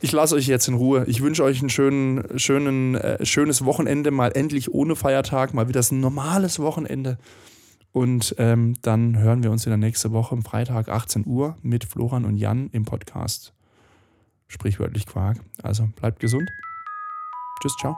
Ich 0.00 0.10
lasse 0.10 0.34
euch 0.34 0.48
jetzt 0.48 0.66
in 0.66 0.74
Ruhe. 0.74 1.04
Ich 1.06 1.22
wünsche 1.22 1.44
euch 1.44 1.62
ein 1.62 1.70
schönen, 1.70 2.36
schönen, 2.36 2.96
äh, 2.96 3.24
schönes 3.24 3.64
Wochenende, 3.64 4.10
mal 4.10 4.32
endlich 4.34 4.74
ohne 4.74 4.96
Feiertag, 4.96 5.54
mal 5.54 5.68
wieder 5.68 5.80
ein 5.88 6.00
normales 6.00 6.58
Wochenende. 6.58 7.16
Und 7.92 8.34
ähm, 8.38 8.74
dann 8.82 9.16
hören 9.16 9.44
wir 9.44 9.52
uns 9.52 9.64
wieder 9.64 9.76
nächste 9.76 10.10
Woche 10.10 10.34
am 10.34 10.42
Freitag 10.42 10.88
18 10.88 11.26
Uhr 11.28 11.56
mit 11.62 11.84
Florian 11.84 12.24
und 12.24 12.38
Jan 12.38 12.70
im 12.72 12.84
Podcast. 12.84 13.52
Sprichwörtlich 14.48 15.06
Quark. 15.06 15.38
Also 15.62 15.88
bleibt 15.94 16.18
gesund. 16.18 16.50
Tschüss, 17.60 17.76
ciao. 17.80 17.94